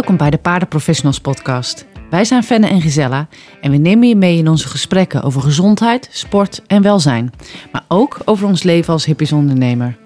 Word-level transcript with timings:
Welkom 0.00 0.18
bij 0.18 0.30
de 0.30 0.38
Paardenprofessionals 0.38 1.20
podcast. 1.20 1.86
Wij 2.10 2.24
zijn 2.24 2.42
Fenne 2.42 2.66
en 2.68 2.80
Gisella 2.80 3.28
en 3.60 3.70
we 3.70 3.76
nemen 3.76 4.08
je 4.08 4.16
mee 4.16 4.38
in 4.38 4.48
onze 4.48 4.68
gesprekken 4.68 5.22
over 5.22 5.42
gezondheid, 5.42 6.08
sport 6.12 6.62
en 6.66 6.82
welzijn. 6.82 7.32
Maar 7.72 7.84
ook 7.88 8.18
over 8.24 8.46
ons 8.46 8.62
leven 8.62 8.92
als 8.92 9.04
hippies 9.04 9.32
ondernemer. 9.32 9.98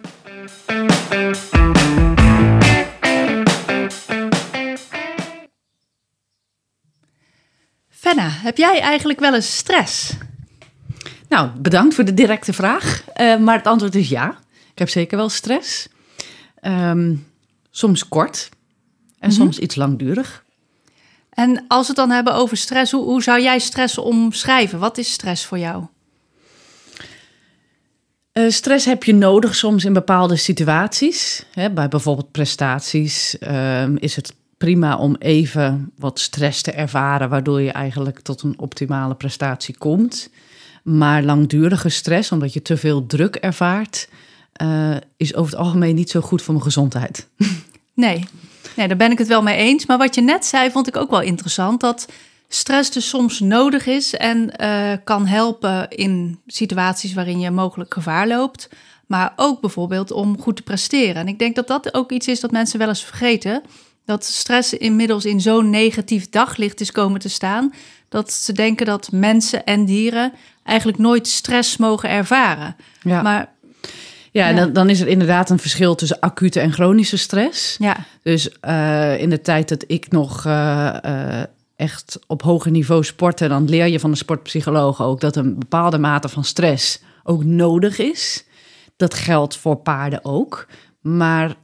Fenna, 7.88 8.28
heb 8.28 8.56
jij 8.56 8.80
eigenlijk 8.80 9.20
wel 9.20 9.34
eens 9.34 9.56
stress? 9.56 10.16
Nou, 11.28 11.50
bedankt 11.58 11.94
voor 11.94 12.04
de 12.04 12.14
directe 12.14 12.52
vraag. 12.52 13.04
Uh, 13.16 13.38
maar 13.38 13.56
het 13.56 13.66
antwoord 13.66 13.94
is 13.94 14.08
ja. 14.08 14.38
Ik 14.72 14.78
heb 14.78 14.88
zeker 14.88 15.16
wel 15.16 15.28
stress. 15.28 15.88
Um, 16.62 17.26
soms 17.70 18.08
kort 18.08 18.48
en 19.24 19.30
mm 19.30 19.36
-hmm. 19.36 19.44
soms 19.44 19.58
iets 19.58 19.74
langdurig. 19.74 20.44
En 21.30 21.64
als 21.68 21.86
we 21.86 21.86
het 21.86 21.96
dan 21.96 22.10
hebben 22.10 22.34
over 22.34 22.56
stress, 22.56 22.92
hoe, 22.92 23.04
hoe 23.04 23.22
zou 23.22 23.42
jij 23.42 23.58
stress 23.58 23.98
omschrijven? 23.98 24.78
Wat 24.78 24.98
is 24.98 25.12
stress 25.12 25.44
voor 25.44 25.58
jou? 25.58 25.84
Uh, 28.32 28.50
stress 28.50 28.86
heb 28.86 29.04
je 29.04 29.14
nodig 29.14 29.54
soms 29.54 29.84
in 29.84 29.92
bepaalde 29.92 30.36
situaties. 30.36 31.46
Hè, 31.52 31.70
bij 31.70 31.88
bijvoorbeeld 31.88 32.30
prestaties 32.30 33.36
uh, 33.40 33.88
is 33.96 34.16
het 34.16 34.34
prima 34.56 34.96
om 34.96 35.16
even 35.18 35.92
wat 35.98 36.20
stress 36.20 36.62
te 36.62 36.72
ervaren, 36.72 37.28
waardoor 37.28 37.60
je 37.60 37.70
eigenlijk 37.70 38.20
tot 38.20 38.42
een 38.42 38.58
optimale 38.58 39.14
prestatie 39.14 39.76
komt. 39.78 40.30
Maar 40.82 41.22
langdurige 41.22 41.88
stress, 41.88 42.32
omdat 42.32 42.52
je 42.52 42.62
te 42.62 42.76
veel 42.76 43.06
druk 43.06 43.36
ervaart, 43.36 44.08
uh, 44.62 44.96
is 45.16 45.34
over 45.34 45.52
het 45.52 45.60
algemeen 45.60 45.94
niet 45.94 46.10
zo 46.10 46.20
goed 46.20 46.42
voor 46.42 46.54
mijn 46.54 46.66
gezondheid. 46.66 47.28
Nee. 47.96 48.24
Nee, 48.76 48.88
daar 48.88 48.96
ben 48.96 49.10
ik 49.10 49.18
het 49.18 49.28
wel 49.28 49.42
mee 49.42 49.56
eens. 49.56 49.86
Maar 49.86 49.98
wat 49.98 50.14
je 50.14 50.20
net 50.20 50.44
zei, 50.44 50.70
vond 50.70 50.88
ik 50.88 50.96
ook 50.96 51.10
wel 51.10 51.20
interessant. 51.20 51.80
Dat 51.80 52.08
stress 52.48 52.90
dus 52.90 53.08
soms 53.08 53.40
nodig 53.40 53.86
is 53.86 54.14
en 54.14 54.52
uh, 54.60 54.92
kan 55.04 55.26
helpen 55.26 55.88
in 55.88 56.40
situaties 56.46 57.14
waarin 57.14 57.40
je 57.40 57.50
mogelijk 57.50 57.94
gevaar 57.94 58.26
loopt. 58.26 58.68
Maar 59.06 59.32
ook 59.36 59.60
bijvoorbeeld 59.60 60.10
om 60.10 60.40
goed 60.40 60.56
te 60.56 60.62
presteren. 60.62 61.14
En 61.14 61.28
ik 61.28 61.38
denk 61.38 61.54
dat 61.54 61.66
dat 61.66 61.94
ook 61.94 62.12
iets 62.12 62.28
is 62.28 62.40
dat 62.40 62.50
mensen 62.50 62.78
wel 62.78 62.88
eens 62.88 63.04
vergeten. 63.04 63.62
Dat 64.04 64.24
stress 64.24 64.72
inmiddels 64.72 65.24
in 65.24 65.40
zo'n 65.40 65.70
negatief 65.70 66.28
daglicht 66.28 66.80
is 66.80 66.92
komen 66.92 67.20
te 67.20 67.28
staan. 67.28 67.72
Dat 68.08 68.32
ze 68.32 68.52
denken 68.52 68.86
dat 68.86 69.12
mensen 69.12 69.64
en 69.64 69.84
dieren 69.84 70.32
eigenlijk 70.64 70.98
nooit 70.98 71.28
stress 71.28 71.76
mogen 71.76 72.08
ervaren. 72.08 72.76
Ja. 73.02 73.22
Maar 73.22 73.52
ja, 74.40 74.52
dan, 74.52 74.72
dan, 74.72 74.90
is 74.90 75.00
er 75.00 75.06
inderdaad 75.06 75.50
een 75.50 75.58
verschil 75.58 75.94
tussen 75.94 76.20
acute 76.20 76.60
en 76.60 76.72
chronische 76.72 77.16
stress. 77.16 77.76
Ja. 77.78 77.96
Dus 78.22 78.48
uh, 78.68 79.20
in 79.20 79.30
de 79.30 79.40
tijd 79.40 79.68
dat 79.68 79.84
ik 79.86 80.10
nog 80.10 80.44
uh, 80.46 80.96
uh, 81.04 81.42
echt 81.76 82.18
op 82.26 82.42
hoger 82.42 82.70
niveau 82.70 83.04
sportte, 83.04 83.48
dan 83.48 83.68
leer 83.68 83.86
je 83.86 84.00
van 84.00 84.10
de 84.10 84.16
sportpsycholoog 84.16 85.02
ook 85.02 85.20
dat 85.20 85.36
een 85.36 85.58
bepaalde 85.58 85.98
mate 85.98 86.28
van 86.28 86.44
stress 86.44 87.00
ook 87.22 87.44
nodig 87.44 87.98
is. 87.98 88.44
Dat 88.96 89.14
geldt 89.14 89.56
voor 89.56 89.76
paarden 89.76 90.24
ook. 90.24 90.66
Maar 91.00 91.54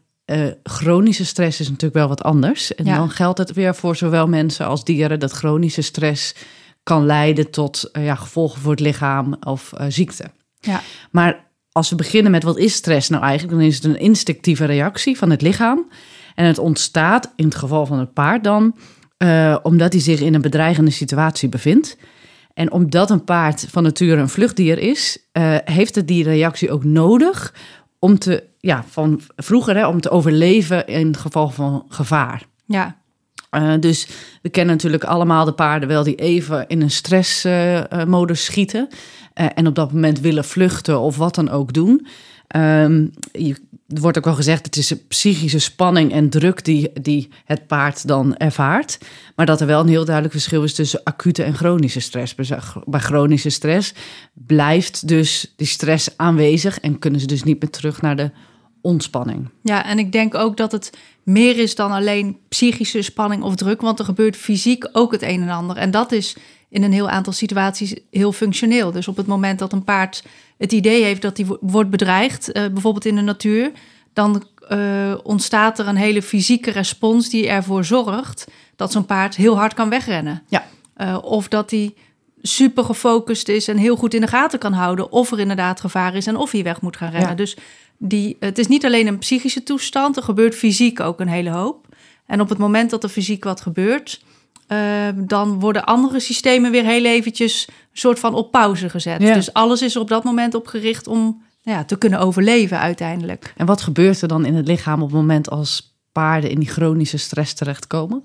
chronische 0.62 1.24
stress 1.24 1.60
is 1.60 1.66
natuurlijk 1.66 1.94
wel 1.94 2.08
wat 2.08 2.22
anders. 2.22 2.74
En 2.74 2.84
Ja. 2.84 2.96
dan 2.96 3.10
geldt 3.10 3.38
het 3.38 3.52
weer 3.52 3.74
voor 3.74 3.96
zowel 3.96 4.28
mensen 4.28 4.66
als 4.66 4.84
dieren 4.84 5.20
dat 5.20 5.32
chronische 5.32 5.82
stress 5.82 6.34
kan 6.82 7.06
leiden 7.06 7.50
tot 7.50 7.88
ja, 7.92 8.14
gevolgen 8.14 8.60
voor 8.60 8.70
het 8.70 8.80
lichaam 8.80 9.36
of 9.40 9.72
ziekte. 9.88 10.24
Ja. 10.60 10.80
Maar 11.10 11.48
als 11.72 11.90
we 11.90 11.96
beginnen 11.96 12.32
met 12.32 12.42
wat 12.42 12.58
is 12.58 12.74
stress 12.74 13.08
nou 13.08 13.22
eigenlijk, 13.22 13.58
dan 13.58 13.66
is 13.66 13.74
het 13.74 13.84
een 13.84 13.98
instinctieve 13.98 14.64
reactie 14.64 15.18
van 15.18 15.30
het 15.30 15.42
lichaam. 15.42 15.90
En 16.34 16.44
het 16.46 16.58
ontstaat, 16.58 17.32
in 17.36 17.44
het 17.44 17.54
geval 17.54 17.86
van 17.86 17.98
het 17.98 18.12
paard 18.12 18.44
dan, 18.44 18.76
uh, 19.18 19.56
omdat 19.62 19.92
hij 19.92 20.02
zich 20.02 20.20
in 20.20 20.34
een 20.34 20.40
bedreigende 20.40 20.90
situatie 20.90 21.48
bevindt. 21.48 21.96
En 22.54 22.72
omdat 22.72 23.10
een 23.10 23.24
paard 23.24 23.66
van 23.70 23.82
nature 23.82 24.20
een 24.20 24.28
vluchtdier 24.28 24.78
is, 24.78 25.18
uh, 25.32 25.56
heeft 25.64 25.94
het 25.94 26.08
die 26.08 26.24
reactie 26.24 26.70
ook 26.70 26.84
nodig 26.84 27.54
om 27.98 28.18
te, 28.18 28.44
ja, 28.58 28.84
van 28.88 29.20
vroeger, 29.36 29.76
hè, 29.76 29.86
om 29.86 30.00
te 30.00 30.10
overleven 30.10 30.86
in 30.86 31.06
het 31.06 31.16
geval 31.16 31.48
van 31.48 31.84
gevaar. 31.88 32.42
Ja. 32.66 32.98
Uh, 33.56 33.72
dus 33.80 34.08
we 34.42 34.48
kennen 34.48 34.74
natuurlijk 34.74 35.04
allemaal 35.04 35.44
de 35.44 35.52
paarden 35.52 35.88
wel 35.88 36.02
die 36.02 36.14
even 36.14 36.66
in 36.66 36.82
een 36.82 36.90
stressmodus 36.90 38.44
schieten. 38.44 38.88
Uh, 39.40 39.46
en 39.54 39.66
op 39.66 39.74
dat 39.74 39.92
moment 39.92 40.20
willen 40.20 40.44
vluchten 40.44 41.00
of 41.00 41.16
wat 41.16 41.34
dan 41.34 41.48
ook 41.48 41.72
doen. 41.72 42.06
Um, 42.56 43.10
je, 43.32 43.56
er 43.88 44.00
wordt 44.00 44.18
ook 44.18 44.26
al 44.26 44.34
gezegd, 44.34 44.66
het 44.66 44.76
is 44.76 44.90
een 44.90 45.06
psychische 45.08 45.58
spanning 45.58 46.12
en 46.12 46.30
druk 46.30 46.64
die, 46.64 46.92
die 47.02 47.28
het 47.44 47.66
paard 47.66 48.06
dan 48.06 48.36
ervaart. 48.36 48.98
Maar 49.36 49.46
dat 49.46 49.60
er 49.60 49.66
wel 49.66 49.80
een 49.80 49.88
heel 49.88 50.04
duidelijk 50.04 50.34
verschil 50.34 50.62
is 50.62 50.74
tussen 50.74 51.00
acute 51.04 51.42
en 51.42 51.54
chronische 51.54 52.00
stress. 52.00 52.34
Bij 52.84 53.00
chronische 53.00 53.50
stress 53.50 53.94
blijft 54.32 55.08
dus 55.08 55.52
die 55.56 55.66
stress 55.66 56.16
aanwezig 56.16 56.80
en 56.80 56.98
kunnen 56.98 57.20
ze 57.20 57.26
dus 57.26 57.42
niet 57.42 57.60
meer 57.60 57.70
terug 57.70 58.02
naar 58.02 58.16
de 58.16 58.30
ontspanning. 58.80 59.48
Ja, 59.62 59.84
en 59.84 59.98
ik 59.98 60.12
denk 60.12 60.34
ook 60.34 60.56
dat 60.56 60.72
het 60.72 60.90
meer 61.22 61.58
is 61.58 61.74
dan 61.74 61.90
alleen 61.90 62.38
psychische 62.48 63.02
spanning 63.02 63.42
of 63.42 63.54
druk, 63.54 63.80
want 63.80 63.98
er 63.98 64.04
gebeurt 64.04 64.36
fysiek 64.36 64.88
ook 64.92 65.12
het 65.12 65.22
een 65.22 65.42
en 65.42 65.48
ander. 65.48 65.76
En 65.76 65.90
dat 65.90 66.12
is 66.12 66.36
in 66.70 66.82
een 66.82 66.92
heel 66.92 67.08
aantal 67.08 67.32
situaties 67.32 67.94
heel 68.10 68.32
functioneel. 68.32 68.92
Dus 68.92 69.08
op 69.08 69.16
het 69.16 69.26
moment 69.26 69.58
dat 69.58 69.72
een 69.72 69.84
paard 69.84 70.24
het 70.58 70.72
idee 70.72 71.02
heeft 71.02 71.22
dat 71.22 71.36
hij 71.36 71.46
wordt 71.60 71.90
bedreigd, 71.90 72.48
uh, 72.48 72.66
bijvoorbeeld 72.66 73.04
in 73.04 73.14
de 73.14 73.20
natuur, 73.20 73.70
dan 74.12 74.44
uh, 74.68 75.14
ontstaat 75.22 75.78
er 75.78 75.88
een 75.88 75.96
hele 75.96 76.22
fysieke 76.22 76.70
respons 76.70 77.28
die 77.28 77.48
ervoor 77.48 77.84
zorgt 77.84 78.46
dat 78.76 78.92
zo'n 78.92 79.06
paard 79.06 79.36
heel 79.36 79.56
hard 79.56 79.74
kan 79.74 79.88
wegrennen. 79.88 80.42
Ja. 80.48 80.66
Uh, 80.96 81.18
of 81.22 81.48
dat 81.48 81.70
hij 81.70 81.94
super 82.42 82.84
gefocust 82.84 83.48
is 83.48 83.68
en 83.68 83.76
heel 83.76 83.96
goed 83.96 84.14
in 84.14 84.20
de 84.20 84.26
gaten 84.26 84.58
kan 84.58 84.72
houden 84.72 85.12
of 85.12 85.32
er 85.32 85.38
inderdaad 85.38 85.80
gevaar 85.80 86.14
is 86.14 86.26
en 86.26 86.36
of 86.36 86.50
hij 86.50 86.62
weg 86.62 86.80
moet 86.80 86.96
gaan 86.96 87.10
rennen. 87.10 87.30
Ja. 87.30 87.34
Dus 87.34 87.56
die, 87.98 88.36
het 88.40 88.58
is 88.58 88.66
niet 88.66 88.84
alleen 88.84 89.06
een 89.06 89.18
psychische 89.18 89.62
toestand, 89.62 90.16
er 90.16 90.22
gebeurt 90.22 90.54
fysiek 90.54 91.00
ook 91.00 91.20
een 91.20 91.28
hele 91.28 91.50
hoop. 91.50 91.86
En 92.26 92.40
op 92.40 92.48
het 92.48 92.58
moment 92.58 92.90
dat 92.90 93.02
er 93.02 93.08
fysiek 93.08 93.44
wat 93.44 93.60
gebeurt, 93.60 94.22
uh, 94.72 95.08
dan 95.14 95.60
worden 95.60 95.84
andere 95.84 96.20
systemen 96.20 96.70
weer 96.70 96.84
heel 96.84 97.04
eventjes 97.04 97.66
een 97.68 97.74
soort 97.92 98.18
van 98.18 98.34
op 98.34 98.50
pauze 98.50 98.88
gezet. 98.88 99.22
Ja. 99.22 99.34
Dus 99.34 99.52
alles 99.52 99.82
is 99.82 99.94
er 99.94 100.00
op 100.00 100.08
dat 100.08 100.24
moment 100.24 100.54
op 100.54 100.66
gericht 100.66 101.06
om 101.06 101.42
nou 101.62 101.78
ja, 101.78 101.84
te 101.84 101.98
kunnen 101.98 102.18
overleven 102.18 102.78
uiteindelijk. 102.78 103.52
En 103.56 103.66
wat 103.66 103.80
gebeurt 103.80 104.22
er 104.22 104.28
dan 104.28 104.44
in 104.44 104.54
het 104.54 104.66
lichaam 104.66 105.02
op 105.02 105.08
het 105.08 105.16
moment 105.16 105.50
als 105.50 105.98
paarden 106.12 106.50
in 106.50 106.58
die 106.58 106.68
chronische 106.68 107.16
stress 107.16 107.54
terechtkomen? 107.54 108.24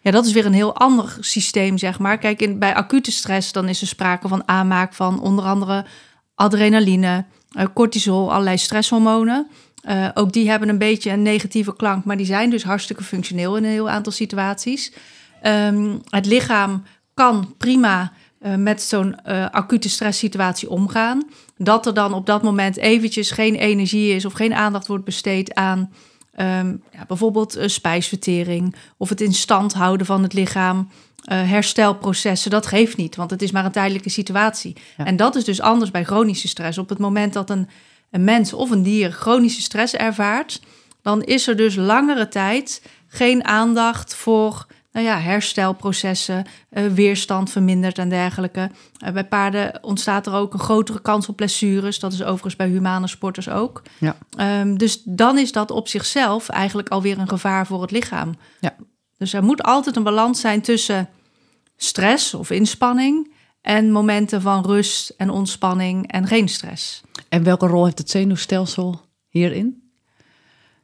Ja, 0.00 0.10
dat 0.10 0.26
is 0.26 0.32
weer 0.32 0.46
een 0.46 0.52
heel 0.52 0.76
ander 0.76 1.16
systeem, 1.20 1.78
zeg 1.78 1.98
maar. 1.98 2.18
Kijk, 2.18 2.42
in, 2.42 2.58
bij 2.58 2.74
acute 2.74 3.12
stress 3.12 3.52
dan 3.52 3.68
is 3.68 3.80
er 3.80 3.86
sprake 3.86 4.28
van 4.28 4.48
aanmaak 4.48 4.94
van 4.94 5.20
onder 5.20 5.44
andere 5.44 5.84
adrenaline, 6.34 7.24
uh, 7.58 7.64
cortisol, 7.74 8.32
allerlei 8.32 8.58
stresshormonen. 8.58 9.46
Uh, 9.88 10.08
ook 10.14 10.32
die 10.32 10.50
hebben 10.50 10.68
een 10.68 10.78
beetje 10.78 11.10
een 11.10 11.22
negatieve 11.22 11.76
klank, 11.76 12.04
maar 12.04 12.16
die 12.16 12.26
zijn 12.26 12.50
dus 12.50 12.64
hartstikke 12.64 13.02
functioneel 13.02 13.56
in 13.56 13.64
een 13.64 13.70
heel 13.70 13.90
aantal 13.90 14.12
situaties. 14.12 14.92
Um, 15.46 16.00
het 16.08 16.26
lichaam 16.26 16.82
kan 17.14 17.54
prima 17.58 18.12
uh, 18.40 18.54
met 18.54 18.82
zo'n 18.82 19.16
uh, 19.26 19.46
acute 19.50 19.88
stresssituatie 19.88 20.70
omgaan. 20.70 21.26
Dat 21.56 21.86
er 21.86 21.94
dan 21.94 22.14
op 22.14 22.26
dat 22.26 22.42
moment 22.42 22.76
eventjes 22.76 23.30
geen 23.30 23.54
energie 23.54 24.14
is 24.14 24.24
of 24.24 24.32
geen 24.32 24.54
aandacht 24.54 24.86
wordt 24.86 25.04
besteed 25.04 25.54
aan 25.54 25.78
um, 26.40 26.82
ja, 26.92 27.04
bijvoorbeeld 27.08 27.56
uh, 27.56 27.66
spijsvertering 27.66 28.74
of 28.96 29.08
het 29.08 29.20
in 29.20 29.34
stand 29.34 29.72
houden 29.72 30.06
van 30.06 30.22
het 30.22 30.32
lichaam. 30.32 30.88
Herstelprocessen, 31.26 32.50
dat 32.50 32.66
geeft 32.66 32.96
niet, 32.96 33.16
want 33.16 33.30
het 33.30 33.42
is 33.42 33.50
maar 33.50 33.64
een 33.64 33.72
tijdelijke 33.72 34.08
situatie. 34.08 34.76
Ja. 34.96 35.04
En 35.04 35.16
dat 35.16 35.34
is 35.34 35.44
dus 35.44 35.60
anders 35.60 35.90
bij 35.90 36.04
chronische 36.04 36.48
stress. 36.48 36.78
Op 36.78 36.88
het 36.88 36.98
moment 36.98 37.32
dat 37.32 37.50
een, 37.50 37.68
een 38.10 38.24
mens 38.24 38.52
of 38.52 38.70
een 38.70 38.82
dier 38.82 39.12
chronische 39.12 39.60
stress 39.60 39.94
ervaart, 39.94 40.60
dan 41.02 41.22
is 41.22 41.48
er 41.48 41.56
dus 41.56 41.74
langere 41.74 42.28
tijd 42.28 42.82
geen 43.08 43.44
aandacht 43.44 44.14
voor 44.14 44.66
nou 44.96 45.08
ja, 45.08 45.18
herstelprocessen, 45.18 46.44
uh, 46.70 46.86
weerstand 46.86 47.50
vermindert 47.50 47.98
en 47.98 48.08
dergelijke. 48.08 48.70
Uh, 49.04 49.10
bij 49.10 49.24
paarden 49.24 49.78
ontstaat 49.82 50.26
er 50.26 50.34
ook 50.34 50.52
een 50.52 50.58
grotere 50.58 51.00
kans 51.00 51.28
op 51.28 51.36
blessures. 51.36 51.98
Dat 51.98 52.12
is 52.12 52.22
overigens 52.22 52.56
bij 52.56 52.68
humane 52.68 53.06
sporters 53.06 53.48
ook. 53.48 53.82
Ja. 53.98 54.16
Um, 54.60 54.78
dus 54.78 55.02
dan 55.04 55.38
is 55.38 55.52
dat 55.52 55.70
op 55.70 55.88
zichzelf 55.88 56.48
eigenlijk 56.48 56.88
alweer 56.88 57.18
een 57.18 57.28
gevaar 57.28 57.66
voor 57.66 57.82
het 57.82 57.90
lichaam. 57.90 58.34
Ja. 58.60 58.74
Dus 59.18 59.32
er 59.32 59.42
moet 59.44 59.62
altijd 59.62 59.96
een 59.96 60.02
balans 60.02 60.40
zijn 60.40 60.60
tussen 60.60 61.08
stress 61.76 62.34
of 62.34 62.50
inspanning 62.50 63.32
en 63.60 63.92
momenten 63.92 64.42
van 64.42 64.64
rust 64.64 65.14
en 65.16 65.30
ontspanning 65.30 66.12
en 66.12 66.26
geen 66.26 66.48
stress. 66.48 67.02
En 67.28 67.42
welke 67.42 67.66
rol 67.66 67.84
heeft 67.84 67.98
het 67.98 68.10
zenuwstelsel 68.10 69.00
hierin? 69.28 69.90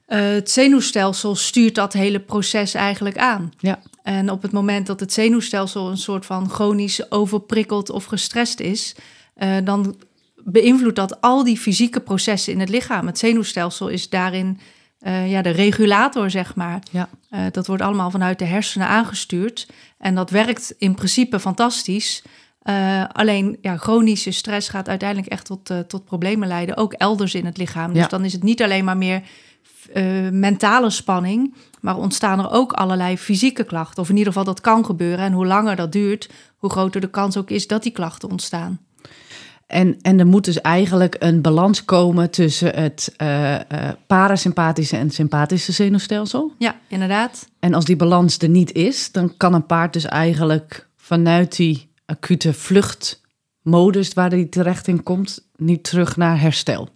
Uh, 0.09 0.19
het 0.20 0.50
zenuwstelsel 0.50 1.35
stuurt 1.35 1.75
dat 1.75 1.93
hele 1.93 2.20
proces 2.20 2.75
eigenlijk 2.75 3.19
aan. 3.19 3.53
Ja. 3.59 3.79
En 4.02 4.31
op 4.31 4.43
het 4.43 4.52
moment 4.52 4.87
dat 4.87 5.00
het 5.00 5.12
zenuwstelsel 5.12 5.88
een 5.90 5.96
soort 5.96 6.26
van 6.26 6.50
chronisch 6.50 7.10
overprikkeld 7.10 7.90
of 7.90 8.04
gestrest 8.04 8.60
is, 8.60 8.94
uh, 9.37 9.56
dan 9.64 9.96
beïnvloedt 10.44 10.96
dat 10.96 11.20
al 11.20 11.44
die 11.44 11.58
fysieke 11.58 12.00
processen 12.00 12.52
in 12.52 12.60
het 12.60 12.69
lichaam. 12.69 13.06
Het 13.06 13.19
zenuwstelsel 13.19 13.88
is 13.88 14.08
daarin 14.08 14.60
eh, 14.99 15.31
ja, 15.31 15.43
de 15.43 15.50
regulator, 15.50 16.31
zeg 16.31 16.54
maar. 16.54 16.82
Ja. 16.90 17.08
Eh, 17.31 17.40
dat 17.50 17.66
wordt 17.66 17.82
allemaal 17.82 18.10
vanuit 18.10 18.38
de 18.38 18.44
hersenen 18.44 18.87
aangestuurd. 18.88 19.66
En 19.99 20.14
dat 20.14 20.31
werkt 20.31 20.75
in 20.78 20.94
principe 20.94 21.40
fantastisch. 21.40 22.22
Eh, 22.62 23.04
alleen 23.12 23.58
ja, 23.60 23.76
chronische 23.76 24.31
stress 24.31 24.69
gaat 24.69 24.88
uiteindelijk 24.88 25.31
echt 25.32 25.44
tot, 25.44 25.70
eh, 25.70 25.78
tot 25.78 26.04
problemen 26.04 26.49
leiden, 26.49 26.76
ook 26.76 26.93
elders 26.93 27.34
in 27.34 27.44
het 27.46 27.56
lichaam. 27.56 27.93
Dus 27.93 28.02
Ja. 28.02 28.08
dan 28.08 28.25
is 28.25 28.32
het 28.32 28.43
niet 28.43 28.62
alleen 28.62 28.84
maar 28.84 28.96
meer 28.96 29.22
eh, 29.93 30.29
mentale 30.31 30.91
spanning, 30.91 31.55
maar 31.81 31.97
ontstaan 31.97 32.38
er 32.38 32.50
ook 32.50 32.73
allerlei 32.73 33.19
fysieke 33.19 33.64
klachten. 33.64 34.03
Of 34.03 34.09
in 34.09 34.17
ieder 34.17 34.32
geval 34.32 34.47
dat 34.47 34.61
kan 34.61 34.85
gebeuren. 34.85 35.25
En 35.25 35.32
hoe 35.32 35.47
langer 35.47 35.76
dat 35.76 35.93
duurt, 35.93 36.31
hoe 36.56 36.70
groter 36.70 37.00
de 37.00 37.11
kans 37.11 37.37
ook 37.37 37.50
is 37.50 37.67
dat 37.67 37.82
die 37.82 37.93
klachten 37.93 38.31
ontstaan. 38.31 38.81
En, 39.67 39.99
en 40.00 40.19
er 40.19 40.26
moet 40.26 40.44
dus 40.44 40.61
eigenlijk 40.61 41.17
een 41.19 41.41
balans 41.41 41.85
komen 41.85 42.31
tussen 42.31 42.75
het 42.75 43.14
eh, 43.17 43.59
parasympathische 44.06 44.97
en 44.97 45.11
sympathische 45.11 45.73
zenuwstelsel. 45.73 46.53
Ja, 46.59 46.76
inderdaad. 46.88 47.49
En 47.59 47.75
als 47.75 47.85
die 47.85 47.97
balans 47.97 48.38
er 48.38 48.49
niet 48.49 48.73
is, 48.73 49.12
dan 49.12 49.37
kan 49.37 49.55
een 49.55 49.67
paard 49.67 49.93
dus 49.93 50.05
eigenlijk 50.05 50.88
vanuit 50.97 51.56
die 51.56 51.91
acute 52.06 52.53
vluchtmodus 52.53 54.14
waar 54.14 54.31
hij 54.31 54.44
terecht 54.44 54.88
in 54.88 55.03
komt, 55.03 55.49
niet 55.56 55.85
terug 55.85 56.17
naar 56.17 56.41
herstel. 56.41 56.88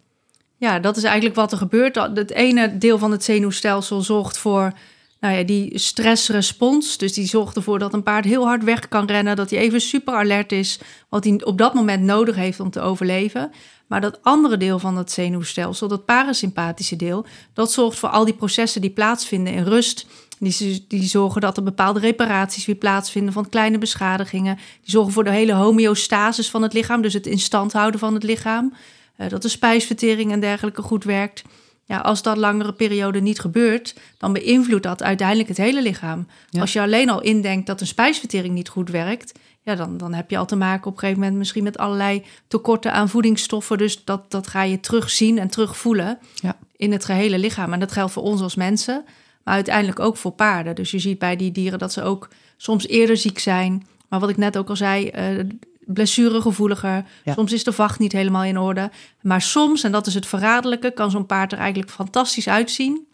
Ja, 0.67 0.79
dat 0.79 0.97
is 0.97 1.03
eigenlijk 1.03 1.35
wat 1.35 1.53
er 1.53 1.59
gebeurt. 1.59 1.95
Het 1.95 2.31
ene 2.31 2.79
deel 2.79 2.99
van 2.99 3.11
het 3.11 3.25
zenuwstelsel 3.25 4.03
zorgt 4.03 4.39
voor 4.39 4.73
nou 5.21 5.35
ja, 5.35 5.43
die 5.43 5.79
stressrespons. 5.79 6.99
Dus 6.99 7.13
die 7.13 7.27
zorgt 7.27 7.57
ervoor 7.57 7.79
dat 7.79 7.95
een 7.95 8.03
paard 8.03 8.25
heel 8.25 8.45
hard 8.45 8.65
weg 8.65 8.89
kan 8.89 9.07
rennen. 9.07 9.37
Dat 9.37 9.51
hij 9.51 9.59
even 9.59 9.81
super 9.81 10.15
alert 10.15 10.53
is. 10.53 10.79
Wat 11.09 11.25
hij 11.25 11.45
op 11.45 11.59
dat 11.59 11.75
moment 11.75 12.03
nodig 12.03 12.37
heeft 12.37 12.61
om 12.61 12.71
te 12.71 12.81
overleven. 12.81 13.51
Maar 13.87 14.01
dat 14.01 14.19
andere 14.23 14.57
deel 14.57 14.79
van 14.79 14.97
het 14.97 15.13
zenuwstelsel, 15.13 15.89
dat 15.89 16.05
parasympathische 16.05 16.97
deel, 16.97 17.27
dat 17.53 17.73
zorgt 17.73 17.99
voor 17.99 18.09
al 18.09 18.25
die 18.25 18.35
processen 18.35 18.81
die 18.81 18.91
plaatsvinden 18.91 19.53
in 19.53 19.65
rust. 19.65 20.07
Die, 20.39 20.85
die 20.89 21.09
zorgen 21.09 21.41
dat 21.41 21.57
er 21.57 21.63
bepaalde 21.63 22.01
reparaties 22.01 22.67
weer 22.67 22.75
plaatsvinden 22.75 23.33
van 23.33 23.49
kleine 23.49 23.79
beschadigingen. 23.79 24.57
Die 24.57 24.91
zorgen 24.91 25.13
voor 25.13 25.25
de 25.25 25.31
hele 25.31 25.53
homeostasis 25.53 26.51
van 26.51 26.63
het 26.63 26.73
lichaam, 26.73 27.03
dus 27.03 27.13
het 27.13 27.27
in 27.27 27.39
stand 27.39 27.73
houden 27.73 28.01
van 28.01 28.15
het 28.15 28.23
lichaam. 28.23 28.73
Uh, 29.19 29.29
dat 29.29 29.43
de 29.43 29.49
spijsvertering 29.49 30.33
en 30.33 30.41
dergelijke 30.41 30.83
goed 30.83 31.05
werkt. 31.05 31.43
Ja, 31.85 31.99
als 31.99 32.23
dat 32.23 32.37
langere 32.37 32.73
periode 32.73 33.21
niet 33.21 33.41
gebeurt, 33.41 33.95
dan 34.19 34.33
beïnvloedt 34.33 34.83
dat 34.83 35.03
uiteindelijk 35.03 35.49
het 35.49 35.57
hele 35.57 35.83
lichaam. 35.83 36.27
Ja. 36.51 36.61
Als 36.61 36.73
je 36.73 36.81
alleen 36.81 37.11
al 37.11 37.21
indenkt 37.21 37.67
dat 37.67 37.81
een 37.81 37.87
spijsvertering 37.87 38.55
niet 38.55 38.69
goed 38.69 38.91
werkt, 38.91 39.33
ja, 39.63 39.75
dan, 39.75 39.97
dan 39.97 40.15
heb 40.15 40.31
je 40.31 40.39
al 40.39 40.47
te 40.47 40.57
maken 40.57 40.87
op 40.87 40.93
een 40.93 40.99
gegeven 40.99 41.21
moment 41.21 41.39
misschien 41.39 41.65
met 41.65 41.79
allerlei 41.79 42.25
tekorten 42.49 42.93
aan 42.93 43.09
voedingsstoffen. 43.09 43.79
Dus 43.79 44.05
dat, 44.05 44.31
dat 44.31 44.47
ga 44.47 44.63
je 44.63 44.81
terugzien 44.81 45.39
en 45.39 45.49
terugvoelen 45.49 46.19
ja. 46.35 46.57
in 46.77 46.93
het 46.93 47.05
gehele 47.05 47.39
lichaam. 47.39 47.73
En 47.73 47.81
dat 47.81 47.93
geldt 47.93 48.13
voor 48.13 48.23
ons 48.23 48.41
als 48.41 48.55
mensen, 48.55 49.05
maar 49.45 49.55
uiteindelijk 49.55 50.01
ook 50.01 50.17
voor 50.17 50.33
paarden. 50.33 50.75
Dus 50.75 50.91
je 50.91 50.99
ziet 50.99 51.19
bij 51.19 51.37
die 51.37 51.53
dieren 51.53 51.79
dat 51.79 51.93
ze 51.93 52.03
ook 52.03 52.29
soms 52.57 52.87
eerder 52.87 53.17
ziek 53.17 53.39
zijn. 53.39 53.87
Maar 54.09 54.21
wat 54.21 54.31
ik 54.31 54.37
net 54.37 54.59
ook 54.59 54.69
al 54.69 54.77
zei, 54.77 55.11
uh, 55.15 55.45
blessuregevoeliger. 55.87 57.05
Ja. 57.25 57.33
Soms 57.33 57.53
is 57.53 57.65
de 57.65 57.73
vacht 57.73 57.99
niet 57.99 58.13
helemaal 58.13 58.45
in 58.45 58.59
orde. 58.59 58.91
Maar 59.23 59.43
soms, 59.43 59.83
en 59.83 59.93
dat 59.93 60.07
is 60.07 60.15
het 60.15 60.27
verraderlijke, 60.27 60.91
kan 60.91 61.11
zo'n 61.11 61.27
paard 61.27 61.53
er 61.53 61.59
eigenlijk 61.59 61.91
fantastisch 61.91 62.49
uitzien. 62.49 63.07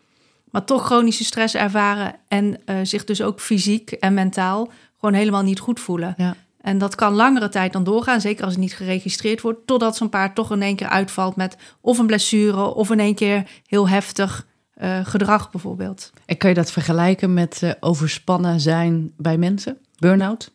Maar 0.50 0.64
toch 0.64 0.86
chronische 0.86 1.24
stress 1.24 1.54
ervaren 1.54 2.14
en 2.28 2.60
uh, 2.66 2.76
zich 2.82 3.04
dus 3.04 3.22
ook 3.22 3.40
fysiek 3.40 3.90
en 3.90 4.14
mentaal 4.14 4.70
gewoon 4.98 5.14
helemaal 5.14 5.42
niet 5.42 5.58
goed 5.58 5.80
voelen. 5.80 6.14
Ja. 6.16 6.36
En 6.60 6.78
dat 6.78 6.94
kan 6.94 7.12
langere 7.12 7.48
tijd 7.48 7.72
dan 7.72 7.84
doorgaan, 7.84 8.20
zeker 8.20 8.44
als 8.44 8.52
het 8.52 8.62
niet 8.62 8.74
geregistreerd 8.74 9.40
wordt, 9.40 9.66
totdat 9.66 9.96
zo'n 9.96 10.08
paard 10.08 10.34
toch 10.34 10.52
in 10.52 10.62
één 10.62 10.76
keer 10.76 10.88
uitvalt 10.88 11.36
met 11.36 11.56
of 11.80 11.98
een 11.98 12.06
blessure 12.06 12.74
of 12.74 12.90
in 12.90 13.00
één 13.00 13.14
keer 13.14 13.48
heel 13.66 13.88
heftig 13.88 14.46
uh, 14.82 14.98
gedrag 15.02 15.50
bijvoorbeeld. 15.50 16.10
En 16.26 16.36
kan 16.36 16.48
je 16.48 16.54
dat 16.54 16.72
vergelijken 16.72 17.34
met 17.34 17.60
uh, 17.64 17.70
overspannen 17.80 18.60
zijn 18.60 19.12
bij 19.16 19.38
mensen? 19.38 19.78
Burn-out? 19.98 20.52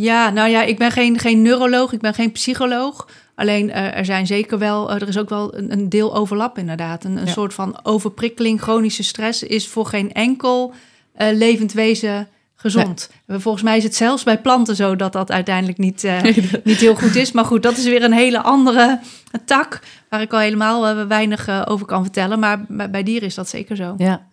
Ja, 0.00 0.30
nou 0.30 0.50
ja, 0.50 0.62
ik 0.62 0.78
ben 0.78 0.90
geen, 0.90 1.18
geen 1.18 1.42
neuroloog, 1.42 1.92
ik 1.92 2.00
ben 2.00 2.14
geen 2.14 2.32
psycholoog. 2.32 3.08
Alleen 3.34 3.68
uh, 3.68 3.96
er 3.96 4.04
zijn 4.04 4.26
zeker 4.26 4.58
wel, 4.58 4.90
uh, 4.90 5.02
er 5.02 5.08
is 5.08 5.18
ook 5.18 5.28
wel 5.28 5.56
een, 5.56 5.72
een 5.72 5.88
deel 5.88 6.16
overlap 6.16 6.58
inderdaad. 6.58 7.04
Een, 7.04 7.16
een 7.16 7.26
ja. 7.26 7.32
soort 7.32 7.54
van 7.54 7.78
overprikkeling, 7.82 8.60
chronische 8.60 9.02
stress 9.02 9.42
is 9.42 9.68
voor 9.68 9.86
geen 9.86 10.12
enkel 10.12 10.72
uh, 11.18 11.28
levend 11.32 11.72
wezen 11.72 12.28
gezond. 12.54 13.10
Nee. 13.26 13.38
Volgens 13.38 13.64
mij 13.64 13.76
is 13.76 13.84
het 13.84 13.94
zelfs 13.94 14.22
bij 14.22 14.40
planten 14.40 14.76
zo 14.76 14.96
dat 14.96 15.12
dat 15.12 15.30
uiteindelijk 15.30 15.78
niet, 15.78 16.08
niet 16.64 16.80
heel 16.80 16.94
goed 16.94 17.14
is. 17.14 17.32
Maar 17.32 17.44
goed, 17.44 17.62
dat 17.62 17.76
is 17.76 17.84
weer 17.84 18.02
een 18.02 18.12
hele 18.12 18.42
andere 18.42 19.00
tak 19.44 19.80
waar 20.08 20.20
ik 20.20 20.32
al 20.32 20.38
helemaal 20.38 21.06
weinig 21.06 21.66
over 21.66 21.86
kan 21.86 22.02
vertellen. 22.02 22.38
Maar 22.38 22.64
bij 22.90 23.02
dieren 23.02 23.28
is 23.28 23.34
dat 23.34 23.48
zeker 23.48 23.76
zo. 23.76 23.94
Ja. 23.96 24.26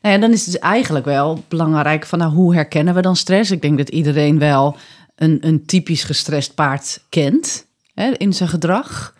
Nou 0.00 0.14
ja, 0.14 0.20
dan 0.20 0.30
is 0.32 0.44
het 0.44 0.52
dus 0.52 0.62
eigenlijk 0.62 1.04
wel 1.04 1.44
belangrijk 1.48 2.06
van 2.06 2.18
nou, 2.18 2.32
hoe 2.32 2.54
herkennen 2.54 2.94
we 2.94 3.00
dan 3.00 3.16
stress? 3.16 3.50
Ik 3.50 3.62
denk 3.62 3.78
dat 3.78 3.88
iedereen 3.88 4.38
wel 4.38 4.76
een, 5.14 5.38
een 5.40 5.66
typisch 5.66 6.04
gestrest 6.04 6.54
paard 6.54 7.02
kent 7.08 7.66
hè, 7.94 8.10
in 8.10 8.32
zijn 8.32 8.48
gedrag. 8.48 9.14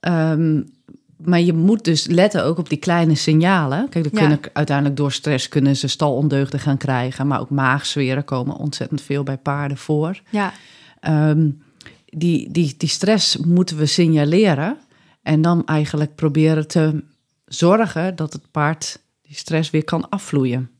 Um, 0.00 0.72
maar 1.16 1.40
je 1.40 1.52
moet 1.52 1.84
dus 1.84 2.06
letten 2.06 2.44
ook 2.44 2.58
op 2.58 2.68
die 2.68 2.78
kleine 2.78 3.14
signalen. 3.14 3.88
Kijk, 3.88 4.04
dan 4.04 4.20
kunnen 4.20 4.40
uiteindelijk 4.52 4.96
door 4.96 5.12
stress 5.12 5.48
kunnen 5.48 5.76
ze 5.76 5.88
stalondeugden 5.88 6.60
gaan 6.60 6.76
krijgen, 6.76 7.26
maar 7.26 7.40
ook 7.40 7.50
maagzweren 7.50 8.24
komen 8.24 8.56
ontzettend 8.56 9.02
veel 9.02 9.22
bij 9.22 9.36
paarden 9.36 9.76
voor. 9.76 10.20
Ja. 10.30 10.52
Um, 11.30 11.62
die, 12.06 12.50
die, 12.50 12.74
die 12.76 12.88
stress 12.88 13.36
moeten 13.36 13.76
we 13.76 13.86
signaleren 13.86 14.76
en 15.22 15.42
dan 15.42 15.66
eigenlijk 15.66 16.14
proberen 16.14 16.68
te 16.68 17.02
zorgen 17.44 18.16
dat 18.16 18.32
het 18.32 18.50
paard 18.50 18.98
die 19.26 19.36
stress 19.36 19.70
weer 19.70 19.84
kan 19.84 20.08
afvloeien. 20.08 20.70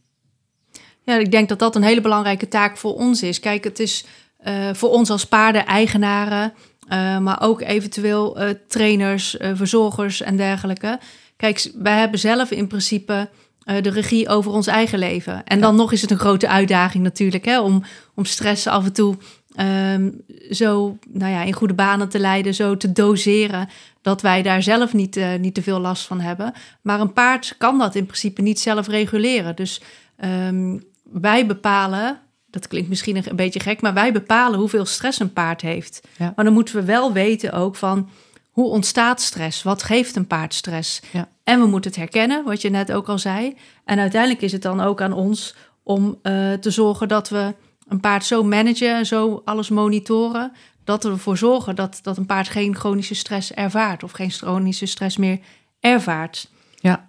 Ja, 1.02 1.16
ik 1.16 1.30
denk 1.30 1.48
dat 1.48 1.58
dat 1.58 1.76
een 1.76 1.82
hele 1.82 2.00
belangrijke 2.00 2.48
taak 2.48 2.76
voor 2.76 2.94
ons 2.94 3.22
is. 3.22 3.40
Kijk, 3.40 3.64
het 3.64 3.80
is 3.80 4.04
uh, 4.44 4.74
voor 4.74 4.90
ons 4.90 5.10
als 5.10 5.26
paardeneigenaren, 5.26 6.52
uh, 6.88 7.18
maar 7.18 7.40
ook 7.40 7.60
eventueel 7.60 8.40
uh, 8.40 8.50
trainers, 8.68 9.36
verzorgers 9.38 10.20
en 10.20 10.36
dergelijke. 10.36 10.98
Kijk, 11.36 11.70
wij 11.74 11.98
hebben 11.98 12.18
zelf 12.18 12.50
in 12.50 12.66
principe 12.66 13.28
de 13.64 13.90
regie 13.90 14.28
over 14.28 14.52
ons 14.52 14.66
eigen 14.66 14.98
leven. 14.98 15.44
En 15.44 15.60
dan 15.60 15.76
nog 15.76 15.92
is 15.92 16.00
het 16.00 16.10
een 16.10 16.18
grote 16.18 16.48
uitdaging 16.48 17.04
natuurlijk, 17.04 17.44
hè, 17.44 17.60
om, 17.60 17.84
om 18.14 18.24
stress 18.24 18.66
af 18.66 18.84
en 18.84 18.92
toe 18.92 19.16
um, 19.60 20.20
zo 20.50 20.98
nou 21.08 21.32
ja, 21.32 21.42
in 21.42 21.52
goede 21.52 21.74
banen 21.74 22.08
te 22.08 22.18
leiden, 22.18 22.54
zo 22.54 22.76
te 22.76 22.92
doseren, 22.92 23.68
dat 24.02 24.22
wij 24.22 24.42
daar 24.42 24.62
zelf 24.62 24.92
niet, 24.92 25.16
uh, 25.16 25.34
niet 25.34 25.54
te 25.54 25.62
veel 25.62 25.80
last 25.80 26.06
van 26.06 26.20
hebben. 26.20 26.52
Maar 26.80 27.00
een 27.00 27.12
paard 27.12 27.54
kan 27.58 27.78
dat 27.78 27.94
in 27.94 28.06
principe 28.06 28.42
niet 28.42 28.60
zelf 28.60 28.88
reguleren. 28.88 29.56
Dus 29.56 29.80
um, 30.24 30.84
wij 31.02 31.46
bepalen, 31.46 32.20
dat 32.50 32.68
klinkt 32.68 32.88
misschien 32.88 33.16
een 33.16 33.36
beetje 33.36 33.60
gek, 33.60 33.80
maar 33.80 33.94
wij 33.94 34.12
bepalen 34.12 34.58
hoeveel 34.58 34.84
stress 34.84 35.20
een 35.20 35.32
paard 35.32 35.60
heeft. 35.60 36.00
Ja. 36.16 36.32
Maar 36.36 36.44
dan 36.44 36.54
moeten 36.54 36.74
we 36.74 36.84
wel 36.84 37.12
weten 37.12 37.52
ook 37.52 37.76
van 37.76 38.08
hoe 38.50 38.70
ontstaat 38.70 39.20
stress? 39.20 39.62
Wat 39.62 39.82
geeft 39.82 40.16
een 40.16 40.26
paard 40.26 40.54
stress? 40.54 41.02
Ja. 41.12 41.28
En 41.44 41.60
we 41.60 41.66
moeten 41.66 41.90
het 41.90 42.00
herkennen, 42.00 42.44
wat 42.44 42.62
je 42.62 42.70
net 42.70 42.92
ook 42.92 43.08
al 43.08 43.18
zei. 43.18 43.56
En 43.84 43.98
uiteindelijk 43.98 44.42
is 44.42 44.52
het 44.52 44.62
dan 44.62 44.80
ook 44.80 45.00
aan 45.00 45.12
ons 45.12 45.54
om 45.82 46.18
uh, 46.22 46.52
te 46.52 46.70
zorgen 46.70 47.08
dat 47.08 47.28
we 47.28 47.54
een 47.88 48.00
paard 48.00 48.24
zo 48.24 48.42
managen, 48.42 49.06
zo 49.06 49.42
alles 49.44 49.68
monitoren, 49.68 50.52
dat 50.84 51.02
we 51.04 51.10
ervoor 51.10 51.36
zorgen 51.36 51.76
dat, 51.76 51.98
dat 52.02 52.16
een 52.16 52.26
paard 52.26 52.48
geen 52.48 52.76
chronische 52.76 53.14
stress 53.14 53.52
ervaart 53.52 54.02
of 54.02 54.12
geen 54.12 54.30
chronische 54.30 54.86
stress 54.86 55.16
meer 55.16 55.38
ervaart. 55.80 56.50
Ja, 56.74 57.08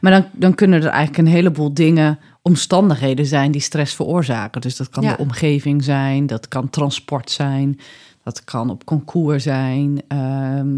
maar 0.00 0.12
dan, 0.12 0.26
dan 0.32 0.54
kunnen 0.54 0.82
er 0.82 0.88
eigenlijk 0.88 1.18
een 1.18 1.34
heleboel 1.34 1.74
dingen, 1.74 2.18
omstandigheden 2.42 3.26
zijn 3.26 3.50
die 3.50 3.60
stress 3.60 3.94
veroorzaken. 3.94 4.60
Dus 4.60 4.76
dat 4.76 4.88
kan 4.88 5.02
Ja. 5.02 5.10
de 5.16 5.22
omgeving 5.22 5.84
zijn, 5.84 6.26
dat 6.26 6.48
kan 6.48 6.70
transport 6.70 7.30
zijn, 7.30 7.78
dat 8.24 8.44
kan 8.44 8.70
op 8.70 8.84
concours 8.84 9.42
zijn. 9.42 10.02
ehm, 10.08 10.74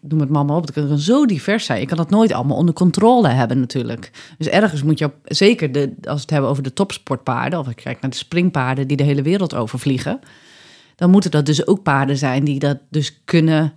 noem 0.00 0.20
het 0.20 0.28
maar, 0.28 0.44
maar 0.44 0.56
op. 0.56 0.66
Het 0.66 0.72
kan 0.72 0.98
zo 0.98 1.26
divers 1.26 1.64
zijn. 1.64 1.80
Je 1.80 1.86
kan 1.86 1.96
dat 1.96 2.10
nooit 2.10 2.32
allemaal 2.32 2.56
onder 2.56 2.74
controle 2.74 3.28
hebben 3.28 3.60
natuurlijk. 3.60 4.10
Dus 4.38 4.46
ergens 4.46 4.82
moet 4.82 4.98
je, 4.98 5.10
zeker 5.24 5.72
de, 5.72 5.94
als 6.02 6.14
we 6.14 6.20
het 6.20 6.30
hebben 6.30 6.50
over 6.50 6.62
de 6.62 6.72
topsportpaarden... 6.72 7.58
of 7.58 7.68
ik 7.68 7.76
kijk 7.76 8.00
naar 8.00 8.10
de 8.10 8.16
springpaarden 8.16 8.88
die 8.88 8.96
de 8.96 9.02
hele 9.02 9.22
wereld 9.22 9.54
overvliegen... 9.54 10.20
dan 10.96 11.10
moeten 11.10 11.30
dat 11.30 11.46
dus 11.46 11.66
ook 11.66 11.82
paarden 11.82 12.16
zijn 12.16 12.44
die 12.44 12.58
dat 12.58 12.78
dus 12.88 13.20
kunnen 13.24 13.72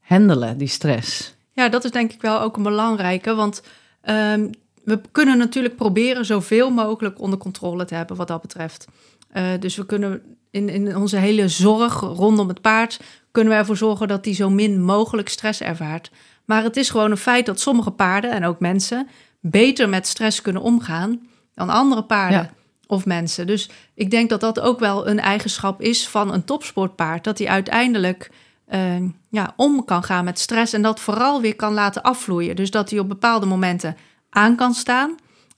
handelen, 0.00 0.58
die 0.58 0.68
stress. 0.68 1.34
Ja, 1.52 1.68
dat 1.68 1.84
is 1.84 1.90
denk 1.90 2.12
ik 2.12 2.20
wel 2.20 2.40
ook 2.40 2.56
een 2.56 2.62
belangrijke, 2.62 3.34
want 3.34 3.62
ehm, 4.00 4.48
we 4.84 5.00
kunnen 5.12 5.38
natuurlijk 5.38 5.76
proberen 5.76 6.24
zoveel 6.24 6.70
mogelijk 6.70 7.20
onder 7.20 7.38
controle 7.38 7.84
te 7.84 7.94
hebben 7.94 8.16
wat 8.16 8.28
dat 8.28 8.40
betreft. 8.40 8.86
Eh, 9.30 9.44
dus 9.60 9.76
we 9.76 9.86
kunnen 9.86 10.22
in, 10.50 10.68
in 10.68 10.96
onze 10.96 11.16
hele 11.16 11.48
zorg 11.48 12.00
rondom 12.00 12.48
het 12.48 12.60
paard, 12.60 13.00
kunnen 13.30 13.52
we 13.52 13.58
ervoor 13.58 13.76
zorgen 13.76 14.08
dat 14.08 14.24
die 14.24 14.34
zo 14.34 14.50
min 14.50 14.82
mogelijk 14.82 15.28
stress 15.28 15.60
ervaart. 15.60 16.10
Maar 16.44 16.62
het 16.62 16.76
is 16.76 16.90
gewoon 16.90 17.10
een 17.10 17.16
feit 17.16 17.46
dat 17.46 17.60
sommige 17.60 17.90
paarden 17.90 18.30
en 18.30 18.44
ook 18.44 18.60
mensen 18.60 19.08
beter 19.40 19.88
met 19.88 20.06
stress 20.06 20.42
kunnen 20.42 20.62
omgaan 20.62 21.20
dan 21.54 21.70
andere 21.70 22.04
paarden 22.04 22.38
Ja. 22.38 22.50
of 22.86 23.06
mensen. 23.06 23.46
Dus 23.46 23.70
ik 23.94 24.10
denk 24.10 24.30
dat 24.30 24.40
dat 24.40 24.60
ook 24.60 24.78
wel 24.78 25.08
een 25.08 25.20
eigenschap 25.20 25.80
is 25.82 26.08
van 26.08 26.32
een 26.32 26.44
topsportpaard, 26.44 27.24
dat 27.24 27.38
hij 27.38 27.48
uiteindelijk 27.48 28.30
eh, 28.66 28.96
ja, 29.30 29.52
om 29.56 29.84
kan 29.84 30.02
gaan 30.02 30.24
met 30.24 30.38
stress 30.38 30.72
en 30.72 30.82
dat 30.82 31.00
vooral 31.00 31.40
weer 31.40 31.56
kan 31.56 31.72
laten 31.72 32.02
afvloeien. 32.02 32.56
Dus 32.56 32.70
dat 32.70 32.90
hij 32.90 32.98
op 32.98 33.08
bepaalde 33.08 33.46
momenten 33.46 33.96
aan 34.30 34.56
kan 34.56 34.74
staan. 34.74 35.14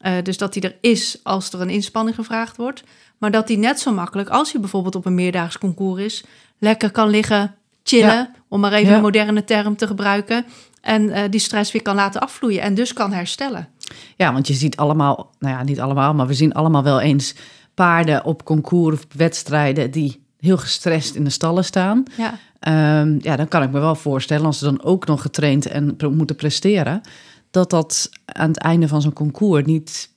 Uh, 0.06 0.12
dus 0.22 0.38
dat 0.38 0.54
hij 0.54 0.62
er 0.62 0.76
is 0.80 1.20
als 1.22 1.52
er 1.52 1.60
een 1.60 1.70
inspanning 1.70 2.16
gevraagd 2.16 2.56
wordt. 2.56 2.82
Maar 3.22 3.30
dat 3.30 3.48
hij 3.48 3.56
net 3.56 3.80
zo 3.80 3.92
makkelijk, 3.92 4.28
als 4.28 4.52
hij 4.52 4.60
bijvoorbeeld 4.60 4.94
op 4.94 5.06
een 5.06 5.14
meerdaags 5.14 5.58
concours 5.58 6.02
is, 6.02 6.24
lekker 6.58 6.90
kan 6.90 7.08
liggen 7.08 7.54
chillen, 7.82 8.34
om 8.48 8.60
maar 8.60 8.72
even 8.72 8.94
een 8.94 9.00
moderne 9.00 9.44
term 9.44 9.76
te 9.76 9.86
gebruiken. 9.86 10.44
En 10.80 11.02
uh, 11.02 11.18
die 11.30 11.40
stress 11.40 11.72
weer 11.72 11.82
kan 11.82 11.94
laten 11.94 12.20
afvloeien 12.20 12.62
en 12.62 12.74
dus 12.74 12.92
kan 12.92 13.12
herstellen. 13.12 13.68
Ja, 14.16 14.32
want 14.32 14.46
je 14.46 14.54
ziet 14.54 14.76
allemaal, 14.76 15.30
nou 15.38 15.54
ja, 15.54 15.62
niet 15.62 15.80
allemaal, 15.80 16.14
maar 16.14 16.26
we 16.26 16.34
zien 16.34 16.52
allemaal 16.52 16.82
wel 16.82 17.00
eens 17.00 17.34
paarden 17.74 18.24
op 18.24 18.44
concours 18.44 18.96
of 18.96 19.06
wedstrijden 19.16 19.90
die 19.90 20.22
heel 20.38 20.58
gestrest 20.58 21.14
in 21.14 21.24
de 21.24 21.30
stallen 21.30 21.64
staan. 21.64 22.02
Ja. 22.16 23.00
Um, 23.00 23.18
ja, 23.20 23.36
dan 23.36 23.48
kan 23.48 23.62
ik 23.62 23.70
me 23.70 23.80
wel 23.80 23.94
voorstellen, 23.94 24.46
als 24.46 24.58
ze 24.58 24.64
dan 24.64 24.82
ook 24.82 25.06
nog 25.06 25.22
getraind 25.22 25.66
en 25.66 25.96
moeten 26.10 26.36
presteren, 26.36 27.00
dat 27.50 27.70
dat 27.70 28.10
aan 28.24 28.48
het 28.48 28.58
einde 28.58 28.88
van 28.88 29.02
zo'n 29.02 29.12
concours 29.12 29.64
niet. 29.64 30.10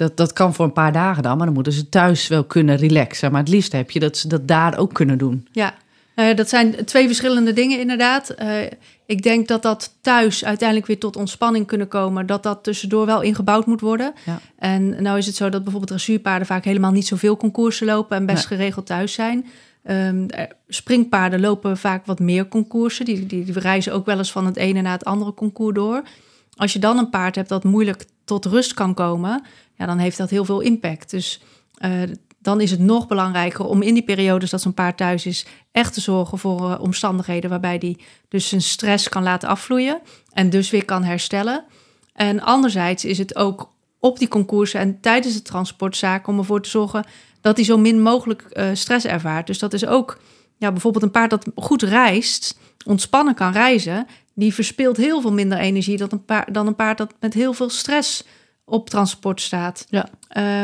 Dat, 0.00 0.16
dat 0.16 0.32
kan 0.32 0.54
voor 0.54 0.64
een 0.64 0.72
paar 0.72 0.92
dagen 0.92 1.22
dan, 1.22 1.36
maar 1.36 1.46
dan 1.46 1.54
moeten 1.54 1.72
ze 1.72 1.88
thuis 1.88 2.28
wel 2.28 2.44
kunnen 2.44 2.76
relaxen. 2.76 3.32
Maar 3.32 3.40
het 3.40 3.48
liefst 3.48 3.72
heb 3.72 3.90
je 3.90 4.00
dat 4.00 4.16
ze 4.16 4.28
dat 4.28 4.48
daar 4.48 4.78
ook 4.78 4.92
kunnen 4.92 5.18
doen. 5.18 5.48
Ja, 5.52 5.74
uh, 6.16 6.34
dat 6.34 6.48
zijn 6.48 6.84
twee 6.84 7.06
verschillende 7.06 7.52
dingen 7.52 7.80
inderdaad. 7.80 8.34
Uh, 8.42 8.60
ik 9.06 9.22
denk 9.22 9.48
dat 9.48 9.62
dat 9.62 9.96
thuis 10.00 10.44
uiteindelijk 10.44 10.88
weer 10.88 10.98
tot 10.98 11.16
ontspanning 11.16 11.66
kunnen 11.66 11.88
komen. 11.88 12.26
Dat 12.26 12.42
dat 12.42 12.64
tussendoor 12.64 13.06
wel 13.06 13.20
ingebouwd 13.20 13.66
moet 13.66 13.80
worden. 13.80 14.12
Ja. 14.24 14.40
En 14.58 15.02
nou 15.02 15.18
is 15.18 15.26
het 15.26 15.36
zo 15.36 15.48
dat 15.48 15.62
bijvoorbeeld 15.62 15.90
dressuurpaarden 15.90 16.46
vaak 16.46 16.64
helemaal 16.64 16.92
niet 16.92 17.06
zoveel 17.06 17.36
concoursen 17.36 17.86
lopen 17.86 18.16
en 18.16 18.26
best 18.26 18.46
geregeld 18.46 18.86
thuis 18.86 19.12
zijn. 19.12 19.46
Um, 19.84 20.26
springpaarden 20.68 21.40
lopen 21.40 21.76
vaak 21.76 22.06
wat 22.06 22.18
meer 22.18 22.48
concoursen. 22.48 23.04
Die, 23.04 23.26
die, 23.26 23.44
die, 23.44 23.58
reizen 23.58 23.92
ook 23.92 24.06
wel 24.06 24.18
eens 24.18 24.32
van 24.32 24.46
het 24.46 24.56
ene 24.56 24.80
naar 24.80 24.92
het 24.92 25.04
andere 25.04 25.34
concours 25.34 25.74
door. 25.74 26.02
Als 26.56 26.72
je 26.72 26.78
dan 26.78 26.98
een 26.98 27.10
paard 27.10 27.34
hebt 27.34 27.48
dat 27.48 27.64
moeilijk 27.64 28.04
tot 28.24 28.44
rust 28.44 28.74
kan 28.74 28.94
komen, 28.94 29.42
ja, 29.80 29.86
dan 29.86 29.98
heeft 29.98 30.16
dat 30.16 30.30
heel 30.30 30.44
veel 30.44 30.60
impact. 30.60 31.10
Dus 31.10 31.40
uh, 31.84 32.02
dan 32.38 32.60
is 32.60 32.70
het 32.70 32.80
nog 32.80 33.06
belangrijker 33.06 33.64
om 33.64 33.82
in 33.82 33.94
die 33.94 34.02
periodes 34.02 34.50
dat 34.50 34.60
zo'n 34.60 34.74
paard 34.74 34.96
thuis 34.96 35.26
is, 35.26 35.46
echt 35.72 35.94
te 35.94 36.00
zorgen 36.00 36.38
voor 36.38 36.60
uh, 36.60 36.80
omstandigheden 36.80 37.50
waarbij 37.50 37.78
die 37.78 38.04
dus 38.28 38.48
zijn 38.48 38.62
stress 38.62 39.08
kan 39.08 39.22
laten 39.22 39.48
afvloeien 39.48 40.00
en 40.32 40.50
dus 40.50 40.70
weer 40.70 40.84
kan 40.84 41.04
herstellen. 41.04 41.64
En 42.12 42.40
anderzijds 42.40 43.04
is 43.04 43.18
het 43.18 43.36
ook 43.36 43.72
op 43.98 44.18
die 44.18 44.28
concoursen 44.28 44.80
en 44.80 45.00
tijdens 45.00 45.34
de 45.34 45.42
transportzaak 45.42 46.26
om 46.26 46.38
ervoor 46.38 46.62
te 46.62 46.68
zorgen 46.68 47.04
dat 47.40 47.56
hij 47.56 47.64
zo 47.64 47.78
min 47.78 48.02
mogelijk 48.02 48.44
uh, 48.52 48.68
stress 48.72 49.04
ervaart. 49.06 49.46
Dus 49.46 49.58
dat 49.58 49.72
is 49.72 49.86
ook 49.86 50.20
ja, 50.56 50.72
bijvoorbeeld 50.72 51.04
een 51.04 51.10
paard 51.10 51.30
dat 51.30 51.46
goed 51.54 51.82
reist, 51.82 52.58
ontspannen 52.84 53.34
kan 53.34 53.52
reizen, 53.52 54.06
die 54.34 54.54
verspilt 54.54 54.96
heel 54.96 55.20
veel 55.20 55.32
minder 55.32 55.58
energie 55.58 55.96
dan 55.96 56.08
een 56.10 56.24
paard, 56.24 56.54
dan 56.54 56.66
een 56.66 56.74
paard 56.74 56.98
dat 56.98 57.14
met 57.20 57.34
heel 57.34 57.52
veel 57.52 57.70
stress 57.70 58.24
op 58.70 58.90
transport 58.90 59.40
staat. 59.40 59.86
Ja. 59.88 60.08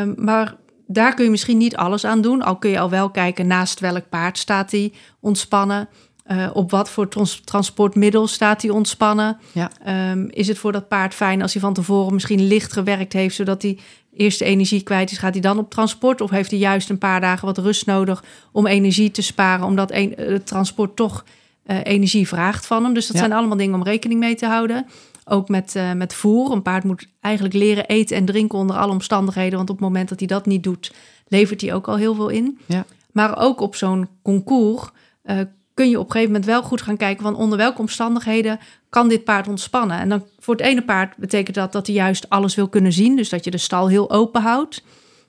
Um, 0.01 0.13
maar 0.17 0.55
daar 0.87 1.13
kun 1.13 1.23
je 1.23 1.31
misschien 1.31 1.57
niet 1.57 1.75
alles 1.75 2.05
aan 2.05 2.21
doen. 2.21 2.41
Al 2.41 2.55
kun 2.55 2.69
je 2.69 2.79
al 2.79 2.89
wel 2.89 3.09
kijken 3.09 3.47
naast 3.47 3.79
welk 3.79 4.09
paard 4.09 4.37
staat 4.37 4.71
hij 4.71 4.93
ontspannen. 5.19 5.87
Uh, 6.31 6.49
op 6.53 6.71
wat 6.71 6.89
voor 6.89 7.07
trans 7.07 7.41
transportmiddel 7.45 8.27
staat 8.27 8.61
hij 8.61 8.71
ontspannen? 8.71 9.37
Ja. 9.51 9.71
Um, 10.11 10.29
is 10.29 10.47
het 10.47 10.57
voor 10.57 10.71
dat 10.71 10.87
paard 10.87 11.13
fijn 11.13 11.41
als 11.41 11.53
hij 11.53 11.61
van 11.61 11.73
tevoren 11.73 12.13
misschien 12.13 12.47
licht 12.47 12.73
gewerkt 12.73 13.13
heeft, 13.13 13.35
zodat 13.35 13.61
hij 13.61 13.77
eerst 14.13 14.39
de 14.39 14.45
energie 14.45 14.83
kwijt 14.83 15.11
is? 15.11 15.17
Gaat 15.17 15.33
hij 15.33 15.41
dan 15.41 15.57
op 15.57 15.69
transport? 15.69 16.21
Of 16.21 16.29
heeft 16.29 16.51
hij 16.51 16.59
juist 16.59 16.89
een 16.89 16.97
paar 16.97 17.21
dagen 17.21 17.45
wat 17.45 17.57
rust 17.57 17.85
nodig 17.85 18.23
om 18.51 18.67
energie 18.67 19.11
te 19.11 19.21
sparen, 19.21 19.65
omdat 19.65 19.91
een, 19.91 20.13
het 20.17 20.47
transport 20.47 20.95
toch 20.95 21.23
uh, 21.65 21.77
energie 21.83 22.27
vraagt 22.27 22.65
van 22.65 22.83
hem? 22.83 22.93
Dus 22.93 23.07
dat 23.07 23.15
ja. 23.15 23.21
zijn 23.21 23.33
allemaal 23.33 23.57
dingen 23.57 23.75
om 23.75 23.83
rekening 23.83 24.19
mee 24.19 24.35
te 24.35 24.45
houden. 24.45 24.85
Ook 25.29 25.49
met, 25.49 25.75
uh, 25.75 25.93
met 25.93 26.13
voer. 26.13 26.51
Een 26.51 26.61
paard 26.61 26.83
moet 26.83 27.07
eigenlijk 27.21 27.55
leren 27.55 27.85
eten 27.85 28.17
en 28.17 28.25
drinken 28.25 28.59
onder 28.59 28.75
alle 28.75 28.91
omstandigheden. 28.91 29.57
Want 29.57 29.69
op 29.69 29.75
het 29.75 29.85
moment 29.85 30.09
dat 30.09 30.19
hij 30.19 30.27
dat 30.27 30.45
niet 30.45 30.63
doet, 30.63 30.93
levert 31.27 31.61
hij 31.61 31.73
ook 31.73 31.87
al 31.87 31.95
heel 31.95 32.15
veel 32.15 32.29
in. 32.29 32.59
Ja. 32.65 32.85
Maar 33.11 33.37
ook 33.37 33.61
op 33.61 33.75
zo'n 33.75 34.07
concours 34.21 34.89
uh, 35.23 35.39
kun 35.73 35.89
je 35.89 35.99
op 35.99 36.05
een 36.05 36.11
gegeven 36.11 36.31
moment 36.31 36.49
wel 36.49 36.63
goed 36.63 36.81
gaan 36.81 36.97
kijken 36.97 37.23
van 37.23 37.35
onder 37.35 37.57
welke 37.57 37.79
omstandigheden 37.79 38.59
kan 38.89 39.07
dit 39.07 39.23
paard 39.23 39.47
ontspannen. 39.47 39.99
En 39.99 40.09
dan 40.09 40.25
voor 40.39 40.55
het 40.55 40.63
ene 40.63 40.83
paard 40.83 41.17
betekent 41.17 41.55
dat 41.55 41.71
dat 41.71 41.87
hij 41.87 41.95
juist 41.95 42.29
alles 42.29 42.55
wil 42.55 42.67
kunnen 42.67 42.93
zien. 42.93 43.15
Dus 43.15 43.29
dat 43.29 43.43
je 43.43 43.51
de 43.51 43.57
stal 43.57 43.87
heel 43.87 44.11
open 44.11 44.41
houdt. 44.41 44.83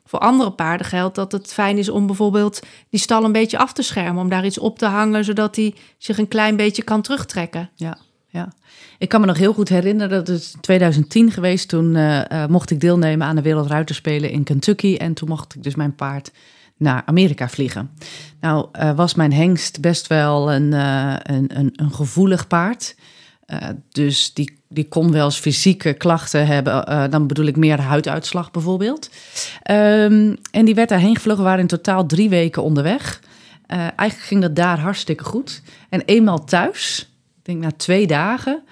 Voor 0.04 0.18
andere 0.18 0.50
paarden 0.50 0.86
geldt 0.86 1.14
dat 1.14 1.32
het 1.32 1.52
fijn 1.52 1.78
is 1.78 1.88
om 1.88 2.06
bijvoorbeeld 2.06 2.60
die 2.90 3.00
stal 3.00 3.24
een 3.24 3.32
beetje 3.32 3.58
af 3.58 3.72
te 3.72 3.82
schermen. 3.82 4.22
Om 4.22 4.28
daar 4.28 4.44
iets 4.44 4.58
op 4.58 4.78
te 4.78 4.86
hangen, 4.86 5.24
zodat 5.24 5.56
hij 5.56 5.74
zich 5.98 6.18
een 6.18 6.28
klein 6.28 6.56
beetje 6.56 6.82
kan 6.82 7.02
terugtrekken. 7.02 7.70
Ja, 7.74 7.98
ja. 8.30 8.52
Ik 8.98 9.08
kan 9.08 9.20
me 9.20 9.26
nog 9.26 9.36
heel 9.36 9.52
goed 9.52 9.68
herinneren, 9.68 10.10
dat 10.10 10.26
het 10.26 10.56
2010 10.60 11.30
geweest. 11.30 11.68
Toen 11.68 11.94
uh, 11.94 12.20
uh, 12.32 12.46
mocht 12.46 12.70
ik 12.70 12.80
deelnemen 12.80 13.26
aan 13.26 13.36
de 13.36 13.42
Wereldruiterspelen 13.42 14.30
in 14.30 14.44
Kentucky. 14.44 14.96
En 14.96 15.14
toen 15.14 15.28
mocht 15.28 15.54
ik 15.54 15.62
dus 15.62 15.74
mijn 15.74 15.94
paard 15.94 16.30
naar 16.76 17.02
Amerika 17.06 17.48
vliegen. 17.48 17.90
Nou 18.40 18.68
uh, 18.72 18.96
was 18.96 19.14
mijn 19.14 19.32
hengst 19.32 19.80
best 19.80 20.06
wel 20.06 20.52
een, 20.52 20.72
een, 20.72 21.72
een, 21.76 21.92
gevoelig 21.92 22.46
paard. 22.46 22.96
dus 23.90 24.34
die, 24.34 24.58
die 24.68 24.88
kon 24.88 25.12
wel 25.12 25.24
eens 25.24 25.38
fysieke 25.38 25.92
klachten 25.92 26.46
hebben. 26.46 27.10
dan 27.10 27.26
bedoel 27.26 27.46
ik 27.46 27.56
meer 27.56 27.80
huiduitslag 27.80 28.50
bijvoorbeeld. 28.50 29.10
Um, 29.70 30.36
en 30.50 30.64
die 30.64 30.74
werd 30.74 30.88
daarheen 30.88 31.16
gevlogen. 31.16 31.42
We 31.42 31.48
waren 31.48 31.62
in 31.62 31.66
totaal 31.66 32.06
drie 32.06 32.28
weken 32.28 32.62
onderweg. 32.62 33.20
eigenlijk 33.66 34.20
ging 34.20 34.42
dat 34.42 34.56
daar 34.56 34.78
hartstikke 34.78 35.24
goed. 35.24 35.62
En 35.88 36.02
eenmaal 36.04 36.44
thuis 36.44 37.08
denk 37.48 37.62
na 37.62 37.72
twee 37.76 38.06
dagen. 38.06 38.62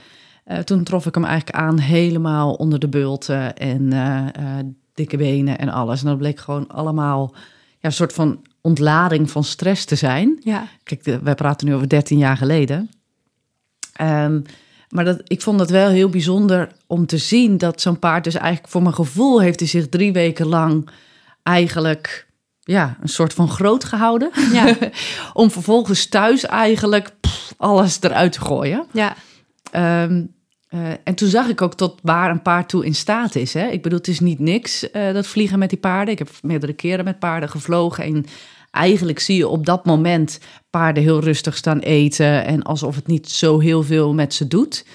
Uh, 0.47 0.59
toen 0.59 0.85
trof 0.85 1.06
ik 1.06 1.14
hem 1.14 1.25
eigenlijk 1.25 1.59
aan 1.59 1.78
helemaal 1.78 2.54
onder 2.54 2.78
de 2.78 2.88
bulten 2.88 3.56
en 3.56 3.83
uh, 3.83 4.26
uh, 4.38 4.59
dikke 4.95 5.16
benen 5.16 5.59
en 5.59 5.68
alles. 5.68 6.00
En 6.00 6.06
dat 6.06 6.18
bleek 6.18 6.38
gewoon 6.38 6.68
allemaal 6.68 7.35
ja, 7.78 7.88
een 7.88 7.92
soort 7.92 8.12
van 8.12 8.45
ontlading 8.61 9.30
van 9.30 9.45
stress 9.45 9.85
te 9.85 9.95
zijn. 9.95 10.40
Ja. 10.40 10.68
Kijk, 10.83 11.04
de, 11.04 11.18
wij 11.18 11.35
praten 11.35 11.66
nu 11.66 11.75
over 11.75 11.88
13 11.88 12.18
jaar 12.18 12.37
geleden. 12.37 12.90
Um, 14.00 14.42
maar 14.88 15.04
dat, 15.04 15.21
ik 15.25 15.42
vond 15.42 15.61
het 15.61 15.71
wel 15.71 15.88
heel 15.88 16.09
bijzonder 16.09 16.73
om 16.87 17.06
te 17.06 17.18
zien 17.18 17.59
dat 17.59 17.80
zo'n 17.80 17.99
paard 17.99 18.25
dus 18.25 18.35
eigenlijk 18.35 18.68
voor 18.68 18.83
mijn 18.83 18.95
gevoel 18.95 19.40
heeft 19.40 19.61
hij 19.61 19.68
zich 19.68 19.88
drie 19.88 20.12
weken 20.12 20.47
lang 20.47 20.88
eigenlijk 21.42 22.25
ja, 22.66 22.96
een 23.00 23.08
soort 23.08 23.32
van 23.32 23.49
groot 23.49 23.85
gehouden. 23.85 24.30
Ja. 24.52 24.76
om 25.32 25.50
vervolgens 25.50 26.06
thuis 26.06 26.46
eigenlijk 26.46 27.11
pff, 27.20 27.54
alles 27.56 27.99
eruit 28.00 28.32
te 28.32 28.40
gooien. 28.40 28.87
Ja. 28.92 29.16
Um, 30.02 30.35
uh, 30.70 30.80
en 31.04 31.14
toen 31.14 31.28
zag 31.28 31.49
ik 31.49 31.62
ook 31.62 31.75
tot 31.75 31.99
waar 32.02 32.30
een 32.30 32.42
paard 32.42 32.68
toe 32.68 32.85
in 32.85 32.94
staat 32.94 33.35
is. 33.35 33.54
Hè? 33.54 33.66
Ik 33.66 33.82
bedoel, 33.82 33.99
het 33.99 34.08
is 34.08 34.20
niet 34.20 34.38
niks 34.38 34.88
uh, 34.92 35.12
dat 35.12 35.26
vliegen 35.26 35.58
met 35.58 35.68
die 35.68 35.78
paarden. 35.78 36.12
Ik 36.12 36.18
heb 36.18 36.30
meerdere 36.42 36.73
keren 36.73 37.04
met 37.04 37.18
paarden 37.18 37.49
gevlogen. 37.49 38.04
En 38.04 38.25
eigenlijk 38.70 39.18
zie 39.18 39.37
je 39.37 39.49
op 39.49 39.66
dat 39.66 39.85
moment 39.85 40.40
paarden 40.70 41.02
heel 41.02 41.20
rustig 41.20 41.56
staan 41.56 41.78
eten. 41.78 42.44
En 42.44 42.62
alsof 42.62 42.94
het 42.94 43.06
niet 43.06 43.30
zo 43.30 43.58
heel 43.58 43.82
veel 43.82 44.14
met 44.14 44.35
ze 44.35 44.49
doet. 44.49 44.87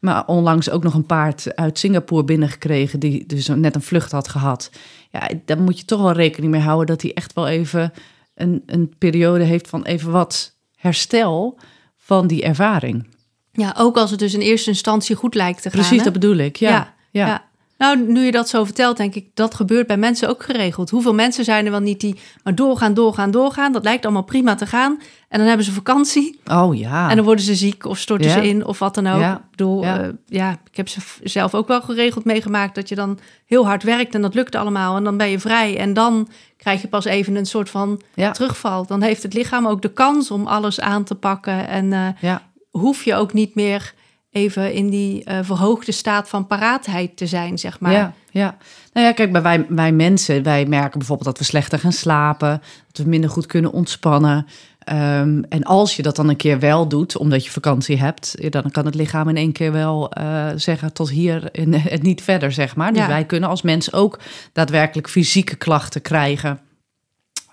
Maar 0.00 0.26
onlangs 0.26 0.70
ook 0.70 0.82
nog 0.82 0.94
een 0.94 1.06
paard 1.06 1.56
uit 1.56 1.78
Singapore 1.78 2.24
binnengekregen. 2.24 3.00
Die 3.00 3.26
dus 3.26 3.48
net 3.48 3.74
een 3.74 3.82
vlucht 3.82 4.12
had 4.12 4.28
gehad. 4.28 4.70
Ja, 5.10 5.28
daar 5.44 5.60
moet 5.60 5.78
je 5.78 5.84
toch 5.84 6.00
wel 6.02 6.12
rekening 6.12 6.52
mee 6.52 6.60
houden 6.60 6.86
dat 6.86 7.02
hij 7.02 7.14
echt 7.14 7.32
wel 7.32 7.48
even 7.48 7.92
een, 8.34 8.62
een 8.66 8.94
periode 8.98 9.44
heeft 9.44 9.68
van 9.68 9.84
even 9.84 10.10
wat 10.10 10.56
herstel 10.76 11.58
van 11.96 12.26
die 12.26 12.42
ervaring. 12.42 13.16
Ja, 13.52 13.74
ook 13.78 13.96
als 13.96 14.10
het 14.10 14.18
dus 14.18 14.34
in 14.34 14.40
eerste 14.40 14.70
instantie 14.70 15.16
goed 15.16 15.34
lijkt 15.34 15.62
te 15.62 15.70
gaan. 15.70 15.78
Precies, 15.78 15.98
hè? 15.98 16.04
dat 16.04 16.12
bedoel 16.12 16.36
ik. 16.36 16.56
Ja, 16.56 16.70
ja, 16.70 16.94
ja. 17.10 17.26
ja. 17.26 17.47
Nou, 17.78 17.98
nu 18.06 18.24
je 18.24 18.30
dat 18.32 18.48
zo 18.48 18.64
vertelt, 18.64 18.96
denk 18.96 19.14
ik, 19.14 19.26
dat 19.34 19.54
gebeurt 19.54 19.86
bij 19.86 19.96
mensen 19.96 20.28
ook 20.28 20.42
geregeld. 20.42 20.90
Hoeveel 20.90 21.14
mensen 21.14 21.44
zijn 21.44 21.64
er 21.64 21.70
wel 21.70 21.80
niet 21.80 22.00
die 22.00 22.16
maar 22.42 22.54
doorgaan, 22.54 22.94
doorgaan, 22.94 23.30
doorgaan. 23.30 23.72
Dat 23.72 23.84
lijkt 23.84 24.04
allemaal 24.04 24.22
prima 24.24 24.54
te 24.54 24.66
gaan. 24.66 25.00
En 25.28 25.38
dan 25.38 25.46
hebben 25.48 25.66
ze 25.66 25.72
vakantie. 25.72 26.40
Oh 26.46 26.76
ja. 26.78 27.10
En 27.10 27.16
dan 27.16 27.24
worden 27.24 27.44
ze 27.44 27.54
ziek 27.54 27.84
of 27.84 27.98
storten 27.98 28.28
Ja. 28.28 28.32
ze 28.34 28.48
in 28.48 28.64
of 28.66 28.78
wat 28.78 28.94
dan 28.94 29.06
ook. 29.06 29.20
Ja. 29.20 29.34
Ik 29.36 29.50
bedoel, 29.50 29.84
Ja. 30.26 30.50
ik 30.70 30.76
heb 30.76 30.88
ze 30.88 31.00
zelf 31.22 31.54
ook 31.54 31.68
wel 31.68 31.80
geregeld 31.82 32.24
meegemaakt 32.24 32.74
dat 32.74 32.88
je 32.88 32.94
dan 32.94 33.18
heel 33.46 33.66
hard 33.66 33.82
werkt 33.82 34.14
en 34.14 34.22
dat 34.22 34.34
lukt 34.34 34.54
allemaal. 34.54 34.96
En 34.96 35.04
dan 35.04 35.16
ben 35.16 35.28
je 35.30 35.38
vrij 35.38 35.76
en 35.78 35.92
dan 35.94 36.28
krijg 36.56 36.80
je 36.82 36.88
pas 36.88 37.04
even 37.04 37.36
een 37.36 37.46
soort 37.46 37.70
van 37.70 38.00
terugval. 38.32 38.86
Dan 38.86 39.02
heeft 39.02 39.22
het 39.22 39.34
lichaam 39.34 39.66
ook 39.66 39.82
de 39.82 39.92
kans 39.92 40.30
om 40.30 40.46
alles 40.46 40.80
aan 40.80 41.04
te 41.04 41.14
pakken. 41.14 41.68
En 41.68 41.92
eh, 41.92 42.06
Ja. 42.20 42.42
hoef 42.70 43.04
je 43.04 43.14
ook 43.14 43.32
niet 43.32 43.54
meer 43.54 43.94
even 44.30 44.72
in 44.72 44.90
die 44.90 45.24
eh, 45.24 45.38
verhoogde 45.42 45.92
staat 45.92 46.28
van 46.28 46.46
paraatheid 46.46 47.16
te 47.16 47.26
zijn, 47.26 47.58
zeg 47.58 47.80
maar. 47.80 47.92
Ja, 47.92 48.14
ja. 48.30 48.56
Nou 48.92 49.06
ja, 49.06 49.12
kijk, 49.12 49.32
bij 49.32 49.42
wij, 49.42 49.66
wij 49.68 49.92
mensen, 49.92 50.42
wij 50.42 50.66
merken 50.66 50.98
bijvoorbeeld 50.98 51.28
dat 51.28 51.38
we 51.38 51.44
slechter 51.44 51.78
gaan 51.78 51.92
slapen, 51.92 52.62
dat 52.92 53.04
we 53.04 53.10
minder 53.10 53.30
goed 53.30 53.46
kunnen 53.46 53.72
ontspannen. 53.72 54.46
Ehm, 54.78 55.42
en 55.48 55.62
als 55.62 55.96
je 55.96 56.02
dat 56.02 56.16
dan 56.16 56.28
een 56.28 56.36
keer 56.36 56.58
wel 56.58 56.88
doet, 56.88 57.16
omdat 57.16 57.44
je 57.44 57.50
vakantie 57.50 57.98
hebt, 57.98 58.52
dan 58.52 58.70
kan 58.70 58.84
het 58.84 58.94
lichaam 58.94 59.28
in 59.28 59.36
één 59.36 59.52
keer 59.52 59.72
wel 59.72 60.10
eh, 60.12 60.46
zeggen 60.56 60.92
tot 60.92 61.10
hier 61.10 61.50
en 61.52 61.74
het 61.74 62.02
niet 62.02 62.22
verder, 62.22 62.52
zeg 62.52 62.76
maar. 62.76 62.92
Dus 62.92 63.02
Ja. 63.02 63.08
wij 63.08 63.24
kunnen 63.24 63.48
als 63.48 63.62
mens 63.62 63.92
ook 63.92 64.18
daadwerkelijk 64.52 65.08
fysieke 65.08 65.56
klachten 65.56 66.02
krijgen. 66.02 66.60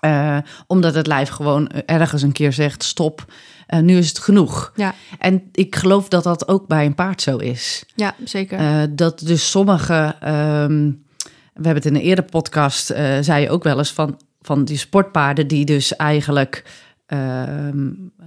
Eh, 0.00 0.36
omdat 0.66 0.94
het 0.94 1.06
lijf 1.06 1.28
gewoon 1.28 1.68
ergens 1.70 2.22
een 2.22 2.32
keer 2.32 2.52
zegt 2.52 2.82
stop. 2.82 3.24
Eh, 3.66 3.80
nu 3.80 3.96
is 3.96 4.08
het 4.08 4.18
genoeg. 4.18 4.72
Ja, 4.76 4.94
En 5.18 5.42
ik 5.52 5.76
geloof 5.76 6.08
dat 6.08 6.24
dat 6.24 6.48
ook 6.48 6.66
bij 6.66 6.86
een 6.86 6.94
paard 6.94 7.22
zo 7.22 7.36
is. 7.36 7.84
ja 7.94 8.14
zeker. 8.24 8.58
Eh, 8.58 8.82
dat 8.90 9.18
dus 9.18 9.50
sommige, 9.50 10.14
ehm, 10.20 10.90
we 11.54 11.62
hebben 11.62 11.74
het 11.74 11.86
in 11.86 11.94
een 11.94 12.00
eerdere 12.00 12.28
podcast, 12.28 12.90
eh, 12.90 13.18
zei 13.20 13.42
je 13.42 13.50
ook 13.50 13.62
wel 13.64 13.78
eens 13.78 13.92
van, 13.92 14.20
van 14.40 14.64
die 14.64 14.76
sportpaarden 14.78 15.46
die 15.48 15.64
dus 15.64 15.96
eigenlijk 15.96 16.64
ehm, 17.06 17.88
eh, 18.18 18.26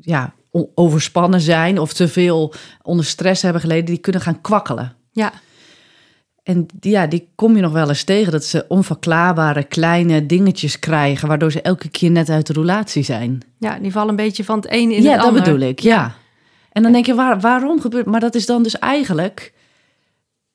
ja, 0.00 0.32
overspannen 0.74 1.40
zijn 1.40 1.78
of 1.78 1.92
te 1.92 2.08
veel 2.08 2.54
onder 2.82 3.04
stress 3.04 3.42
hebben 3.42 3.60
geleden, 3.60 3.84
die 3.84 3.98
kunnen 3.98 4.20
gaan 4.20 4.40
kwakkelen. 4.40 4.92
ja, 5.12 5.32
En 6.42 6.66
ja, 6.80 7.06
die 7.06 7.28
kom 7.34 7.56
je 7.56 7.62
nog 7.62 7.72
wel 7.72 7.88
eens 7.88 8.04
tegen, 8.04 8.32
dat 8.32 8.44
ze 8.44 8.64
onverklaarbare 8.68 9.64
kleine 9.64 10.26
dingetjes 10.26 10.78
krijgen, 10.78 11.28
waardoor 11.28 11.52
ze 11.52 11.62
elke 11.62 11.88
keer 11.88 12.10
net 12.10 12.28
uit 12.28 12.46
de 12.46 12.52
roulatie 12.52 13.02
zijn. 13.02 13.40
ja, 13.58 13.78
die 13.78 13.92
vallen 13.92 14.08
een 14.08 14.16
beetje 14.16 14.44
van 14.44 14.56
het 14.56 14.66
een 14.70 14.92
in 14.92 15.02
ja, 15.02 15.10
het 15.10 15.18
dat 15.18 15.28
ander. 15.28 15.42
bedoel 15.42 15.68
ik, 15.68 15.78
ja. 15.80 16.14
En 16.72 16.82
dan 16.82 16.92
denk 16.92 17.06
je, 17.06 17.14
waar, 17.14 17.40
waarom 17.40 17.80
gebeurt... 17.80 18.06
Maar 18.06 18.20
dat 18.20 18.34
is 18.34 18.46
dan 18.46 18.62
dus 18.62 18.78
eigenlijk... 18.78 19.52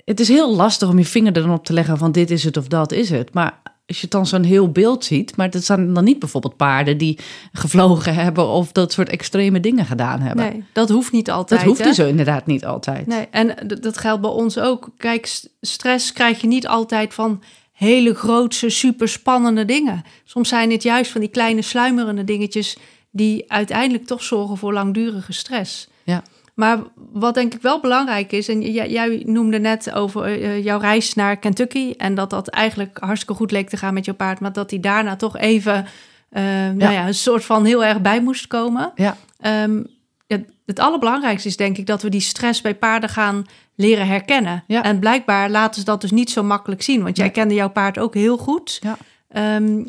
Het 0.05 0.19
is 0.19 0.27
heel 0.27 0.55
lastig 0.55 0.89
om 0.89 0.97
je 0.97 1.05
vinger 1.05 1.35
er 1.35 1.41
dan 1.41 1.53
op 1.53 1.65
te 1.65 1.73
leggen 1.73 1.97
van 1.97 2.11
dit 2.11 2.31
is 2.31 2.43
het 2.43 2.57
of 2.57 2.67
dat 2.67 2.91
is 2.91 3.09
het. 3.09 3.33
Maar 3.33 3.61
als 3.87 4.01
je 4.01 4.07
dan 4.07 4.25
zo'n 4.25 4.43
heel 4.43 4.71
beeld 4.71 5.05
ziet... 5.05 5.35
Maar 5.35 5.49
dat 5.49 5.63
zijn 5.63 5.93
dan 5.93 6.03
niet 6.03 6.19
bijvoorbeeld 6.19 6.55
paarden 6.55 6.97
die 6.97 7.19
gevlogen 7.51 8.13
hebben... 8.15 8.47
of 8.47 8.71
dat 8.71 8.91
soort 8.91 9.09
extreme 9.09 9.59
dingen 9.59 9.85
gedaan 9.85 10.19
hebben. 10.19 10.45
Nee, 10.45 10.63
dat 10.73 10.89
hoeft 10.89 11.11
niet 11.11 11.31
altijd. 11.31 11.59
dat 11.59 11.69
hoeft 11.69 11.83
dus 11.83 11.99
inderdaad 11.99 12.45
niet 12.45 12.65
altijd. 12.65 13.07
Nee, 13.07 13.27
en 13.31 13.55
dat 13.81 13.97
geldt 13.97 14.21
bij 14.21 14.29
ons 14.29 14.57
ook. 14.57 14.89
Kijk, 14.97 15.25
st- 15.25 15.49
stress 15.61 16.13
krijg 16.13 16.41
je 16.41 16.47
niet 16.47 16.67
altijd 16.67 17.13
van 17.13 17.43
hele 17.71 18.13
grootse, 18.13 18.69
super 18.69 19.07
spannende 19.07 19.65
dingen. 19.65 20.03
Soms 20.23 20.49
zijn 20.49 20.71
het 20.71 20.83
juist 20.83 21.11
van 21.11 21.21
die 21.21 21.29
kleine 21.29 21.61
sluimerende 21.61 22.23
dingetjes 22.23 22.77
die 23.11 23.51
uiteindelijk 23.51 24.05
toch 24.05 24.23
zorgen 24.23 24.57
voor 24.57 24.73
langdurige 24.73 25.33
stress. 25.33 25.87
Ja. 26.03 26.23
Maar 26.57 26.79
wat 27.11 27.33
denk 27.33 27.53
ik 27.53 27.61
wel 27.61 27.79
belangrijk 27.79 28.31
is, 28.31 28.47
en 28.47 28.61
jij, 28.61 28.89
jij 28.89 29.23
noemde 29.25 29.59
net 29.59 29.91
over 29.91 30.23
eh, 30.23 30.63
jouw 30.63 30.79
reis 30.79 31.13
naar 31.13 31.37
Kentucky 31.37 31.93
en 31.97 32.15
dat 32.15 32.29
dat 32.29 32.47
eigenlijk 32.47 32.97
hartstikke 32.99 33.33
goed 33.33 33.51
leek 33.51 33.69
te 33.69 33.77
gaan 33.77 33.93
met 33.93 34.05
jouw 34.05 34.15
paard, 34.15 34.39
maar 34.39 34.53
dat 34.53 34.69
hij 34.69 34.79
daarna 34.79 35.15
toch 35.15 35.37
even 35.37 35.85
eh, 36.29 36.43
Nou 36.75 36.93
ja, 36.93 37.07
een 37.07 37.13
soort 37.13 37.45
van 37.45 37.65
heel 37.65 37.85
erg 37.85 38.01
bij 38.01 38.21
moest 38.21 38.47
komen. 38.47 38.91
Ja. 38.95 39.17
Ehm, 39.39 39.83
het, 40.27 40.49
het 40.65 40.79
allerbelangrijkste 40.79 41.47
is 41.47 41.57
denk 41.57 41.77
ik 41.77 41.85
dat 41.85 42.01
we 42.01 42.09
die 42.09 42.21
stress 42.21 42.61
bij 42.61 42.75
paarden 42.75 43.09
gaan 43.09 43.45
leren 43.75 44.07
herkennen. 44.07 44.63
Ja. 44.67 44.83
En 44.83 44.99
blijkbaar 44.99 45.49
laten 45.49 45.79
ze 45.79 45.85
dat 45.85 46.01
dus 46.01 46.11
niet 46.11 46.29
zo 46.29 46.43
makkelijk 46.43 46.81
zien, 46.81 47.03
want 47.03 47.17
jij 47.17 47.29
kende 47.29 47.53
jouw 47.53 47.69
paard 47.69 47.99
ook 47.99 48.13
heel 48.13 48.37
goed. 48.37 48.79
Ja. 48.81 48.97
Ehm, 49.29 49.83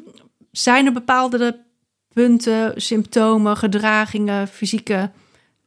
zijn 0.50 0.86
er 0.86 0.92
bepaalde 0.92 1.58
punten, 2.12 2.72
symptomen, 2.76 3.56
gedragingen, 3.56 4.48
fysieke 4.48 5.10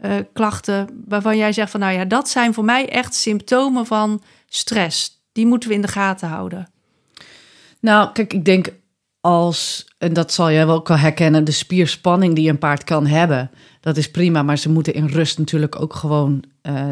eh, 0.01 0.15
klachten 0.33 0.87
waarvan 1.07 1.37
jij 1.37 1.53
zegt 1.53 1.71
van 1.71 1.79
nou 1.79 1.93
ja, 1.93 2.05
dat 2.05 2.29
zijn 2.29 2.53
voor 2.53 2.65
mij 2.65 2.89
echt 2.89 3.15
symptomen 3.15 3.85
van 3.85 4.21
stress. 4.47 5.21
Die 5.31 5.45
moeten 5.45 5.69
we 5.69 5.75
in 5.75 5.81
de 5.81 5.87
gaten 5.87 6.27
houden. 6.27 6.67
Nou, 7.79 8.11
kijk, 8.11 8.33
ik 8.33 8.45
denk 8.45 8.73
als, 9.19 9.85
en 9.97 10.13
dat 10.13 10.33
zal 10.33 10.51
jij 10.51 10.65
wel 10.65 10.75
ook 10.75 10.87
wel 10.87 10.97
herkennen, 10.97 11.43
de 11.43 11.51
spierspanning 11.51 12.35
die 12.35 12.49
een 12.49 12.57
paard 12.57 12.83
kan 12.83 13.05
hebben, 13.05 13.51
dat 13.79 13.97
is 13.97 14.11
prima, 14.11 14.43
maar 14.43 14.57
ze 14.57 14.69
moeten 14.69 14.93
in 14.93 15.05
rust 15.05 15.37
natuurlijk 15.37 15.81
ook 15.81 15.93
gewoon 15.93 16.43
eh, 16.61 16.85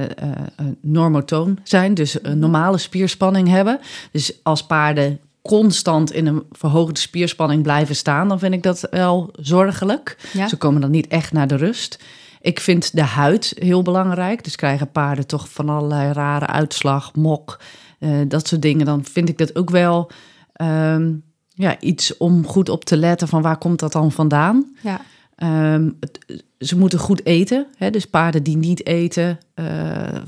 normotoon 0.82 1.60
zijn, 1.64 1.94
dus 1.94 2.24
een 2.24 2.40
normale 2.40 2.78
spierspanning 2.78 3.48
hebben. 3.48 3.80
Dus 4.12 4.34
als 4.44 4.66
paarden 4.66 5.20
constant 5.42 6.12
in 6.12 6.26
een 6.26 6.44
verhoogde 6.52 7.00
spierspanning 7.00 7.64
blijven 7.64 7.96
staan, 7.96 8.28
dan 8.28 8.40
vind 8.40 8.54
ik 8.54 8.64
dat 8.64 8.88
wel 8.92 9.30
zorgelijk. 9.34 10.18
Ja? 10.34 10.48
Ze 10.48 10.58
komen 10.58 10.82
dan 10.82 10.92
niet 10.92 11.08
echt 11.08 11.32
naar 11.32 11.48
de 11.48 11.56
rust. 11.56 12.00
Ik 12.42 12.60
vind 12.60 12.96
de 12.96 13.02
huid 13.04 13.54
heel 13.58 13.82
belangrijk. 13.82 14.44
Dus 14.44 14.56
krijgen 14.56 14.92
paarden 14.92 15.28
toch 15.28 15.50
van 15.50 15.70
allerlei 15.70 16.12
rare 16.14 16.48
uitslag, 16.48 17.16
mok, 17.16 17.60
eh, 18.00 18.10
dat 18.28 18.48
soort 18.48 18.62
dingen. 18.62 18.86
Dan 18.86 19.04
vind 19.06 19.30
ik 19.30 19.38
dat 19.38 19.56
ook 19.56 19.70
wel 19.70 20.12
ehm, 20.54 21.12
ja, 21.54 21.80
iets 21.80 22.18
om 22.18 22.46
goed 22.48 22.70
op 22.70 22.86
te 22.86 22.98
letten 22.98 23.28
van 23.28 23.42
waar 23.42 23.58
komt 23.58 23.80
dat 23.80 23.92
dan 23.92 24.12
vandaan. 24.12 24.76
ja. 24.82 25.02
Ehm, 25.36 25.90
het- 26.00 26.44
ze 26.60 26.78
moeten 26.78 27.00
goed 27.00 27.26
eten. 27.26 27.66
Hè? 27.78 27.90
Dus 27.90 28.06
paarden 28.06 28.44
die 28.44 28.58
niet 28.58 28.86
eten, 28.86 29.40
eh, 29.54 29.66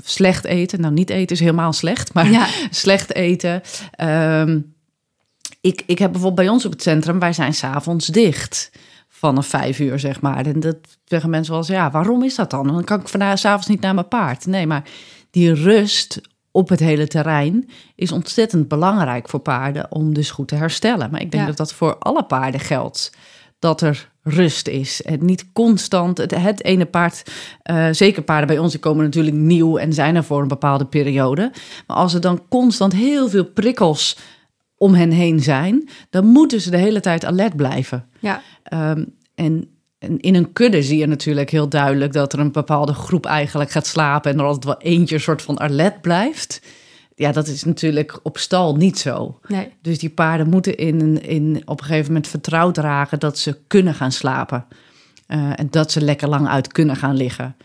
slecht 0.04 0.44
eten. 0.44 0.80
Nou, 0.80 0.92
niet 0.92 1.10
eten 1.10 1.36
is 1.36 1.40
helemaal 1.40 1.72
slecht, 1.72 2.14
maar 2.14 2.30
Ja. 2.30 2.46
slecht 2.70 3.14
eten. 3.14 3.62
Ehm, 3.90 4.60
ik, 5.60 5.82
ik 5.86 5.98
heb 5.98 6.10
bijvoorbeeld 6.12 6.46
bij 6.46 6.48
ons 6.54 6.64
op 6.64 6.72
het 6.72 6.82
centrum, 6.82 7.18
wij 7.18 7.32
zijn 7.32 7.54
s'avonds 7.54 8.06
dicht. 8.06 8.70
Vanaf 9.22 9.46
vijf 9.46 9.78
uur, 9.78 9.98
zeg 9.98 10.20
maar. 10.20 10.46
En 10.46 10.60
dat 10.60 10.76
zeggen 11.04 11.30
mensen 11.30 11.52
wel 11.52 11.60
eens, 11.62 11.70
ja, 11.70 11.90
waarom 11.90 12.22
is 12.22 12.34
dat 12.34 12.50
dan? 12.50 12.66
Dan 12.66 12.84
kan 12.84 13.00
ik 13.00 13.08
vandaag 13.08 13.38
s'avonds 13.38 13.66
niet 13.66 13.80
naar 13.80 13.94
mijn 13.94 14.08
paard. 14.08 14.46
Nee, 14.46 14.66
maar 14.66 14.82
die 15.30 15.54
rust 15.54 16.20
op 16.50 16.68
het 16.68 16.80
hele 16.80 17.06
terrein 17.06 17.68
is 17.94 18.12
ontzettend 18.12 18.68
belangrijk 18.68 19.28
voor 19.28 19.40
paarden 19.40 19.86
om 19.92 20.14
dus 20.14 20.30
goed 20.30 20.48
te 20.48 20.54
herstellen. 20.54 21.10
Maar 21.10 21.20
ik 21.20 21.30
denk 21.30 21.42
Ja. 21.42 21.48
dat 21.48 21.56
dat 21.56 21.72
voor 21.72 21.96
alle 21.98 22.24
paarden 22.24 22.60
geldt. 22.60 23.12
Dat 23.58 23.80
er 23.80 24.10
rust 24.22 24.68
is 24.68 25.02
en 25.02 25.24
niet 25.24 25.52
constant 25.52 26.18
het, 26.18 26.34
het 26.36 26.64
ene 26.64 26.84
paard. 26.86 27.22
eh, 27.62 27.86
zeker 27.90 28.22
paarden 28.22 28.46
bij 28.46 28.58
ons, 28.58 28.70
die 28.70 28.80
komen 28.80 29.04
natuurlijk 29.04 29.36
nieuw 29.36 29.76
en 29.76 29.92
zijn 29.92 30.16
er 30.16 30.24
voor 30.24 30.42
een 30.42 30.48
bepaalde 30.48 30.86
periode. 30.86 31.52
Maar 31.86 31.96
als 31.96 32.14
er 32.14 32.20
dan 32.20 32.42
constant 32.48 32.92
heel 32.92 33.28
veel 33.28 33.44
prikkels 33.44 34.16
om 34.82 34.94
hen 34.94 35.10
heen 35.10 35.40
zijn, 35.40 35.88
dan 36.10 36.26
moeten 36.26 36.60
ze 36.60 36.70
de 36.70 36.76
hele 36.76 37.00
tijd 37.00 37.24
alert 37.24 37.56
blijven. 37.56 38.06
ja. 38.20 38.42
Ehm, 38.62 39.04
en, 39.34 39.68
en 39.98 40.18
in 40.20 40.34
een 40.34 40.52
kudde 40.52 40.82
zie 40.82 40.98
je 40.98 41.06
natuurlijk 41.06 41.50
heel 41.50 41.68
duidelijk 41.68 42.12
dat 42.12 42.32
er 42.32 42.38
een 42.38 42.52
bepaalde 42.52 42.92
groep 42.94 43.26
eigenlijk 43.26 43.70
gaat 43.70 43.86
slapen 43.86 44.32
en 44.32 44.38
er 44.38 44.44
altijd 44.44 44.64
wel 44.64 44.80
eentje 44.92 45.14
een 45.14 45.20
soort 45.20 45.42
van 45.42 45.60
alert 45.60 46.00
blijft. 46.00 46.62
Ja, 47.14 47.32
dat 47.32 47.46
is 47.48 47.64
natuurlijk 47.64 48.20
op 48.22 48.38
stal 48.38 48.76
niet 48.76 48.98
zo. 48.98 49.38
Nee. 49.48 49.68
Dus 49.82 49.98
die 49.98 50.10
paarden 50.10 50.48
moeten 50.48 50.76
in, 50.76 51.00
een- 51.00 51.22
in, 51.22 51.62
op 51.64 51.80
een 51.80 51.86
gegeven 51.86 52.06
moment 52.06 52.28
vertrouwd 52.28 52.74
dragen 52.74 53.18
dat 53.18 53.38
ze 53.38 53.58
kunnen 53.66 53.94
gaan 53.94 54.12
slapen. 54.12 54.64
Eh, 55.26 55.58
en 55.58 55.66
dat 55.70 55.92
ze 55.92 56.00
lekker 56.00 56.28
lang 56.28 56.48
uit 56.48 56.72
kunnen 56.72 56.96
gaan 56.96 57.16
liggen. 57.16 57.56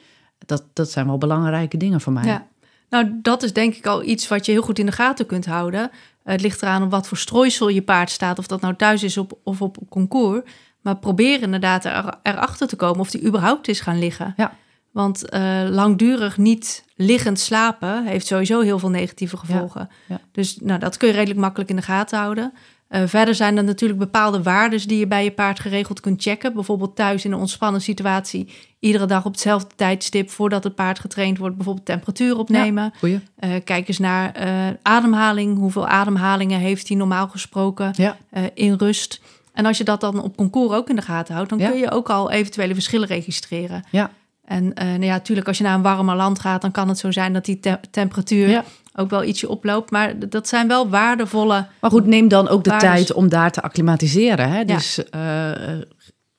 Dat, 0.45 0.63
dat 0.73 0.91
zijn 0.91 1.05
wel 1.07 1.17
belangrijke 1.17 1.77
dingen 1.77 2.01
voor 2.01 2.13
mij. 2.13 2.25
Ja. 2.25 2.47
Nou, 2.89 3.19
dat 3.21 3.43
is 3.43 3.53
denk 3.53 3.75
ik 3.75 3.85
al 3.85 4.03
iets 4.03 4.27
wat 4.27 4.45
je 4.45 4.51
heel 4.51 4.61
goed 4.61 4.79
in 4.79 4.85
de 4.85 4.91
gaten 4.91 5.25
kunt 5.25 5.45
houden. 5.45 5.89
Eh, 6.27 6.33
het 6.33 6.41
ligt 6.41 6.61
eraan 6.61 6.83
op 6.83 6.91
wat 6.91 7.07
voor 7.07 7.17
strooisel 7.17 7.67
je 7.67 7.81
paard 7.81 8.09
staat, 8.09 8.39
of 8.39 8.47
dat 8.47 8.61
nou 8.61 8.75
thuis 8.75 9.03
is 9.03 9.17
op, 9.17 9.39
of 9.43 9.61
op 9.61 9.77
concours. 9.89 10.41
Maar 10.81 10.97
probeer 10.97 11.41
inderdaad 11.41 11.85
er, 11.85 12.17
erachter 12.23 12.67
te 12.67 12.75
komen 12.75 12.99
of 12.99 13.09
die 13.09 13.25
überhaupt 13.25 13.67
is 13.67 13.79
gaan 13.79 13.99
liggen. 13.99 14.33
Ja. 14.37 14.53
Want 14.91 15.29
eh, 15.29 15.63
langdurig 15.69 16.37
niet 16.37 16.85
liggend 16.95 17.39
slapen 17.39 18.05
heeft 18.05 18.25
sowieso 18.25 18.61
heel 18.61 18.79
veel 18.79 18.89
negatieve 18.89 19.37
gevolgen. 19.37 19.89
ja. 20.07 20.19
Dus 20.31 20.57
nou, 20.61 20.79
dat 20.79 20.97
kun 20.97 21.07
je 21.07 21.13
redelijk 21.13 21.39
makkelijk 21.39 21.69
in 21.69 21.75
de 21.75 21.81
gaten 21.81 22.19
houden. 22.19 22.53
Eh, 22.87 23.01
verder 23.05 23.35
zijn 23.35 23.57
er 23.57 23.63
natuurlijk 23.63 23.99
bepaalde 23.99 24.43
waarden 24.43 24.87
die 24.87 24.97
je 24.99 25.07
bij 25.07 25.23
je 25.23 25.31
paard 25.31 25.59
geregeld 25.59 25.99
kunt 25.99 26.21
checken. 26.21 26.53
Bijvoorbeeld 26.53 26.95
thuis 26.95 27.25
in 27.25 27.31
een 27.31 27.39
ontspannen 27.39 27.81
situatie. 27.81 28.47
Iedere 28.79 29.05
dag 29.05 29.25
op 29.25 29.31
hetzelfde 29.31 29.69
tijdstip 29.75 30.29
voordat 30.29 30.63
het 30.63 30.75
paard 30.75 30.99
getraind 30.99 31.37
wordt. 31.37 31.55
Bijvoorbeeld 31.55 31.85
temperatuur 31.85 32.37
opnemen. 32.37 32.93
Goeie. 32.99 33.19
Eh, 33.35 33.49
kijk 33.63 33.87
eens 33.87 33.99
naar 33.99 34.31
eh, 34.33 34.49
ademhaling. 34.81 35.57
Hoeveel 35.57 35.87
ademhalingen 35.87 36.59
heeft 36.59 36.87
hij 36.87 36.97
normaal 36.97 37.27
gesproken 37.27 37.91
Ja. 37.95 38.17
in 38.53 38.73
rust? 38.73 39.21
En 39.53 39.65
als 39.65 39.77
je 39.77 39.83
dat 39.83 40.01
dan 40.01 40.21
op 40.21 40.35
concours 40.37 40.73
ook 40.75 40.89
in 40.89 40.95
de 40.95 41.01
gaten 41.01 41.33
houdt, 41.33 41.49
dan 41.49 41.59
Ja. 41.59 41.69
kun 41.69 41.79
je 41.79 41.91
ook 41.91 42.09
al 42.09 42.31
eventuele 42.31 42.73
verschillen 42.73 43.07
registreren. 43.07 43.83
Ja. 43.91 44.11
En 44.45 44.67
nou 44.75 45.03
ja, 45.03 45.11
natuurlijk, 45.13 45.47
als 45.47 45.57
je 45.57 45.63
naar 45.63 45.75
een 45.75 45.81
warmer 45.81 46.15
land 46.15 46.39
gaat, 46.39 46.61
dan 46.61 46.71
kan 46.71 46.87
het 46.87 46.97
zo 46.97 47.11
zijn 47.11 47.33
dat 47.33 47.45
die 47.45 47.59
te- 47.59 47.79
temperatuur 47.91 48.49
Ja. 48.49 48.63
Ook 48.99 49.09
wel 49.09 49.23
ietsje 49.23 49.49
oploopt. 49.49 49.91
Maar 49.91 50.29
dat 50.29 50.47
zijn 50.47 50.67
wel 50.67 50.89
waardevolle. 50.89 51.67
Maar 51.81 51.91
goed, 51.91 52.05
neem 52.05 52.27
dan 52.27 52.47
ook 52.47 52.63
de 52.63 52.69
Waardes. 52.69 52.89
tijd 52.89 53.13
om 53.13 53.29
daar 53.29 53.51
te 53.51 53.61
acclimatiseren. 53.61 54.49
Hè? 54.49 54.57
Ja. 54.57 54.63
Dus 54.63 55.09
eh, 55.09 55.51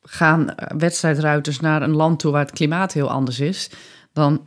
gaan 0.02 0.54
wedstrijdruiters 0.76 1.60
naar 1.60 1.82
een 1.82 1.94
land 1.94 2.18
toe 2.18 2.32
waar 2.32 2.44
het 2.44 2.54
klimaat 2.54 2.92
heel 2.92 3.10
anders 3.10 3.40
is, 3.40 3.70
dan 4.12 4.40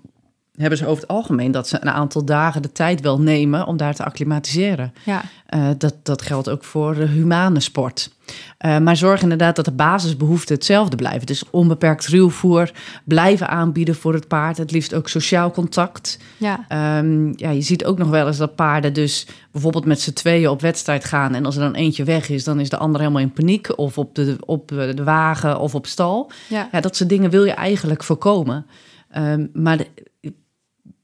hebben 0.62 0.78
ze 0.78 0.86
over 0.88 1.02
het 1.02 1.12
algemeen 1.12 1.52
dat 1.52 1.67
ze 1.67 1.78
een 1.82 1.89
aantal 1.89 2.26
dagen 2.26 2.62
de 2.62 2.71
tijd 2.71 3.02
wel 3.02 3.19
nemen 3.21 3.65
om 3.67 3.78
daar 3.78 3.95
te 3.95 4.04
acclimatiseren. 4.04 4.93
Ja, 5.06 5.21
Eh, 5.45 5.69
dat, 5.78 5.95
dat 6.04 6.21
geldt 6.21 6.50
ook 6.50 6.63
voor 6.63 6.95
de 6.95 7.06
humane 7.06 7.60
sport. 7.60 8.10
Eh, 8.58 8.78
maar 8.78 8.97
zorg 8.97 9.21
inderdaad 9.21 9.56
dat 9.56 9.65
de 9.65 9.71
basisbehoeften 9.71 10.56
hetzelfde 10.56 10.95
blijven. 10.95 11.26
Dus 11.26 11.43
onbeperkt 11.50 12.08
ruwvoer 12.08 12.71
blijven 13.04 13.47
aanbieden 13.50 13.95
voor 13.95 14.13
het 14.13 14.28
paard. 14.28 14.58
Het 14.58 14.71
liefst 14.71 14.93
ook 14.93 15.08
sociaal 15.10 15.52
contact. 15.52 16.19
ja, 16.38 16.65
Ehm, 16.67 17.34
ja, 17.36 17.50
je 17.50 17.62
ziet 17.62 17.86
ook 17.86 17.97
nog 17.97 18.10
wel 18.10 18.28
eens 18.28 18.38
dat 18.38 18.56
paarden 18.56 18.93
dus 18.93 19.28
bijvoorbeeld 19.52 19.86
met 19.86 20.02
z'n 20.02 20.13
tweeën 20.13 20.50
op 20.50 20.62
wedstrijd 20.62 21.06
gaan. 21.06 21.36
En 21.36 21.45
als 21.45 21.56
er 21.56 21.62
dan 21.62 21.74
eentje 21.76 22.04
weg 22.04 22.30
is, 22.30 22.43
dan 22.43 22.60
is 22.60 22.69
de 22.69 22.78
ander 22.78 23.00
helemaal 23.02 23.21
in 23.21 23.34
paniek. 23.34 23.78
Of 23.78 23.97
op 23.97 24.15
de, 24.15 24.36
op 24.45 24.67
de 24.67 25.04
wagen 25.04 25.60
of 25.60 25.76
op 25.76 25.86
stal. 25.88 26.32
ja. 26.50 26.69
Ja, 26.71 26.82
dat 26.82 26.95
soort 26.95 27.10
dingen 27.10 27.30
wil 27.30 27.43
je 27.45 27.52
eigenlijk 27.52 28.04
voorkomen. 28.04 28.65
Ehm, 29.10 29.47
maar 29.54 29.78
de, 29.78 29.88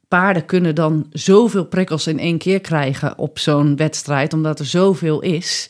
paarden 0.07 0.45
kunnen 0.45 0.75
dan 0.75 1.07
zoveel 1.11 1.65
prikkels 1.65 2.07
in 2.07 2.19
één 2.19 2.37
keer 2.37 2.61
krijgen 2.61 3.17
op 3.17 3.39
zo'n 3.39 3.75
wedstrijd. 3.75 4.33
Omdat 4.33 4.59
er 4.59 4.65
zoveel 4.65 5.21
is. 5.21 5.69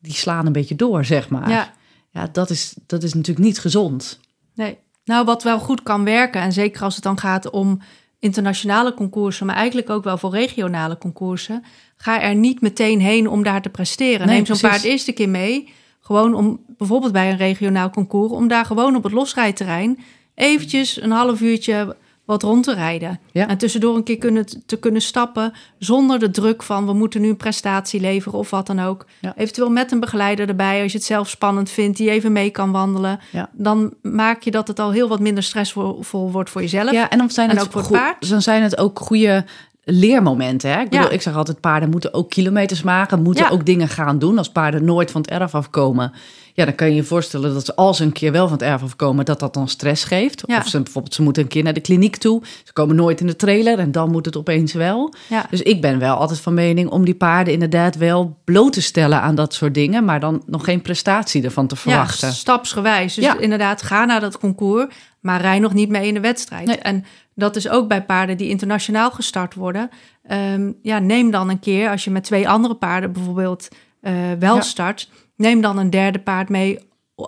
Die 0.00 0.14
slaan 0.14 0.46
een 0.46 0.52
beetje 0.52 0.76
door, 0.76 1.04
zeg 1.04 1.28
maar. 1.28 1.50
ja. 1.50 1.72
Ja, 2.12 2.28
dat 2.32 2.50
is, 2.50 2.74
dat 2.86 3.02
is 3.02 3.14
natuurlijk 3.14 3.46
niet 3.46 3.58
gezond. 3.58 4.20
Nee. 4.54 4.78
Nou, 5.04 5.24
wat 5.24 5.42
wel 5.42 5.58
goed 5.58 5.82
kan 5.82 6.04
werken, 6.04 6.40
en 6.40 6.52
zeker 6.52 6.82
als 6.82 6.94
het 6.94 7.04
dan 7.04 7.18
gaat 7.18 7.50
om 7.50 7.80
internationale 8.18 8.94
concoursen, 8.94 9.46
maar 9.46 9.54
eigenlijk 9.54 9.90
ook 9.90 10.04
wel 10.04 10.18
voor 10.18 10.30
regionale 10.30 10.98
concoursen, 10.98 11.64
ga 11.96 12.22
er 12.22 12.34
niet 12.34 12.60
meteen 12.60 13.00
heen 13.00 13.28
om 13.28 13.42
daar 13.42 13.62
te 13.62 13.68
presteren. 13.68 14.26
Nee, 14.26 14.36
Neem 14.36 14.46
zo'n 14.46 14.70
paard 14.70 14.82
eerst 14.82 15.08
een 15.08 15.14
keer 15.14 15.28
mee, 15.28 15.72
gewoon 16.00 16.34
om 16.34 16.60
bijvoorbeeld 16.66 17.12
bij 17.12 17.30
een 17.30 17.36
regionaal 17.36 17.90
concours, 17.90 18.32
om 18.32 18.48
daar 18.48 18.64
gewoon 18.64 18.96
op 18.96 19.02
het 19.02 19.12
losrijterrein 19.12 19.98
eventjes 20.34 21.02
een 21.02 21.10
half 21.10 21.40
uurtje 21.40 21.96
wat 22.32 22.42
rond 22.42 22.64
te 22.64 22.74
rijden. 22.74 23.20
Ja. 23.32 23.48
En 23.48 23.58
tussendoor 23.58 23.96
een 23.96 24.02
keer 24.02 24.18
kunnen, 24.18 24.46
te 24.66 24.78
kunnen 24.78 25.02
stappen 25.02 25.52
zonder 25.78 26.18
de 26.18 26.30
druk 26.30 26.62
van 26.62 26.86
we 26.86 26.92
moeten 26.92 27.20
nu 27.20 27.28
een 27.28 27.36
prestatie 27.36 28.00
leveren 28.00 28.38
of 28.38 28.50
wat 28.50 28.66
dan 28.66 28.80
ook. 28.80 29.06
Ja. 29.20 29.32
Eventueel 29.36 29.70
met 29.70 29.92
een 29.92 30.00
begeleider 30.00 30.48
erbij 30.48 30.82
als 30.82 30.92
je 30.92 30.98
het 30.98 31.06
zelf 31.06 31.28
spannend 31.28 31.70
vindt, 31.70 31.96
die 31.96 32.10
even 32.10 32.32
mee 32.32 32.50
kan 32.50 32.70
wandelen. 32.70 33.20
Ja. 33.30 33.48
Dan 33.52 33.94
maak 34.02 34.42
je 34.42 34.50
dat 34.50 34.68
het 34.68 34.78
al 34.78 34.90
heel 34.90 35.08
wat 35.08 35.20
minder 35.20 35.42
stressvol 35.42 36.30
wordt 36.30 36.50
voor 36.50 36.60
jezelf. 36.60 36.90
Ja, 36.90 37.10
en 37.10 37.18
dan 37.18 37.30
zijn 37.30 37.50
En 37.50 37.56
het, 37.56 37.64
ook 37.64 37.72
voor 37.72 37.80
het 37.80 37.90
paard? 37.90 38.28
dan 38.28 38.42
zijn 38.42 38.62
het 38.62 38.78
ook 38.78 38.98
goede 38.98 39.44
leermomenten. 39.84 40.70
Hè? 40.72 40.80
Ik, 40.80 40.88
bedoel, 40.90 41.06
Ja. 41.06 41.10
ik 41.12 41.22
zeg 41.22 41.34
altijd, 41.36 41.60
paarden 41.60 41.90
moeten 41.90 42.14
ook 42.14 42.30
kilometers 42.30 42.82
maken, 42.82 43.22
moeten 43.22 43.44
Ja. 43.44 43.50
ook 43.50 43.66
dingen 43.66 43.88
gaan 43.88 44.18
doen. 44.18 44.38
Als 44.38 44.50
paarden 44.50 44.84
nooit 44.84 45.10
van 45.10 45.20
het 45.20 45.30
erf 45.30 45.54
afkomen, 45.54 46.12
ja, 46.54 46.64
dan 46.64 46.74
kan 46.74 46.88
je 46.88 46.94
je 46.94 47.02
voorstellen 47.04 47.52
dat 47.54 47.64
ze 47.64 47.74
als 47.76 47.96
ze 47.96 48.02
een 48.04 48.12
keer 48.12 48.32
wel 48.32 48.48
van 48.48 48.52
het 48.58 48.66
erf 48.66 48.82
afkomen, 48.82 49.24
dat 49.24 49.40
dat 49.40 49.54
dan 49.54 49.68
stress 49.68 50.04
geeft. 50.04 50.42
Ja. 50.46 50.58
Of 50.58 50.66
ze 50.66 50.80
bijvoorbeeld, 50.82 51.14
ze 51.14 51.22
moeten 51.22 51.42
een 51.42 51.48
keer 51.48 51.62
naar 51.62 51.72
de 51.72 51.80
kliniek 51.80 52.16
toe, 52.16 52.42
ze 52.64 52.72
komen 52.72 52.96
nooit 52.96 53.20
in 53.20 53.26
de 53.26 53.36
trailer 53.36 53.78
en 53.78 53.92
dan 53.92 54.10
moet 54.10 54.24
het 54.26 54.36
opeens 54.36 54.72
wel. 54.72 55.14
Dus 55.50 55.62
ik 55.62 55.80
ben 55.80 55.98
wel 55.98 56.16
altijd 56.16 56.40
van 56.40 56.54
mening 56.54 56.90
om 56.90 57.04
die 57.04 57.14
paarden 57.14 57.52
inderdaad 57.52 57.96
wel 57.96 58.36
bloot 58.44 58.72
te 58.72 58.82
stellen 58.82 59.20
aan 59.20 59.34
dat 59.34 59.54
soort 59.54 59.74
dingen, 59.74 60.04
maar 60.04 60.20
dan 60.20 60.42
nog 60.46 60.64
geen 60.64 60.82
prestatie 60.82 61.42
ervan 61.44 61.66
te 61.66 61.76
verwachten. 61.76 62.28
Ja, 62.28 62.34
stapsgewijs. 62.34 63.14
Dus 63.14 63.24
Ja. 63.24 63.38
inderdaad, 63.38 63.82
ga 63.82 64.04
naar 64.04 64.20
dat 64.20 64.38
concours, 64.38 64.94
maar 65.20 65.40
rij 65.40 65.58
nog 65.58 65.74
niet 65.74 65.88
mee 65.88 66.06
in 66.08 66.14
de 66.14 66.20
wedstrijd. 66.20 66.66
Nee. 66.66 66.76
En 66.78 67.04
dat 67.34 67.56
is 67.56 67.68
ook 67.68 67.88
bij 67.88 68.02
paarden 68.04 68.36
die 68.36 68.48
internationaal 68.48 69.10
gestart 69.10 69.54
worden. 69.54 69.90
Ehm, 70.22 70.72
ja, 70.82 70.98
neem 70.98 71.30
dan 71.30 71.48
een 71.48 71.60
keer, 71.60 71.90
als 71.90 72.04
je 72.04 72.10
met 72.10 72.24
twee 72.24 72.48
andere 72.48 72.74
paarden 72.74 73.12
bijvoorbeeld 73.12 73.68
eh, 74.00 74.12
wel 74.38 74.54
Ja. 74.54 74.60
start, 74.60 75.08
neem 75.36 75.60
dan 75.60 75.78
een 75.78 75.90
derde 75.90 76.18
paard 76.18 76.48
mee 76.48 76.78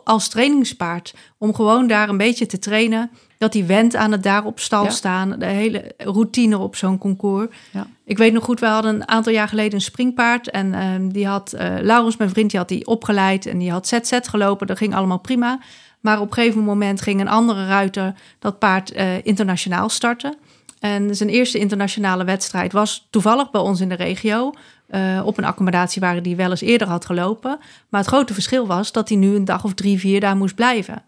als 0.04 0.28
trainingspaard. 0.28 1.14
Om 1.38 1.54
gewoon 1.54 1.86
daar 1.86 2.08
een 2.08 2.16
beetje 2.16 2.46
te 2.46 2.58
trainen. 2.58 3.10
Dat 3.38 3.54
hij 3.54 3.66
went 3.66 3.96
aan 3.96 4.12
het 4.12 4.22
daar 4.22 4.44
op 4.44 4.58
stal 4.60 4.84
Ja. 4.84 4.90
staan. 4.90 5.38
De 5.38 5.46
hele 5.46 5.92
routine 5.96 6.58
op 6.58 6.76
zo'n 6.76 6.98
concours. 6.98 7.48
Ja. 7.72 7.86
Ik 8.04 8.18
weet 8.18 8.32
nog 8.32 8.44
goed, 8.44 8.60
we 8.60 8.66
hadden 8.66 8.94
een 8.94 9.08
aantal 9.08 9.32
jaar 9.32 9.48
geleden 9.48 9.74
een 9.74 9.80
springpaard. 9.80 10.50
En 10.50 10.74
ehm, 10.74 11.08
die 11.08 11.26
had, 11.26 11.52
eh 11.52 11.74
Laurens, 11.80 12.16
mijn 12.16 12.30
vriend, 12.30 12.50
die 12.50 12.58
had 12.58 12.68
die 12.68 12.86
opgeleid. 12.86 13.46
En 13.46 13.58
die 13.58 13.70
had 13.70 13.86
ZZ 13.88 14.18
gelopen. 14.22 14.66
Dat 14.66 14.78
ging 14.78 14.94
allemaal 14.94 15.18
prima. 15.20 15.58
Maar 16.04 16.20
op 16.20 16.26
een 16.26 16.34
gegeven 16.34 16.62
moment 16.62 17.00
ging 17.00 17.20
een 17.20 17.28
andere 17.28 17.66
ruiter 17.66 18.14
dat 18.38 18.58
paard 18.58 18.92
eh, 18.92 19.24
internationaal 19.26 19.88
starten. 19.88 20.36
En 20.80 21.16
zijn 21.16 21.28
eerste 21.28 21.58
internationale 21.58 22.24
wedstrijd 22.24 22.72
was 22.72 23.06
toevallig 23.10 23.50
bij 23.50 23.60
ons 23.60 23.80
in 23.80 23.88
de 23.88 23.94
regio. 23.94 24.52
eh, 24.86 25.22
op 25.24 25.38
een 25.38 25.44
accommodatie 25.44 26.00
waar 26.00 26.14
hij 26.14 26.36
wel 26.36 26.50
eens 26.50 26.60
eerder 26.60 26.88
had 26.88 27.04
gelopen. 27.04 27.58
Maar 27.88 28.00
het 28.00 28.08
grote 28.08 28.34
verschil 28.34 28.66
was 28.66 28.92
dat 28.92 29.08
hij 29.08 29.18
nu 29.18 29.34
een 29.34 29.44
dag 29.44 29.64
of 29.64 29.74
drie, 29.74 29.98
vier 29.98 30.20
daar 30.20 30.36
moest 30.36 30.54
blijven. 30.54 31.02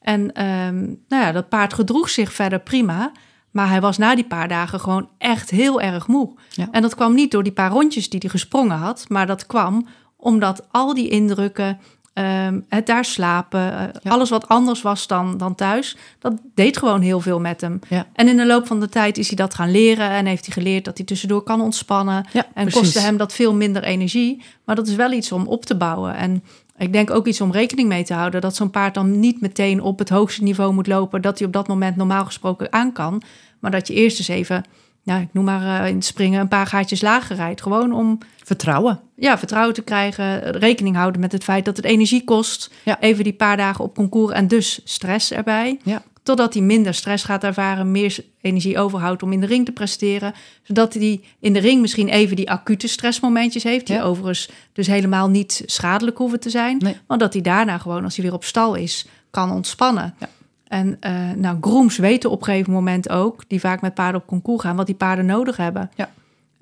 En 0.00 0.32
ehm, 0.32 0.76
nou 1.08 1.22
ja, 1.22 1.32
dat 1.32 1.48
paard 1.48 1.74
gedroeg 1.74 2.08
zich 2.08 2.32
verder 2.32 2.60
prima. 2.60 3.12
Maar 3.50 3.68
hij 3.68 3.80
was 3.80 3.98
na 3.98 4.14
die 4.14 4.26
paar 4.26 4.48
dagen 4.48 4.80
gewoon 4.80 5.08
echt 5.18 5.50
heel 5.50 5.80
erg 5.80 6.06
moe. 6.06 6.34
Ja. 6.50 6.68
En 6.70 6.82
dat 6.82 6.94
kwam 6.94 7.14
niet 7.14 7.30
door 7.30 7.42
die 7.42 7.52
paar 7.52 7.70
rondjes 7.70 8.08
die 8.08 8.20
hij 8.20 8.30
gesprongen 8.30 8.76
had. 8.76 9.04
Maar 9.08 9.26
dat 9.26 9.46
kwam 9.46 9.86
omdat 10.16 10.66
al 10.70 10.94
die 10.94 11.08
indrukken, 11.08 11.78
ehm, 12.18 12.60
het 12.68 12.86
daar 12.86 13.04
slapen, 13.04 13.72
eh, 13.72 13.80
Ja. 14.02 14.10
alles 14.10 14.30
wat 14.30 14.48
anders 14.48 14.82
was 14.82 15.06
dan, 15.06 15.36
dan 15.38 15.54
thuis, 15.54 15.96
dat 16.18 16.32
deed 16.54 16.76
gewoon 16.76 17.00
heel 17.00 17.20
veel 17.20 17.40
met 17.40 17.60
hem. 17.60 17.78
Ja. 17.88 18.06
En 18.12 18.28
in 18.28 18.36
de 18.36 18.46
loop 18.46 18.66
van 18.66 18.80
de 18.80 18.88
tijd 18.88 19.18
is 19.18 19.26
hij 19.26 19.36
dat 19.36 19.54
gaan 19.54 19.70
leren 19.70 20.10
en 20.10 20.26
heeft 20.26 20.44
hij 20.46 20.54
geleerd 20.54 20.84
dat 20.84 20.96
hij 20.96 21.06
tussendoor 21.06 21.42
kan 21.42 21.60
ontspannen. 21.60 22.26
Ja, 22.32 22.44
En 22.54 22.64
precies. 22.64 22.80
kostte 22.80 23.00
hem 23.00 23.16
dat 23.16 23.32
veel 23.32 23.54
minder 23.54 23.82
energie. 23.82 24.42
Maar 24.64 24.76
dat 24.76 24.86
is 24.88 24.94
wel 24.94 25.12
iets 25.12 25.32
om 25.32 25.46
op 25.46 25.64
te 25.64 25.76
bouwen. 25.76 26.14
En 26.14 26.42
ik 26.76 26.92
denk 26.92 27.10
ook 27.10 27.26
iets 27.26 27.40
om 27.40 27.52
rekening 27.52 27.88
mee 27.88 28.04
te 28.04 28.14
houden. 28.14 28.40
Dat 28.40 28.56
zo'n 28.56 28.70
paard 28.70 28.94
dan 28.94 29.20
niet 29.20 29.40
meteen 29.40 29.82
op 29.82 29.98
het 29.98 30.08
hoogste 30.08 30.42
niveau 30.42 30.72
moet 30.72 30.86
lopen. 30.86 31.22
Dat 31.22 31.38
hij 31.38 31.46
op 31.46 31.52
dat 31.52 31.68
moment 31.68 31.96
normaal 31.96 32.24
gesproken 32.24 32.72
aan 32.72 32.92
kan. 32.92 33.22
Maar 33.58 33.70
dat 33.70 33.86
je 33.88 33.94
eerst 33.94 34.18
eens 34.18 34.28
even, 34.28 34.64
nou, 35.08 35.22
ik 35.22 35.28
noem 35.32 35.44
maar 35.44 35.82
eh, 35.82 35.88
in 35.88 35.94
het 35.94 36.04
springen, 36.04 36.40
een 36.40 36.48
paar 36.48 36.66
gaatjes 36.66 37.00
lager 37.00 37.36
rijdt. 37.36 37.62
Gewoon 37.62 37.92
om 37.92 38.18
Vertrouwen. 38.44 39.00
ja, 39.16 39.38
vertrouwen 39.38 39.74
te 39.74 39.82
krijgen. 39.82 40.40
Rekening 40.50 40.96
houden 40.96 41.20
met 41.20 41.32
het 41.32 41.44
feit 41.44 41.64
dat 41.64 41.76
het 41.76 41.86
energie 41.86 42.24
kost. 42.24 42.70
Ja. 42.84 43.00
Even 43.00 43.24
die 43.24 43.32
paar 43.32 43.56
dagen 43.56 43.84
op 43.84 43.94
concours 43.94 44.32
en 44.32 44.48
dus 44.48 44.80
stress 44.84 45.30
erbij. 45.32 45.78
Ja. 45.82 46.02
Totdat 46.22 46.54
hij 46.54 46.62
minder 46.62 46.94
stress 46.94 47.24
gaat 47.24 47.44
ervaren, 47.44 47.90
meer 47.90 48.24
energie 48.40 48.78
overhoudt 48.78 49.22
om 49.22 49.32
in 49.32 49.40
de 49.40 49.46
ring 49.46 49.64
te 49.64 49.72
presteren. 49.72 50.34
Zodat 50.62 50.94
hij 50.94 51.20
in 51.40 51.52
de 51.52 51.58
ring 51.58 51.80
misschien 51.80 52.08
even 52.08 52.36
die 52.36 52.50
acute 52.50 52.88
stressmomentjes 52.88 53.62
heeft. 53.62 53.86
Die 53.86 53.96
Ja. 53.96 54.02
overigens 54.02 54.48
dus 54.72 54.86
helemaal 54.86 55.28
niet 55.28 55.62
schadelijk 55.66 56.18
hoeven 56.18 56.40
te 56.40 56.50
zijn. 56.50 56.78
Nee. 56.78 56.96
Maar 57.06 57.18
dat 57.18 57.32
hij 57.32 57.42
daarna 57.42 57.78
gewoon, 57.78 58.04
als 58.04 58.16
hij 58.16 58.24
weer 58.24 58.34
op 58.34 58.44
stal 58.44 58.74
is, 58.74 59.06
kan 59.30 59.50
ontspannen. 59.50 60.14
Ja. 60.18 60.28
En 60.68 60.96
eh, 61.00 61.30
nou, 61.36 61.56
grooms 61.60 61.96
weten 61.96 62.30
op 62.30 62.38
een 62.38 62.44
gegeven 62.44 62.72
moment 62.72 63.08
ook, 63.08 63.44
die 63.46 63.60
vaak 63.60 63.80
met 63.80 63.94
paarden 63.94 64.20
op 64.20 64.26
concours 64.26 64.62
gaan, 64.62 64.76
wat 64.76 64.86
die 64.86 64.94
paarden 64.94 65.26
nodig 65.26 65.56
hebben. 65.56 65.90
Ja. 65.94 66.10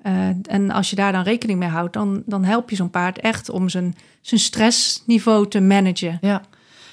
Eh, 0.01 0.29
en 0.49 0.71
als 0.71 0.89
je 0.89 0.95
daar 0.95 1.11
dan 1.11 1.23
rekening 1.23 1.59
mee 1.59 1.69
houdt, 1.69 1.93
dan, 1.93 2.23
dan 2.25 2.43
help 2.43 2.69
je 2.69 2.75
zo'n 2.75 2.89
paard 2.89 3.19
echt 3.19 3.49
om 3.49 3.69
zijn, 3.69 3.95
zijn 4.21 4.39
stressniveau 4.39 5.47
te 5.47 5.59
managen. 5.59 6.17
Ja, 6.21 6.41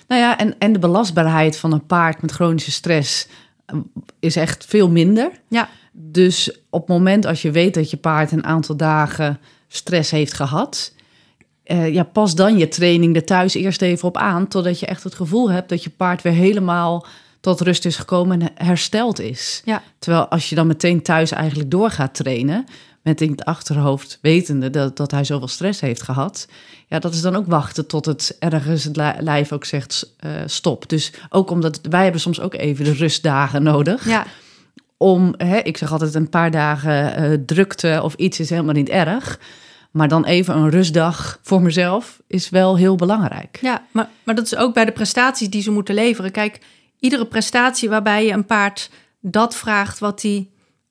nou 0.09 0.21
ja, 0.21 0.39
en, 0.39 0.59
en 0.59 0.73
de 0.73 0.79
belastbaarheid 0.79 1.57
van 1.57 1.73
een 1.73 1.87
paard 1.87 2.23
met 2.23 2.33
chronische 2.33 2.71
stress 2.71 3.29
eh, 3.67 3.77
is 4.19 4.37
echt 4.37 4.65
veel 4.65 4.91
minder. 4.91 5.31
Ja, 5.49 5.69
Dus 5.93 6.59
op 6.71 6.81
het 6.81 6.89
moment 6.89 7.27
als 7.27 7.43
je 7.43 7.51
weet 7.51 7.75
dat 7.75 7.91
je 7.91 7.97
paard 7.97 8.33
een 8.33 8.45
aantal 8.45 8.77
dagen 8.77 9.39
stress 9.69 10.11
heeft 10.11 10.33
gehad, 10.33 10.95
eh, 11.65 11.95
ja, 11.95 12.03
pas 12.03 12.35
dan 12.35 12.59
je 12.59 12.69
training 12.69 13.17
er 13.17 13.25
thuis 13.25 13.55
eerst 13.55 13.83
even 13.83 14.09
op 14.09 14.17
aan, 14.17 14.49
totdat 14.49 14.81
je 14.81 14.87
echt 14.87 15.03
het 15.05 15.15
gevoel 15.15 15.51
hebt 15.51 15.69
dat 15.69 15.85
je 15.85 15.91
paard 15.91 16.23
weer 16.23 16.33
helemaal 16.33 17.07
tot 17.41 17.61
rust 17.61 17.85
is 17.85 17.97
gekomen 17.97 18.43
en 18.43 18.51
hersteld 18.67 19.21
is. 19.21 19.63
ja, 19.65 19.83
Terwijl 19.99 20.29
als 20.29 20.49
je 20.49 20.55
dan 20.55 20.67
meteen 20.67 21.03
thuis 21.03 21.31
eigenlijk 21.31 21.71
door 21.71 21.91
gaat 21.91 22.15
trainen, 22.15 22.65
met 23.03 23.21
in 23.21 23.31
het 23.31 23.45
achterhoofd 23.45 24.19
wetende 24.23 24.71
dat, 24.71 24.97
dat 24.97 25.11
hij 25.11 25.25
zoveel 25.25 25.49
stress 25.49 25.81
heeft 25.81 26.03
gehad, 26.03 26.49
ja, 26.89 26.99
dat 26.99 27.15
is 27.15 27.21
dan 27.21 27.37
ook 27.37 27.47
wachten 27.47 27.87
tot 27.87 28.05
het 28.07 28.37
ergens 28.39 28.85
het 28.85 28.97
li- 28.97 29.15
lijf 29.19 29.53
ook 29.53 29.65
zegt 29.65 30.15
eh, 30.19 30.31
stop. 30.47 30.89
Dus 30.89 31.13
ook 31.29 31.51
omdat 31.51 31.81
wij 31.91 32.03
hebben 32.03 32.21
soms 32.21 32.41
ook 32.41 32.55
even 32.55 32.85
de 32.85 32.93
rustdagen 32.93 33.63
nodig 33.63 34.09
ja, 34.09 34.27
om, 34.97 35.35
hè, 35.37 35.59
ik 35.59 35.77
zeg 35.77 35.93
altijd 35.93 36.15
een 36.15 36.29
paar 36.29 36.51
dagen 36.51 37.15
eh, 37.17 37.39
drukte 37.47 38.01
of 38.03 38.15
iets 38.15 38.41
is 38.41 38.51
helemaal 38.51 38.75
niet 38.75 38.89
erg. 38.89 39.39
Maar 39.95 40.09
dan 40.09 40.25
even 40.25 40.57
een 40.57 40.71
rustdag 40.71 41.39
voor 41.43 41.63
mezelf 41.63 42.23
is 42.27 42.49
wel 42.49 42.77
heel 42.77 42.97
belangrijk. 42.97 43.59
ja. 43.61 43.87
Maar, 43.91 44.09
maar 44.23 44.35
dat 44.35 44.45
is 44.45 44.57
ook 44.57 44.75
bij 44.75 44.85
de 44.85 44.93
prestaties 44.93 45.51
die 45.51 45.63
ze 45.63 45.71
moeten 45.71 45.95
leveren. 45.95 46.31
Kijk, 46.31 46.59
iedere 46.99 47.27
prestatie 47.27 47.89
waarbij 47.89 48.27
je 48.27 48.33
een 48.33 48.47
paard 48.47 48.91
dat 49.21 49.57
vraagt 49.57 49.99
wat 49.99 50.23
hij 50.23 50.49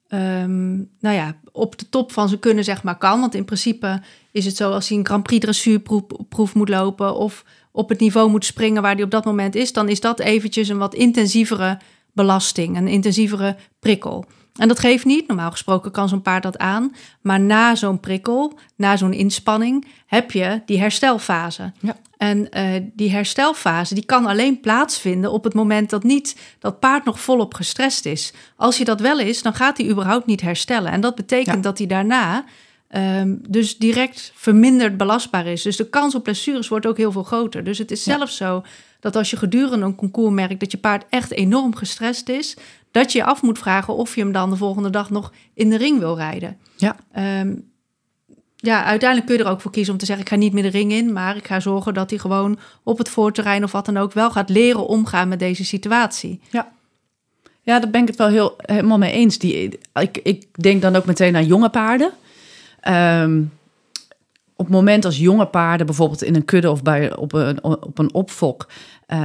ehm, 0.08 0.76
nou 0.76 1.14
ja, 1.14 1.36
op 1.52 1.78
de 1.78 1.88
top 1.88 2.12
van 2.12 2.28
zijn 2.28 2.40
kunnen 2.40 2.64
zeg 2.64 2.82
maar 2.82 2.98
kan. 2.98 3.20
Want 3.20 3.34
in 3.34 3.44
principe 3.44 4.02
is 4.32 4.44
het 4.44 4.56
zo 4.56 4.70
als 4.70 4.88
hij 4.88 4.98
een 4.98 5.06
Grand 5.06 5.22
Prix 5.22 5.44
dressuurproef 5.44 6.02
proef 6.28 6.54
moet 6.54 6.68
lopen 6.68 7.16
of 7.16 7.44
op 7.72 7.88
het 7.88 8.00
niveau 8.00 8.30
moet 8.30 8.44
springen 8.44 8.82
waar 8.82 8.94
hij 8.94 9.04
op 9.04 9.10
dat 9.10 9.24
moment 9.24 9.54
is, 9.54 9.72
dan 9.72 9.88
is 9.88 10.00
dat 10.00 10.20
eventjes 10.20 10.68
een 10.68 10.78
wat 10.78 10.94
intensievere 10.94 11.78
belasting, 12.12 12.76
een 12.76 12.88
intensievere 12.88 13.56
prikkel. 13.80 14.24
En 14.54 14.68
dat 14.68 14.78
geeft 14.78 15.04
niet. 15.04 15.26
Normaal 15.28 15.50
gesproken 15.50 15.90
kan 15.90 16.08
zo'n 16.08 16.22
paard 16.22 16.42
dat 16.42 16.58
aan. 16.58 16.94
Maar 17.20 17.40
na 17.40 17.74
zo'n 17.74 18.00
prikkel, 18.00 18.58
na 18.76 18.96
zo'n 18.96 19.12
inspanning, 19.12 19.86
heb 20.06 20.30
je 20.30 20.62
die 20.66 20.78
herstelfase. 20.78 21.72
Ja. 21.80 21.96
En 22.16 22.50
eh, 22.50 22.82
die 22.92 23.10
herstelfase 23.10 23.94
die 23.94 24.04
kan 24.04 24.26
alleen 24.26 24.60
plaatsvinden 24.60 25.32
op 25.32 25.44
het 25.44 25.54
moment 25.54 25.90
dat 25.90 26.02
niet 26.02 26.36
dat 26.58 26.80
paard 26.80 27.04
nog 27.04 27.20
volop 27.20 27.54
gestrest 27.54 28.06
is. 28.06 28.32
Als 28.56 28.76
je 28.78 28.84
dat 28.84 29.00
wel 29.00 29.18
is, 29.18 29.42
dan 29.42 29.54
gaat 29.54 29.76
hij 29.78 29.88
überhaupt 29.88 30.26
niet 30.26 30.40
herstellen. 30.40 30.92
En 30.92 31.00
dat 31.00 31.14
betekent 31.14 31.56
Ja. 31.56 31.60
dat 31.62 31.78
hij 31.78 31.86
daarna 31.86 32.44
ehm, 32.88 33.34
dus 33.48 33.78
direct 33.78 34.32
verminderd 34.34 34.96
belastbaar 34.96 35.46
is. 35.46 35.62
Dus 35.62 35.76
de 35.76 35.88
kans 35.88 36.14
op 36.14 36.22
blessures 36.22 36.68
wordt 36.68 36.86
ook 36.86 36.96
heel 36.96 37.12
veel 37.12 37.22
groter. 37.22 37.64
Dus 37.64 37.78
het 37.78 37.90
is 37.90 38.04
Ja. 38.04 38.16
zelfs 38.16 38.36
zo 38.36 38.62
dat 39.00 39.16
als 39.16 39.30
je 39.30 39.36
gedurende 39.36 39.86
een 39.86 39.94
concours 39.94 40.32
merkt 40.34 40.60
dat 40.60 40.70
je 40.70 40.78
paard 40.78 41.04
echt 41.08 41.30
enorm 41.32 41.74
gestrest 41.74 42.28
is, 42.28 42.56
dat 42.94 43.12
je 43.12 43.18
je 43.18 43.24
af 43.24 43.42
moet 43.42 43.58
vragen 43.58 43.94
of 43.94 44.14
je 44.14 44.20
hem 44.20 44.32
dan 44.32 44.50
de 44.50 44.56
volgende 44.56 44.90
dag 44.90 45.10
nog 45.10 45.32
in 45.54 45.70
de 45.70 45.76
ring 45.76 45.98
wil 45.98 46.16
rijden. 46.16 46.58
Ja. 46.76 46.96
Ehm, 47.12 47.54
ja, 48.56 48.84
uiteindelijk 48.84 49.28
kun 49.30 49.38
je 49.38 49.44
er 49.44 49.50
ook 49.50 49.60
voor 49.60 49.70
kiezen 49.70 49.92
om 49.92 49.98
te 49.98 50.06
zeggen: 50.06 50.24
ik 50.24 50.30
ga 50.30 50.36
niet 50.36 50.52
meer 50.52 50.62
de 50.62 50.68
ring 50.68 50.92
in, 50.92 51.12
maar 51.12 51.36
ik 51.36 51.46
ga 51.46 51.60
zorgen 51.60 51.94
dat 51.94 52.10
hij 52.10 52.18
gewoon 52.18 52.58
op 52.82 52.98
het 52.98 53.08
voorterrein 53.08 53.64
of 53.64 53.72
wat 53.72 53.86
dan 53.86 53.96
ook 53.96 54.12
wel 54.12 54.30
gaat 54.30 54.48
leren 54.48 54.86
omgaan 54.86 55.28
met 55.28 55.38
deze 55.38 55.64
situatie. 55.64 56.40
Ja, 57.62 57.78
daar 57.78 57.90
ben 57.90 58.00
ik 58.00 58.08
het 58.08 58.16
wel 58.16 58.28
heel, 58.28 58.54
helemaal 58.56 58.98
mee 58.98 59.12
eens. 59.12 59.38
Die, 59.38 59.78
ik, 59.94 60.20
ik 60.22 60.62
denk 60.62 60.82
dan 60.82 60.96
ook 60.96 61.04
meteen 61.04 61.36
aan 61.36 61.46
jonge 61.46 61.70
paarden. 61.70 62.12
Ehm, 62.80 63.42
op 64.56 64.64
het 64.64 64.74
moment 64.74 65.04
als 65.04 65.18
jonge 65.18 65.46
paarden 65.46 65.86
bijvoorbeeld 65.86 66.22
in 66.22 66.34
een 66.34 66.44
kudde 66.44 66.70
of 66.70 66.82
bij, 66.82 67.16
op, 67.16 67.32
een, 67.32 67.64
op 67.64 67.98
een 67.98 68.14
opfok... 68.14 68.68
eh, 69.06 69.24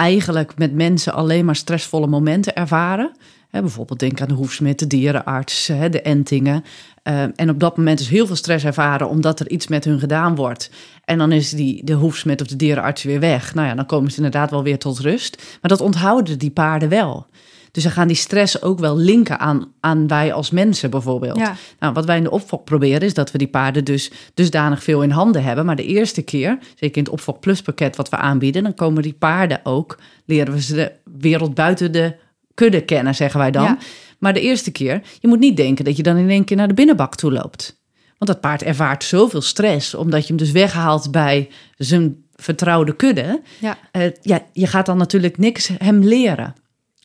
eigenlijk 0.00 0.58
met 0.58 0.72
mensen 0.72 1.12
alleen 1.12 1.44
maar 1.44 1.56
stressvolle 1.56 2.06
momenten 2.06 2.54
ervaren. 2.54 3.12
Bijvoorbeeld 3.50 3.98
denk 3.98 4.20
aan 4.20 4.28
de 4.28 4.34
hoefsmid, 4.34 4.78
de 4.78 4.86
dierenarts, 4.86 5.66
de 5.66 6.02
entingen. 6.02 6.64
Uh, 7.04 7.22
en 7.22 7.50
op 7.50 7.60
dat 7.60 7.76
moment 7.76 7.98
dus 7.98 8.08
heel 8.08 8.26
veel 8.26 8.36
stress 8.36 8.64
ervaren 8.64 9.08
omdat 9.08 9.40
er 9.40 9.50
iets 9.50 9.66
met 9.66 9.84
hun 9.84 9.98
gedaan 9.98 10.34
wordt. 10.34 10.70
En 11.04 11.18
dan 11.18 11.32
is 11.32 11.50
die, 11.50 11.84
de 11.84 11.92
hoefsmid 11.92 12.40
of 12.40 12.46
de 12.46 12.56
dierenarts 12.56 13.02
weer 13.02 13.20
weg. 13.20 13.54
Nou 13.54 13.68
ja, 13.68 13.74
dan 13.74 13.86
komen 13.86 14.10
ze 14.10 14.16
inderdaad 14.16 14.50
wel 14.50 14.62
weer 14.62 14.78
tot 14.78 14.98
rust. 14.98 15.42
Maar 15.60 15.70
dat 15.70 15.80
onthouden 15.80 16.38
die 16.38 16.50
paarden 16.50 16.88
wel. 16.88 17.26
Dus 17.70 17.82
ze 17.82 17.90
gaan 17.90 18.06
die 18.06 18.16
stress 18.16 18.62
ook 18.62 18.78
wel 18.78 18.96
linken 18.96 19.38
aan, 19.38 19.72
aan 19.80 20.06
wij 20.06 20.32
als 20.32 20.50
mensen 20.50 20.90
bijvoorbeeld. 20.90 21.38
Ja. 21.38 21.56
Nou, 21.78 21.92
wat 21.92 22.04
wij 22.04 22.16
in 22.16 22.22
de 22.22 22.30
opfok 22.30 22.64
proberen 22.64 23.00
is 23.00 23.14
dat 23.14 23.30
we 23.30 23.38
die 23.38 23.48
paarden 23.48 23.84
dus 23.84 24.10
dusdanig 24.34 24.82
veel 24.82 25.02
in 25.02 25.10
handen 25.10 25.42
hebben. 25.42 25.64
Maar 25.64 25.76
de 25.76 25.86
eerste 25.86 26.22
keer, 26.22 26.58
zeker 26.74 26.96
in 26.96 27.02
het 27.02 27.12
opfok 27.12 27.40
plus 27.40 27.62
pakket 27.62 27.96
wat 27.96 28.08
we 28.08 28.16
aanbieden, 28.16 28.62
dan 28.62 28.74
komen 28.74 29.02
die 29.02 29.12
paarden 29.12 29.60
ook, 29.62 29.98
leren 30.24 30.52
we 30.52 30.60
ze 30.60 30.74
de 30.74 30.92
wereld 31.18 31.54
buiten 31.54 31.92
de 31.92 32.14
kudde 32.54 32.80
kennen, 32.80 33.14
zeggen 33.14 33.40
wij 33.40 33.50
dan. 33.50 33.64
Ja. 33.64 33.78
Maar 34.18 34.32
de 34.32 34.40
eerste 34.40 34.70
keer, 34.70 35.02
je 35.20 35.28
moet 35.28 35.38
niet 35.38 35.56
denken 35.56 35.84
dat 35.84 35.96
je 35.96 36.02
dan 36.02 36.16
in 36.16 36.30
één 36.30 36.44
keer 36.44 36.56
naar 36.56 36.68
de 36.68 36.74
binnenbak 36.74 37.14
toe 37.14 37.32
loopt. 37.32 37.78
Want 38.18 38.30
dat 38.30 38.40
paard 38.40 38.62
ervaart 38.62 39.04
zoveel 39.04 39.40
stress, 39.40 39.94
omdat 39.94 40.20
je 40.20 40.26
hem 40.26 40.36
dus 40.36 40.50
weghaalt 40.50 41.10
bij 41.10 41.48
zijn 41.76 42.24
vertrouwde 42.34 42.96
kudde. 42.96 43.42
Ja. 43.60 43.78
Eh, 43.90 44.10
ja, 44.22 44.42
je 44.52 44.66
gaat 44.66 44.86
dan 44.86 44.96
natuurlijk 44.96 45.38
niks 45.38 45.70
hem 45.78 45.98
leren 46.04 46.54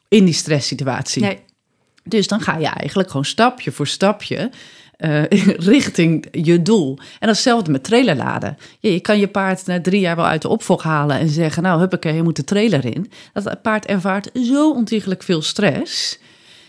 in 0.08 0.26
die 0.26 0.34
stresssituatie. 0.34 1.22
Nee. 1.22 1.40
Dus 2.04 2.28
dan 2.28 2.42
ga 2.42 2.58
je 2.58 2.68
eigenlijk 2.68 3.10
gewoon 3.10 3.26
stapje 3.26 3.72
voor 3.72 3.88
stapje 3.88 4.52
eh, 4.98 5.24
richting 5.74 6.28
je 6.32 6.62
doel. 6.62 6.98
En 7.20 7.28
datzelfde 7.28 7.72
met 7.72 7.84
trailerladen. 7.84 8.58
Je, 8.80 8.94
je 8.94 9.00
kan 9.00 9.20
je 9.20 9.28
paard 9.28 9.66
na 9.66 9.82
drie 9.82 10.00
jaar 10.00 10.16
wel 10.16 10.26
uit 10.26 10.42
de 10.42 10.48
opvolg 10.48 10.84
halen 10.84 11.20
en 11.20 11.30
zeggen... 11.30 11.64
nou, 11.64 11.80
huppakee, 11.80 12.14
je 12.14 12.24
moet 12.24 12.36
de 12.36 12.44
trailer 12.44 12.86
in. 12.86 13.12
Dat 13.34 13.62
paard 13.62 13.86
ervaart 13.86 14.30
zo 14.34 14.72
ontiegelijk 14.72 15.24
veel 15.24 15.42
stress. 15.42 16.20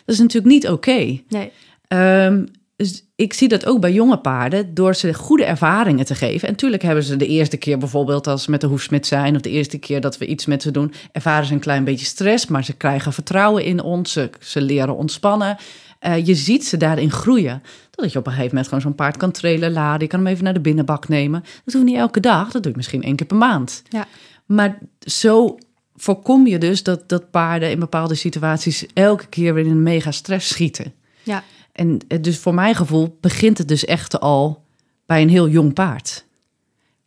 Dat 0.05 0.15
is 0.15 0.21
natuurlijk 0.21 0.53
niet 0.53 0.69
oké. 0.69 1.21
Nee. 1.29 1.53
Ehm, 1.89 2.45
dus 2.77 3.05
ik 3.15 3.33
zie 3.33 3.49
dat 3.49 3.67
ook 3.67 3.81
bij 3.81 3.93
jonge 3.93 4.19
paarden 4.19 4.75
door 4.75 4.95
ze 4.95 5.15
goede 5.15 5.45
ervaringen 5.45 6.05
te 6.05 6.15
geven. 6.15 6.49
En 6.49 6.55
natuurlijk 6.55 6.83
hebben 6.83 7.05
ze 7.05 7.17
de 7.17 7.27
eerste 7.27 7.57
keer 7.57 7.79
bijvoorbeeld 7.79 8.27
als 8.27 8.43
ze 8.43 8.51
met 8.51 8.61
de 8.61 8.67
hoefsmid 8.67 9.07
zijn, 9.07 9.35
of 9.35 9.41
de 9.41 9.51
eerste 9.51 9.79
keer 9.79 10.01
dat 10.01 10.19
we 10.19 10.27
iets 10.27 10.47
met 10.47 10.63
ze 10.63 10.71
doen, 10.71 10.93
ervaren 11.13 11.47
ze 11.47 11.53
een 11.53 11.61
klein 11.61 11.85
beetje 11.85 12.07
stress, 12.07 12.47
maar 12.47 12.65
ze 12.65 12.77
krijgen 12.77 13.13
vertrouwen 13.13 13.65
in 13.65 13.83
ons, 13.83 14.13
ze, 14.13 14.31
ze 14.41 14.61
leren 14.61 14.97
ontspannen. 14.97 15.57
Eh, 15.99 16.27
je 16.27 16.35
ziet 16.35 16.67
ze 16.67 16.77
daarin 16.77 17.11
groeien. 17.11 17.63
Dat 17.91 18.13
je 18.13 18.19
op 18.19 18.27
een 18.27 18.33
gegeven 18.33 18.51
moment 18.51 18.67
gewoon 18.67 18.83
zo'n 18.83 18.95
paard 18.95 19.17
kan 19.17 19.31
trailen, 19.31 19.73
laden. 19.73 20.01
Je 20.01 20.07
kan 20.07 20.19
hem 20.19 20.29
even 20.29 20.45
naar 20.45 20.55
de 20.55 20.61
binnenbak 20.61 21.09
nemen. 21.09 21.45
Dat 21.65 21.75
we 21.75 21.83
niet 21.83 21.97
elke 21.97 22.21
dag, 22.21 22.51
dat 22.51 22.63
doe 22.63 22.71
je 22.71 22.77
misschien 22.77 23.03
één 23.03 23.17
keer 23.17 23.27
per 23.27 23.37
maand. 23.37 23.83
Ja. 23.89 24.07
Maar 24.47 24.79
zo 24.99 25.59
voorkom 25.95 26.47
je 26.47 26.59
dus 26.59 26.83
dat, 26.83 27.09
dat 27.09 27.31
paarden 27.31 27.71
in 27.71 27.79
bepaalde 27.79 28.15
situaties 28.15 28.87
elke 28.95 29.27
keer 29.27 29.55
weer 29.55 29.65
in 29.65 29.71
een 29.71 29.83
mega 29.83 30.11
stress 30.11 30.49
schieten. 30.49 30.93
Ja. 31.23 31.45
En 31.77 31.99
eh, 32.09 32.23
dus 32.23 32.39
voor 32.39 32.55
mijn 32.55 32.75
gevoel 32.75 33.19
begint 33.21 33.59
het 33.59 33.69
dus 33.69 33.85
echt 33.85 34.21
al 34.21 34.65
bij 35.07 35.23
een 35.23 35.29
heel 35.29 35.49
jong 35.49 35.73
paard. 35.75 36.25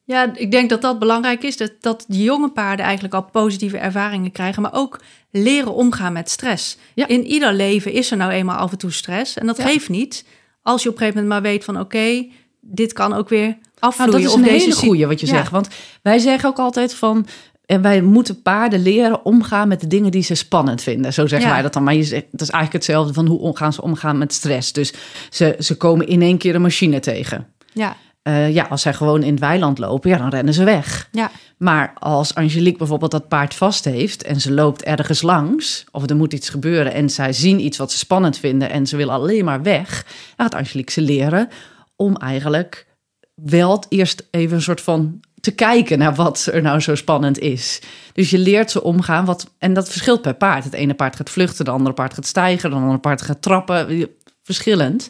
Ja, 0.04 0.36
ik 0.36 0.52
denk 0.52 0.70
dat 0.70 0.82
dat 0.82 1.00
belangrijk 1.00 1.44
is. 1.44 1.58
Dat, 1.58 1.72
dat 1.80 2.06
die 2.08 2.24
jonge 2.24 2.50
paarden 2.50 2.86
eigenlijk 2.86 3.14
al 3.14 3.24
positieve 3.24 3.78
ervaringen 3.78 4.32
krijgen. 4.32 4.62
Maar 4.62 4.74
ook 4.74 5.00
leren 5.32 5.74
omgaan 5.74 6.14
met 6.14 6.30
stress. 6.30 6.78
Ja. 6.94 7.08
In 7.08 7.26
ieder 7.26 7.54
leven 7.54 7.92
is 7.92 8.12
er 8.12 8.18
nou 8.18 8.32
eenmaal 8.32 8.58
af 8.58 8.72
en 8.72 8.78
toe 8.78 8.92
stress. 8.92 9.38
En 9.38 9.46
dat 9.46 9.58
Ja. 9.58 9.64
geeft 9.66 9.90
niet. 9.90 10.26
Als 10.62 10.84
je 10.84 10.90
op 10.90 10.96
een 10.96 11.02
gegeven 11.02 11.22
moment 11.24 11.42
maar 11.42 11.52
weet 11.52 11.64
van... 11.64 11.80
oké, 11.80 12.28
dit 12.60 12.94
kan 12.94 13.14
ook 13.14 13.30
weer 13.30 13.58
afvloeien. 13.80 14.12
Nou, 14.12 14.24
dat 14.24 14.32
is 14.32 14.38
een 14.38 14.60
hele 14.60 14.74
goeie 14.76 15.08
wat 15.08 15.20
je 15.20 15.26
Ja. 15.26 15.34
zegt. 15.34 15.52
Want 15.52 15.68
wij 16.02 16.18
zeggen 16.20 16.50
ook 16.50 16.60
altijd 16.60 16.94
van... 16.94 17.26
En 17.70 17.82
wij 17.82 18.02
moeten 18.02 18.42
paarden 18.42 18.82
leren 18.82 19.26
omgaan 19.26 19.68
met 19.68 19.80
de 19.82 19.88
dingen 19.88 20.12
die 20.12 20.24
ze 20.24 20.36
spannend 20.36 20.82
vinden. 20.82 21.14
Zo 21.14 21.28
zeggen 21.28 21.48
Ja. 21.48 21.54
wij 21.54 21.64
dat 21.64 21.74
dan. 21.74 21.84
Maar 21.84 21.94
je 21.96 22.04
zegt, 22.04 22.26
dat 22.32 22.42
is 22.42 22.50
eigenlijk 22.50 22.86
hetzelfde 22.86 23.14
van 23.14 23.28
hoe 23.28 23.58
gaan 23.58 23.74
ze 23.74 23.82
omgaan 23.82 24.18
met 24.18 24.34
stress. 24.34 24.74
Dus 24.74 24.94
ze, 25.30 25.56
ze 25.60 25.76
komen 25.78 26.08
in 26.08 26.22
één 26.22 26.38
keer 26.38 26.56
een 26.56 26.62
machine 26.62 27.00
tegen. 27.00 27.48
Ja, 27.74 27.96
Eh, 28.22 28.54
ja, 28.54 28.64
als 28.70 28.82
zij 28.82 28.94
gewoon 28.94 29.24
in 29.24 29.32
het 29.32 29.40
weiland 29.40 29.78
lopen, 29.78 30.10
ja, 30.10 30.18
dan 30.18 30.30
rennen 30.30 30.54
ze 30.54 30.64
weg. 30.64 31.08
ja, 31.12 31.32
Maar 31.58 31.94
als 32.00 32.36
Angelique 32.36 32.78
bijvoorbeeld 32.78 33.12
dat 33.12 33.28
paard 33.28 33.54
vast 33.54 33.86
heeft 33.86 34.24
en 34.24 34.42
ze 34.42 34.52
loopt 34.52 34.84
ergens 34.84 35.22
langs, 35.22 35.86
of 35.92 36.10
er 36.10 36.16
moet 36.16 36.34
iets 36.34 36.50
gebeuren 36.50 36.94
en 36.94 37.10
zij 37.10 37.34
zien 37.34 37.60
iets 37.66 37.78
wat 37.78 37.92
ze 37.92 37.98
spannend 37.98 38.38
vinden 38.38 38.70
en 38.70 38.88
ze 38.88 38.98
willen 38.98 39.14
alleen 39.14 39.46
maar 39.46 39.62
weg, 39.62 40.04
dan 40.36 40.46
gaat 40.46 40.56
Angelique 40.56 40.92
ze 40.92 41.02
leren 41.02 41.50
om 41.96 42.16
eigenlijk 42.16 42.88
wel 43.36 43.84
eerst 43.90 44.28
even 44.32 44.56
een 44.56 44.62
soort 44.62 44.82
van 44.82 45.20
te 45.42 45.52
kijken 45.52 45.98
naar 45.98 46.16
wat 46.16 46.50
er 46.52 46.62
nou 46.62 46.80
zo 46.80 46.96
spannend 46.96 47.40
is. 47.40 47.82
Dus 48.14 48.30
je 48.30 48.38
leert 48.38 48.72
ze 48.72 48.84
omgaan, 48.84 49.26
wat, 49.26 49.54
en 49.58 49.74
dat 49.74 49.90
verschilt 49.90 50.22
per 50.22 50.34
paard. 50.34 50.64
Het 50.64 50.74
ene 50.74 50.94
paard 50.94 51.16
gaat 51.16 51.30
vluchten, 51.30 51.66
het 51.66 51.74
andere 51.74 51.94
paard 51.94 52.14
gaat 52.14 52.26
stijgen, 52.26 52.70
het 52.70 52.80
andere 52.80 53.00
paard 53.00 53.22
gaat 53.22 53.42
trappen, 53.42 54.08
verschillend. 54.44 55.10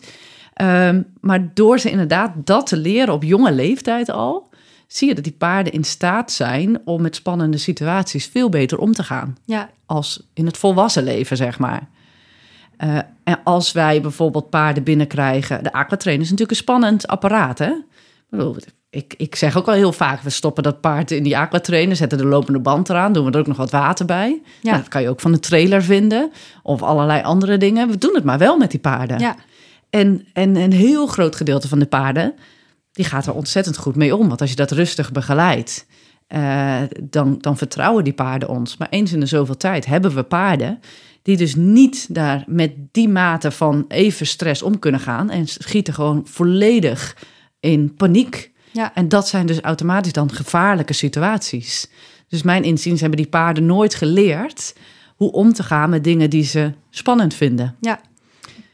Ehm, 0.54 1.02
maar 1.22 1.54
door 1.54 1.80
ze 1.80 1.90
inderdaad 1.90 2.32
dat 2.36 2.68
te 2.68 2.78
leren 2.78 3.14
op 3.14 3.24
jonge 3.24 3.52
leeftijd 3.52 4.10
al, 4.10 4.50
zie 4.88 5.08
je 5.08 5.16
dat 5.16 5.24
die 5.24 5.36
paarden 5.38 5.74
in 5.74 5.84
staat 5.84 6.32
zijn 6.32 6.82
om 6.86 7.02
met 7.02 7.16
spannende 7.16 7.58
situaties 7.58 8.26
veel 8.26 8.50
beter 8.50 8.78
om 8.78 8.92
te 8.92 9.04
gaan. 9.04 9.38
ja, 9.46 9.70
Als 9.86 10.28
in 10.34 10.46
het 10.46 10.58
volwassen 10.58 11.04
leven, 11.04 11.38
zeg 11.38 11.60
maar. 11.60 11.90
Eh, 12.78 12.98
en 13.24 13.40
als 13.44 13.72
wij 13.72 14.02
bijvoorbeeld 14.02 14.50
paarden 14.50 14.84
binnenkrijgen. 14.84 15.64
De 15.64 15.74
aquatrain 15.74 16.20
is 16.20 16.30
natuurlijk 16.30 16.52
een 16.52 16.64
spannend 16.64 17.08
apparaat, 17.08 17.60
hè? 17.60 17.72
Ik, 17.72 17.84
bedoel, 18.30 18.56
ik, 18.90 19.14
ik 19.18 19.36
zeg 19.36 19.58
ook 19.58 19.68
al 19.68 19.74
heel 19.74 19.94
vaak, 19.94 20.22
we 20.22 20.30
stoppen 20.30 20.64
dat 20.64 20.82
paard 20.82 21.12
in 21.12 21.24
die 21.24 21.38
aquatrainer, 21.38 21.96
zetten 21.96 22.18
de 22.18 22.26
lopende 22.26 22.60
band 22.60 22.90
eraan, 22.90 23.14
doen 23.14 23.26
we 23.26 23.32
er 23.32 23.40
ook 23.40 23.48
nog 23.48 23.58
wat 23.58 23.72
water 23.72 24.06
bij. 24.06 24.42
Ja. 24.62 24.70
Nou, 24.70 24.78
dat 24.78 24.88
kan 24.88 25.02
je 25.02 25.10
ook 25.10 25.20
van 25.20 25.32
de 25.32 25.40
trailer 25.40 25.84
vinden. 25.84 26.32
Of 26.64 26.82
allerlei 26.82 27.24
andere 27.24 27.58
dingen. 27.58 27.90
We 27.90 27.98
doen 27.98 28.16
het 28.16 28.24
maar 28.24 28.38
wel 28.38 28.58
met 28.58 28.72
die 28.72 28.80
paarden. 28.80 29.20
ja, 29.20 29.36
En, 29.90 30.28
en 30.34 30.56
een 30.56 30.72
heel 30.72 31.08
groot 31.08 31.36
gedeelte 31.36 31.68
van 31.68 31.80
de 31.80 31.86
paarden, 31.86 32.34
die 32.92 33.06
gaat 33.06 33.26
er 33.26 33.34
ontzettend 33.34 33.78
goed 33.78 33.96
mee 33.96 34.16
om. 34.16 34.28
Want 34.28 34.42
als 34.42 34.50
je 34.50 34.56
dat 34.56 34.72
rustig 34.72 35.12
begeleidt, 35.12 35.86
eh, 36.28 36.82
dan, 37.04 37.38
dan 37.42 37.58
vertrouwen 37.58 38.04
die 38.04 38.14
paarden 38.14 38.50
ons. 38.50 38.78
Maar 38.78 38.90
eens 38.90 39.14
in 39.14 39.20
de 39.20 39.26
zoveel 39.26 39.58
tijd 39.58 39.86
hebben 39.86 40.16
we 40.16 40.24
paarden 40.24 40.80
die 41.22 41.38
dus 41.38 41.56
niet 41.56 42.16
daar 42.16 42.44
met 42.48 42.72
die 42.92 43.10
mate 43.10 43.52
van 43.52 43.86
even 43.88 44.28
stress 44.28 44.62
om 44.62 44.80
kunnen 44.80 45.00
gaan. 45.00 45.30
En 45.30 45.48
schieten 45.48 45.94
gewoon 45.94 46.22
volledig 46.26 47.18
in 47.60 47.94
paniek. 47.96 48.49
Ja. 48.72 48.94
En 48.96 49.10
dat 49.10 49.28
zijn 49.28 49.46
dus 49.46 49.60
automatisch 49.62 50.14
dan 50.14 50.32
gevaarlijke 50.32 50.94
situaties. 50.94 51.88
Dus 52.28 52.42
mijn 52.44 52.64
inziens 52.64 53.00
hebben 53.00 53.18
die 53.18 53.28
paarden 53.30 53.66
nooit 53.66 53.96
geleerd 53.96 54.76
hoe 55.16 55.32
om 55.32 55.54
te 55.54 55.64
gaan 55.64 55.90
met 55.90 56.04
dingen 56.04 56.30
die 56.30 56.44
ze 56.44 56.74
spannend 56.90 57.34
vinden. 57.34 57.76
ja. 57.82 58.00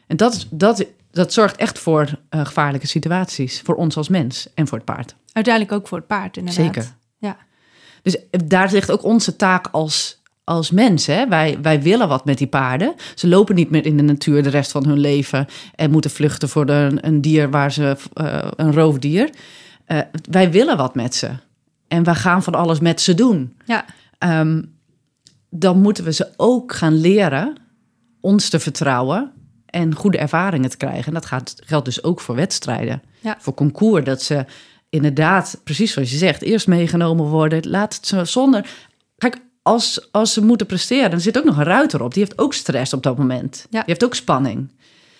En 0.06 0.16
dat, 0.16 0.46
dat, 0.50 0.86
dat 1.10 1.32
zorgt 1.32 1.56
echt 1.56 1.78
voor 1.78 2.18
eh, 2.28 2.46
gevaarlijke 2.46 2.86
situaties. 2.86 3.60
Voor 3.64 3.74
ons 3.74 3.96
als 3.96 4.08
mens 4.08 4.48
en 4.54 4.66
voor 4.68 4.78
het 4.78 4.86
paard. 4.86 5.14
Uiteindelijk 5.32 5.74
ook 5.74 5.88
voor 5.88 5.98
het 5.98 6.06
paard, 6.06 6.36
inderdaad. 6.36 6.64
Zeker. 6.64 6.94
Ja, 7.18 7.36
Dus 8.02 8.16
eh, 8.30 8.40
daar 8.44 8.72
ligt 8.72 8.90
ook 8.90 9.04
onze 9.04 9.36
taak 9.36 9.68
als, 9.72 10.22
als 10.44 10.70
mens. 10.70 11.06
Hè? 11.06 11.28
Wij, 11.28 11.58
wij 11.62 11.82
willen 11.82 12.08
wat 12.08 12.24
met 12.24 12.38
die 12.38 12.46
paarden. 12.46 12.94
Ze 13.14 13.28
lopen 13.28 13.54
niet 13.54 13.70
meer 13.70 13.86
in 13.86 13.96
de 13.96 14.02
natuur 14.02 14.42
de 14.42 14.48
rest 14.48 14.70
van 14.70 14.86
hun 14.86 14.98
leven... 14.98 15.46
en 15.74 15.90
moeten 15.90 16.10
vluchten 16.10 16.48
voor 16.48 16.66
de, 16.66 16.98
een 17.00 17.20
dier 17.20 17.50
waar 17.50 17.72
ze... 17.72 17.96
eh, 18.12 18.48
een 18.56 18.72
roofdier. 18.72 19.30
Eh, 19.86 19.98
wij 20.30 20.50
willen 20.50 20.76
wat 20.76 20.94
met 20.94 21.14
ze. 21.14 21.30
En 21.88 22.04
wij 22.04 22.14
gaan 22.14 22.42
van 22.42 22.54
alles 22.54 22.80
met 22.80 23.00
ze 23.00 23.14
doen. 23.14 23.56
ja, 23.64 23.84
Ehm, 24.18 24.62
dan 25.50 25.80
moeten 25.80 26.04
we 26.04 26.12
ze 26.12 26.32
ook 26.36 26.74
gaan 26.74 26.94
leren 27.00 27.54
ons 28.20 28.48
te 28.48 28.60
vertrouwen 28.60 29.32
en 29.66 29.94
goede 29.94 30.18
ervaringen 30.18 30.70
te 30.70 30.76
krijgen. 30.76 31.04
En 31.06 31.12
dat 31.14 31.26
gaat, 31.26 31.54
geldt 31.64 31.84
dus 31.84 32.02
ook 32.02 32.20
voor 32.20 32.34
wedstrijden, 32.34 33.02
Ja. 33.20 33.36
voor 33.40 33.54
concours. 33.54 34.04
Dat 34.04 34.22
ze 34.22 34.44
inderdaad, 34.88 35.60
precies 35.64 35.92
zoals 35.92 36.10
je 36.10 36.16
zegt, 36.16 36.42
eerst 36.42 36.66
meegenomen 36.66 37.24
worden. 37.26 37.68
Laat 37.68 37.94
het 37.96 38.06
ze 38.06 38.24
zonder. 38.24 38.68
Kijk, 39.18 39.38
als, 39.62 40.08
als 40.12 40.32
ze 40.32 40.44
moeten 40.44 40.66
presteren, 40.66 41.10
dan 41.10 41.20
zit 41.20 41.38
ook 41.38 41.44
nog 41.44 41.56
een 41.56 41.64
ruiter 41.64 42.02
op. 42.02 42.14
Die 42.14 42.22
heeft 42.24 42.38
ook 42.38 42.54
stress 42.54 42.92
op 42.92 43.02
dat 43.02 43.18
moment. 43.18 43.56
Ja. 43.70 43.78
Die 43.78 43.88
heeft 43.88 44.04
ook 44.04 44.14
spanning. 44.14 44.70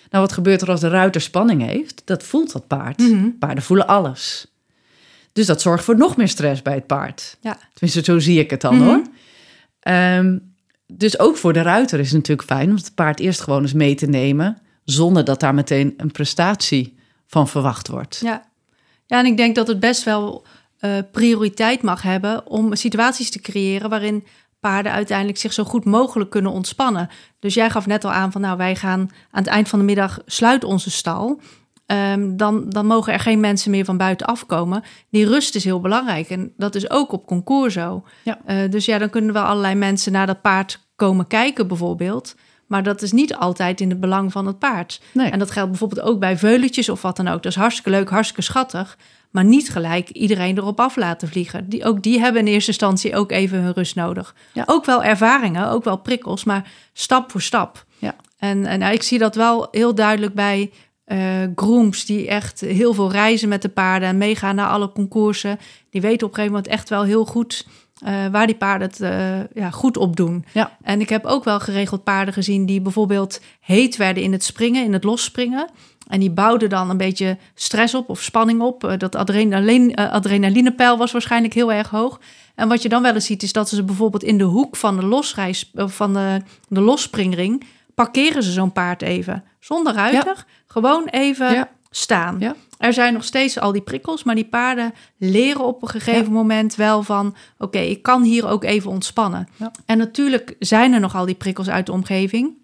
Nou, 0.09 0.23
wat 0.23 0.31
gebeurt 0.33 0.61
er 0.61 0.69
als 0.71 0.79
de 0.79 0.87
ruiter 0.89 1.21
spanning 1.21 1.61
heeft? 1.65 2.01
Dat 2.05 2.23
voelt 2.23 2.51
dat 2.51 2.67
paard. 2.67 2.97
Mhm. 2.99 3.29
Paarden 3.39 3.63
voelen 3.63 3.87
alles. 3.87 4.51
Dus 5.37 5.45
dat 5.45 5.61
zorgt 5.61 5.83
voor 5.83 5.97
nog 5.97 6.17
meer 6.17 6.27
stress 6.27 6.61
bij 6.61 6.73
het 6.73 6.87
paard. 6.87 7.37
ja, 7.41 7.57
Tenminste, 7.73 8.11
zo 8.11 8.19
zie 8.19 8.39
ik 8.39 8.49
het 8.49 8.61
dan 8.61 8.75
Mhm. 8.75 8.83
hoor. 8.85 9.01
Ehm, 9.79 10.37
dus 10.87 11.19
ook 11.19 11.37
voor 11.37 11.53
de 11.53 11.61
ruiter 11.61 11.99
is 11.99 12.05
het 12.07 12.15
natuurlijk 12.15 12.47
fijn 12.47 12.69
om 12.69 12.75
het 12.75 12.91
paard 12.95 13.19
eerst 13.19 13.41
gewoon 13.41 13.61
eens 13.61 13.73
mee 13.73 13.95
te 13.95 14.05
nemen, 14.05 14.57
zonder 14.83 15.23
dat 15.23 15.39
daar 15.39 15.53
meteen 15.53 15.93
een 15.97 16.11
prestatie 16.11 16.97
van 17.27 17.47
verwacht 17.47 17.87
wordt. 17.87 18.19
ja. 18.23 18.45
Ja, 19.05 19.19
en 19.19 19.25
ik 19.25 19.37
denk 19.37 19.55
dat 19.55 19.67
het 19.67 19.79
best 19.79 20.03
wel 20.03 20.45
eh, 20.79 20.97
prioriteit 21.11 21.81
mag 21.81 22.01
hebben 22.01 22.47
om 22.47 22.75
situaties 22.75 23.29
te 23.31 23.39
creëren 23.39 23.89
waarin 23.89 24.23
paarden 24.59 24.91
uiteindelijk 24.91 25.37
zich 25.37 25.53
zo 25.53 25.63
goed 25.63 25.85
mogelijk 25.85 26.29
kunnen 26.29 26.51
ontspannen. 26.51 27.09
Dus 27.39 27.53
jij 27.53 27.69
gaf 27.69 27.85
net 27.85 28.05
al 28.05 28.11
aan 28.11 28.31
van 28.31 28.41
nou 28.41 28.57
wij 28.57 28.75
gaan 28.75 28.99
aan 29.31 29.43
het 29.43 29.47
eind 29.47 29.67
van 29.69 29.79
de 29.79 29.85
middag 29.85 30.19
sluit 30.25 30.63
onze 30.63 30.91
stal. 30.91 31.41
Ehm, 31.87 32.35
dan, 32.35 32.69
dan 32.69 32.85
mogen 32.85 33.13
er 33.13 33.19
geen 33.19 33.39
mensen 33.39 33.71
meer 33.71 33.85
van 33.85 33.97
buiten 33.97 34.27
afkomen. 34.27 34.83
Die 35.09 35.27
rust 35.27 35.55
is 35.55 35.63
heel 35.63 35.81
belangrijk. 35.81 36.29
En 36.29 36.53
dat 36.57 36.75
is 36.75 36.89
ook 36.89 37.11
op 37.11 37.25
concours 37.25 37.73
zo. 37.73 38.03
Ja. 38.23 38.39
Eh, 38.45 38.69
dus 38.69 38.85
ja, 38.85 38.97
dan 38.97 39.09
kunnen 39.09 39.33
wel 39.33 39.43
allerlei 39.43 39.75
mensen 39.75 40.11
naar 40.11 40.27
dat 40.27 40.41
paard 40.41 40.87
komen 40.95 41.27
kijken, 41.27 41.67
bijvoorbeeld. 41.67 42.35
Maar 42.67 42.83
dat 42.83 43.01
is 43.01 43.11
niet 43.11 43.35
altijd 43.35 43.81
in 43.81 43.89
het 43.89 43.99
belang 43.99 44.31
van 44.31 44.45
het 44.45 44.59
paard. 44.59 45.01
Nee. 45.11 45.29
En 45.29 45.39
dat 45.39 45.51
geldt 45.51 45.69
bijvoorbeeld 45.69 46.01
ook 46.01 46.19
bij 46.19 46.37
veuletjes 46.37 46.89
of 46.89 47.01
wat 47.01 47.15
dan 47.15 47.27
ook. 47.27 47.43
Dat 47.43 47.51
is 47.51 47.57
hartstikke 47.57 47.89
leuk, 47.89 48.09
hartstikke 48.09 48.41
schattig. 48.41 48.97
Maar 49.31 49.43
niet 49.43 49.69
gelijk 49.69 50.09
iedereen 50.09 50.57
erop 50.57 50.79
af 50.79 50.95
laten 50.95 51.27
vliegen. 51.27 51.69
Die, 51.69 51.85
ook 51.85 52.03
die 52.03 52.19
hebben 52.19 52.41
in 52.41 52.53
eerste 52.53 52.71
instantie 52.71 53.15
ook 53.15 53.31
even 53.31 53.61
hun 53.61 53.73
rust 53.73 53.95
nodig. 53.95 54.35
Ja. 54.53 54.63
Ook 54.65 54.85
wel 54.85 55.03
ervaringen, 55.03 55.69
ook 55.69 55.83
wel 55.83 55.97
prikkels, 55.97 56.43
maar 56.43 56.71
stap 56.93 57.31
voor 57.31 57.41
stap. 57.41 57.85
Ja. 57.97 58.15
En, 58.37 58.65
en 58.65 58.79
nou, 58.79 58.93
ik 58.93 59.03
zie 59.03 59.19
dat 59.19 59.35
wel 59.35 59.67
heel 59.71 59.95
duidelijk 59.95 60.33
bij 60.33 60.71
eh 61.07 61.43
grooms 61.55 62.05
die 62.05 62.27
echt 62.27 62.59
heel 62.59 62.93
veel 62.93 63.11
reizen 63.11 63.49
met 63.49 63.61
de 63.61 63.69
paarden 63.69 64.09
en 64.09 64.17
meegaan 64.17 64.55
naar 64.55 64.69
alle 64.69 64.91
concoursen. 64.91 65.59
Die 65.89 66.01
weten 66.01 66.27
op 66.27 66.33
een 66.33 66.37
gegeven 66.37 66.55
moment 66.55 66.67
echt 66.73 66.89
wel 66.89 67.03
heel 67.03 67.25
goed 67.25 67.65
eh, 68.03 68.27
waar 68.31 68.47
die 68.47 68.55
paarden 68.55 68.87
het 68.87 69.01
eh, 69.01 69.63
ja, 69.63 69.69
goed 69.69 69.97
op 69.97 70.15
doen. 70.15 70.45
Ja. 70.53 70.77
En 70.81 71.01
ik 71.01 71.09
heb 71.09 71.25
ook 71.25 71.43
wel 71.43 71.59
geregeld 71.59 72.03
paarden 72.03 72.33
gezien 72.33 72.65
die 72.65 72.81
bijvoorbeeld 72.81 73.41
heet 73.59 73.97
werden 73.97 74.23
in 74.23 74.31
het 74.31 74.43
springen, 74.43 74.83
in 74.83 74.93
het 74.93 75.03
losspringen. 75.03 75.69
En 76.07 76.19
die 76.19 76.31
bouwden 76.31 76.69
dan 76.69 76.89
een 76.89 76.97
beetje 76.97 77.37
stress 77.55 77.93
op 77.93 78.09
of 78.09 78.21
spanning 78.21 78.61
op. 78.61 78.95
Dat 78.97 79.15
adrenaline, 79.15 80.11
adrenalinepeil 80.11 80.97
was 80.97 81.11
waarschijnlijk 81.11 81.53
heel 81.53 81.71
erg 81.71 81.89
hoog. 81.89 82.19
En 82.55 82.67
wat 82.67 82.81
je 82.81 82.89
dan 82.89 83.01
wel 83.01 83.13
eens 83.13 83.25
ziet, 83.25 83.43
is 83.43 83.51
dat 83.51 83.69
ze 83.69 83.83
bijvoorbeeld 83.83 84.23
in 84.23 84.37
de 84.37 84.43
hoek 84.43 84.75
van 84.75 84.95
de 84.95 85.05
losreis, 85.05 85.71
van 85.73 86.13
de, 86.13 86.41
de 86.67 86.81
losspringring, 86.81 87.63
parkeren 87.97 88.43
ze 88.43 88.51
zo'n 88.51 88.71
paard 88.71 89.01
even. 89.01 89.43
Zonder 89.59 89.93
ruiter, 89.93 90.45
gewoon 90.67 91.05
even 91.07 91.53
Ja. 91.53 91.69
staan. 91.89 92.35
Ja. 92.39 92.55
Er 92.77 92.93
zijn 92.93 93.13
nog 93.13 93.23
steeds 93.23 93.59
al 93.59 93.71
die 93.71 93.81
prikkels, 93.81 94.23
maar 94.23 94.35
die 94.35 94.45
paarden 94.45 94.93
leren 95.17 95.65
op 95.65 95.81
een 95.81 95.87
gegeven 95.89 96.31
moment 96.31 96.75
wel 96.75 97.03
van: 97.03 97.35
oké, 97.57 97.77
ik 97.79 98.01
kan 98.03 98.23
hier 98.23 98.47
ook 98.47 98.63
even 98.63 98.89
ontspannen. 98.91 99.47
En 99.85 99.97
natuurlijk 99.97 100.55
zijn 100.59 100.93
er 100.93 100.99
nog 100.99 101.15
al 101.15 101.25
die 101.25 101.35
prikkels 101.35 101.69
uit 101.69 101.85
de 101.85 101.91
omgeving. 101.91 102.57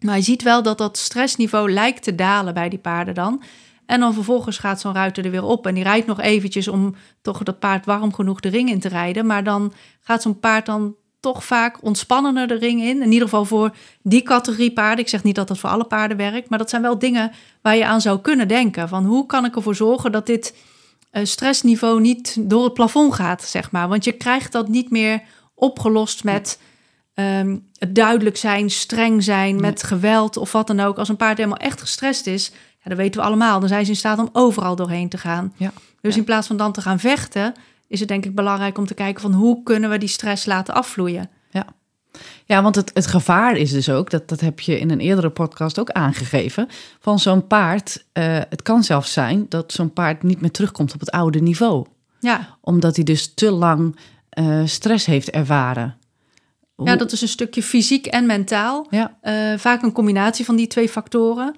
Maar 0.00 0.16
je 0.16 0.22
ziet 0.22 0.42
wel 0.42 0.62
dat 0.62 0.78
dat 0.78 0.96
stressniveau 0.98 1.72
lijkt 1.72 2.02
te 2.02 2.14
dalen 2.14 2.54
bij 2.54 2.68
die 2.68 2.78
paarden 2.78 3.14
dan. 3.14 3.42
En 3.86 4.00
dan 4.00 4.14
vervolgens 4.14 4.58
gaat 4.58 4.80
zo'n 4.80 4.94
ruiter 4.94 5.24
er 5.24 5.30
weer 5.30 5.44
op 5.44 5.66
en 5.66 5.74
die 5.74 5.82
rijdt 5.84 6.06
nog 6.06 6.20
eventjes 6.20 6.68
om 6.68 6.94
toch 7.22 7.42
dat 7.42 7.58
paard 7.58 7.86
warm 7.86 8.14
genoeg 8.14 8.40
de 8.40 8.48
ring 8.48 8.70
in 8.70 8.80
te 8.80 8.88
rijden. 8.88 9.26
Maar 9.26 9.44
dan 9.44 9.72
gaat 10.00 10.22
zo'n 10.22 10.40
paard 10.40 10.66
dan 10.66 10.94
toch 11.22 11.44
vaak 11.44 11.78
ontspannender 11.82 12.46
de 12.46 12.54
ring 12.54 12.82
in. 12.82 13.02
In 13.02 13.12
ieder 13.12 13.28
geval 13.28 13.44
voor 13.44 13.74
die 14.02 14.22
categorie 14.22 14.72
paarden. 14.72 15.04
Ik 15.04 15.10
zeg 15.10 15.22
niet 15.22 15.34
dat 15.34 15.48
dat 15.48 15.58
voor 15.58 15.70
alle 15.70 15.84
paarden 15.84 16.16
werkt, 16.16 16.48
maar 16.48 16.58
dat 16.58 16.70
zijn 16.70 16.82
wel 16.82 16.98
dingen 16.98 17.32
waar 17.62 17.76
je 17.76 17.86
aan 17.86 18.00
zou 18.00 18.20
kunnen 18.20 18.48
denken. 18.48 18.88
Van 18.88 19.04
hoe 19.04 19.26
kan 19.26 19.44
ik 19.44 19.56
ervoor 19.56 19.74
zorgen 19.74 20.12
dat 20.12 20.26
dit 20.26 20.54
eh, 21.10 21.24
stressniveau 21.24 22.00
niet 22.00 22.36
door 22.40 22.64
het 22.64 22.74
plafond 22.74 23.14
gaat, 23.14 23.42
zeg 23.42 23.70
maar. 23.70 23.88
Want 23.88 24.04
je 24.04 24.12
krijgt 24.12 24.52
dat 24.52 24.68
niet 24.68 24.90
meer 24.90 25.22
opgelost 25.54 26.24
met 26.24 26.60
ehm, 27.14 27.56
het 27.78 27.94
duidelijk 27.94 28.36
zijn, 28.36 28.70
streng 28.70 29.22
zijn, 29.24 29.60
met 29.60 29.82
geweld 29.82 30.36
of 30.36 30.52
wat 30.52 30.66
dan 30.66 30.80
ook. 30.80 30.98
Als 30.98 31.08
een 31.08 31.16
paard 31.16 31.36
helemaal 31.36 31.58
echt 31.58 31.80
gestrest 31.80 32.26
is, 32.26 32.50
ja, 32.82 32.88
dat 32.90 32.96
weten 32.98 33.20
we 33.20 33.26
allemaal. 33.26 33.60
Dan 33.60 33.68
zijn 33.68 33.84
ze 33.84 33.90
in 33.90 33.96
staat 33.96 34.18
om 34.18 34.28
overal 34.32 34.76
doorheen 34.76 35.08
te 35.08 35.18
gaan. 35.18 35.52
Ja. 35.56 35.72
Dus 36.00 36.12
Ja. 36.14 36.18
in 36.20 36.26
plaats 36.26 36.46
van 36.46 36.56
dan 36.56 36.72
te 36.72 36.80
gaan 36.80 36.98
vechten, 36.98 37.54
is 37.92 38.00
het 38.00 38.08
denk 38.08 38.24
ik 38.24 38.34
belangrijk 38.34 38.78
om 38.78 38.86
te 38.86 38.94
kijken 38.94 39.22
van 39.22 39.32
hoe 39.32 39.62
kunnen 39.62 39.90
we 39.90 39.98
die 39.98 40.08
stress 40.08 40.46
laten 40.46 40.74
afvloeien. 40.74 41.30
Ja, 42.44 42.62
want 42.62 42.74
het, 42.76 42.90
het 42.94 43.06
gevaar 43.06 43.56
is 43.56 43.70
dus 43.70 43.88
ook, 43.90 44.10
dat, 44.10 44.28
dat 44.28 44.40
heb 44.40 44.60
je 44.60 44.78
in 44.78 44.90
een 44.90 45.00
eerdere 45.00 45.30
podcast 45.30 45.78
ook 45.78 45.90
aangegeven, 45.90 46.68
van 47.00 47.18
zo'n 47.18 47.46
paard. 47.46 48.04
eh, 48.12 48.38
het 48.48 48.62
kan 48.62 48.84
zelfs 48.84 49.12
zijn 49.12 49.46
dat 49.48 49.72
zo'n 49.72 49.92
paard 49.92 50.22
niet 50.22 50.40
meer 50.40 50.50
terugkomt 50.50 50.94
op 50.94 51.00
het 51.00 51.10
oude 51.10 51.40
niveau. 51.40 51.86
Ja, 52.20 52.56
Omdat 52.60 52.96
hij 52.96 53.04
dus 53.04 53.34
te 53.34 53.50
lang 53.50 53.96
eh, 54.28 54.60
stress 54.64 55.06
heeft 55.06 55.30
ervaren. 55.30 55.96
ja 56.84 56.96
dat 56.96 57.12
is 57.12 57.20
een 57.22 57.28
stukje 57.28 57.62
fysiek 57.62 58.06
en 58.06 58.26
mentaal. 58.26 58.86
Ja, 58.90 59.16
Eh, 59.20 59.58
vaak 59.58 59.82
een 59.82 59.92
combinatie 59.92 60.44
van 60.44 60.56
die 60.56 60.66
twee 60.66 60.88
factoren. 60.88 61.54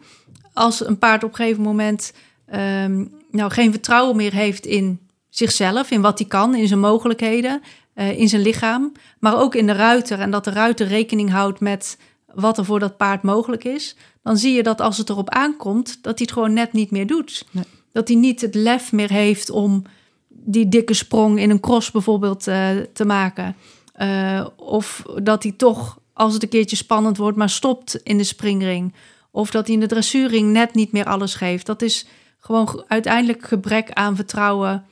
Als 0.53 0.87
een 0.87 0.99
paard 0.99 1.25
op 1.25 1.31
een 1.31 1.37
gegeven 1.37 1.63
moment 1.63 2.13
ehm, 2.47 3.05
nou, 3.31 3.51
geen 3.51 3.71
vertrouwen 3.71 4.17
meer 4.17 4.33
heeft 4.33 4.67
in 4.67 5.01
zichzelf, 5.37 5.91
in 5.91 6.01
wat 6.01 6.19
hij 6.19 6.29
kan, 6.29 6.55
in 6.55 6.69
zijn 6.69 6.81
mogelijkheden, 6.81 7.63
eh, 7.95 8.19
in 8.19 8.29
zijn 8.29 8.43
lichaam, 8.43 8.93
maar 9.19 9.39
ook 9.41 9.55
in 9.55 9.67
de 9.67 9.73
ruiter 9.73 10.21
en 10.21 10.31
dat 10.31 10.45
de 10.45 10.51
ruiter 10.51 10.87
rekening 10.87 11.31
houdt 11.31 11.61
met 11.61 11.99
wat 12.35 12.59
er 12.59 12.65
voor 12.65 12.79
dat 12.79 12.97
paard 12.97 13.23
mogelijk 13.23 13.65
is, 13.65 13.97
dan 14.23 14.37
zie 14.37 14.53
je 14.53 14.63
dat 14.63 14.81
als 14.81 14.99
het 14.99 15.09
erop 15.09 15.31
aankomt, 15.31 15.87
dat 16.03 16.19
hij 16.19 16.27
het 16.27 16.33
gewoon 16.33 16.53
net 16.53 16.73
niet 16.73 16.91
meer 16.91 17.07
doet. 17.07 17.45
Nee. 17.51 17.65
Dat 17.93 18.09
hij 18.09 18.17
niet 18.17 18.41
het 18.41 18.55
lef 18.55 18.93
meer 18.93 19.11
heeft 19.11 19.51
om 19.51 19.83
die 20.29 20.69
dikke 20.69 20.95
sprong 20.95 21.41
in 21.41 21.51
een 21.51 21.61
cross 21.61 21.91
bijvoorbeeld 21.91 22.47
eh, 22.47 22.69
te 22.93 23.05
maken. 23.05 23.57
Eh, 23.93 24.47
of 24.57 25.03
dat 25.23 25.43
hij 25.43 25.53
toch, 25.53 25.99
als 26.13 26.33
het 26.35 26.43
een 26.43 26.49
keertje 26.49 26.77
spannend 26.77 27.17
wordt, 27.17 27.37
maar 27.37 27.51
stopt 27.51 27.95
in 28.03 28.17
de 28.19 28.25
springring. 28.25 28.95
Of 29.31 29.51
dat 29.51 29.65
hij 29.67 29.75
in 29.75 29.81
de 29.81 29.87
dressuring 29.87 30.53
net 30.53 30.75
niet 30.75 30.93
meer 30.93 31.05
alles 31.05 31.35
geeft. 31.35 31.67
Dat 31.67 31.83
is 31.83 32.07
gewoon 32.39 32.69
ge- 32.69 32.85
uiteindelijk 32.89 33.47
gebrek 33.47 33.91
aan 33.93 34.17
vertrouwen 34.17 34.85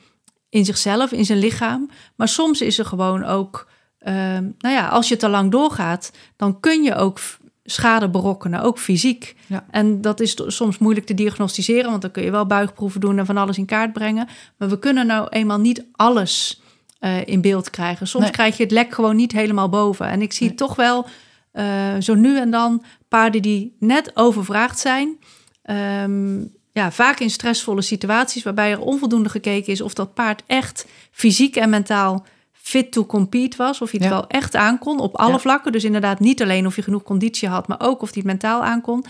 in 0.53 0.65
zichzelf, 0.65 1.11
in 1.11 1.25
zijn 1.25 1.39
lichaam. 1.39 1.89
Maar 2.15 2.27
soms 2.27 2.61
is 2.61 2.79
er 2.79 2.85
gewoon 2.85 3.23
ook, 3.23 3.67
ehm, 3.99 4.43
nou 4.57 4.75
ja, 4.75 4.87
als 4.87 5.07
je 5.09 5.15
te 5.15 5.29
lang 5.29 5.51
doorgaat, 5.51 6.11
dan 6.35 6.59
kun 6.59 6.83
je 6.83 6.95
ook 6.95 7.19
schade 7.63 8.09
berokkenen, 8.09 8.61
ook 8.61 8.79
fysiek. 8.79 9.35
Ja. 9.47 9.65
En 9.71 10.01
dat 10.01 10.19
is 10.19 10.35
soms 10.47 10.77
moeilijk 10.77 11.05
te 11.05 11.13
diagnosticeren, 11.13 11.89
want 11.89 12.01
dan 12.01 12.11
kun 12.11 12.23
je 12.23 12.31
wel 12.31 12.45
buigproeven 12.45 13.01
doen 13.01 13.19
en 13.19 13.25
van 13.25 13.37
alles 13.37 13.57
in 13.57 13.65
kaart 13.65 13.93
brengen. 13.93 14.27
Maar 14.57 14.69
we 14.69 14.79
kunnen 14.79 15.07
nou 15.07 15.27
eenmaal 15.29 15.59
niet 15.59 15.85
alles 15.91 16.61
eh, 16.99 17.25
in 17.27 17.41
beeld 17.41 17.69
krijgen. 17.69 18.07
Soms 18.07 18.23
Nee. 18.23 18.33
krijg 18.33 18.57
je 18.57 18.63
het 18.63 18.71
lek 18.71 18.93
gewoon 18.93 19.15
niet 19.15 19.31
helemaal 19.31 19.69
boven. 19.69 20.05
En 20.07 20.21
ik 20.21 20.33
zie 20.33 20.47
Nee. 20.47 20.55
toch 20.55 20.75
wel 20.75 21.05
eh, 21.51 21.95
zo 21.99 22.13
nu 22.13 22.37
en 22.37 22.51
dan 22.51 22.83
paarden 23.07 23.41
die 23.41 23.75
net 23.79 24.11
overvraagd 24.13 24.79
zijn. 24.79 25.17
Ehm, 25.61 26.41
ja, 26.73 26.91
vaak 26.91 27.19
in 27.19 27.29
stressvolle 27.29 27.81
situaties 27.81 28.43
waarbij 28.43 28.71
er 28.71 28.79
onvoldoende 28.79 29.29
gekeken 29.29 29.71
is 29.73 29.81
of 29.81 29.93
dat 29.93 30.13
paard 30.13 30.43
echt 30.47 30.85
fysiek 31.11 31.55
en 31.55 31.69
mentaal 31.69 32.25
fit 32.51 32.91
to 32.91 33.05
compete 33.05 33.57
was. 33.57 33.81
Of 33.81 33.91
hij 33.91 33.99
het 34.03 34.09
Ja. 34.09 34.15
wel 34.15 34.27
echt 34.27 34.55
aankon 34.55 34.99
op 34.99 35.15
alle 35.17 35.31
Ja. 35.31 35.39
vlakken. 35.39 35.71
Dus 35.71 35.83
inderdaad 35.83 36.19
niet 36.19 36.41
alleen 36.41 36.65
of 36.65 36.75
je 36.75 36.81
genoeg 36.81 37.03
conditie 37.03 37.47
had, 37.49 37.67
maar 37.67 37.79
ook 37.81 38.01
of 38.01 38.07
hij 38.13 38.17
het 38.17 38.25
mentaal 38.25 38.63
aankon. 38.63 39.05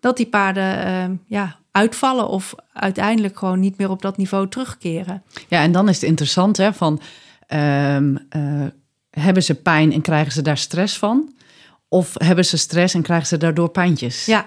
Dat 0.00 0.16
die 0.16 0.26
paarden 0.26 0.84
ehm, 0.84 1.14
ja, 1.26 1.56
uitvallen 1.70 2.28
of 2.28 2.54
uiteindelijk 2.72 3.38
gewoon 3.38 3.60
niet 3.60 3.78
meer 3.78 3.90
op 3.90 4.02
dat 4.02 4.16
niveau 4.16 4.48
terugkeren. 4.48 5.22
ja 5.48 5.60
en 5.62 5.72
dan 5.72 5.88
is 5.88 5.94
het 5.94 6.04
interessant 6.10 6.56
hè, 6.56 6.72
van, 6.74 7.00
ehm, 7.46 8.16
eh, 8.28 8.40
hebben 9.10 9.42
ze 9.42 9.54
pijn 9.54 9.92
en 9.92 10.00
krijgen 10.00 10.32
ze 10.32 10.42
daar 10.42 10.58
stress 10.58 10.98
van? 10.98 11.34
Of 11.88 12.12
hebben 12.14 12.44
ze 12.44 12.56
stress 12.56 12.94
en 12.94 13.02
krijgen 13.02 13.26
ze 13.26 13.36
daardoor 13.36 13.68
pijntjes? 13.68 14.24
Ja, 14.26 14.44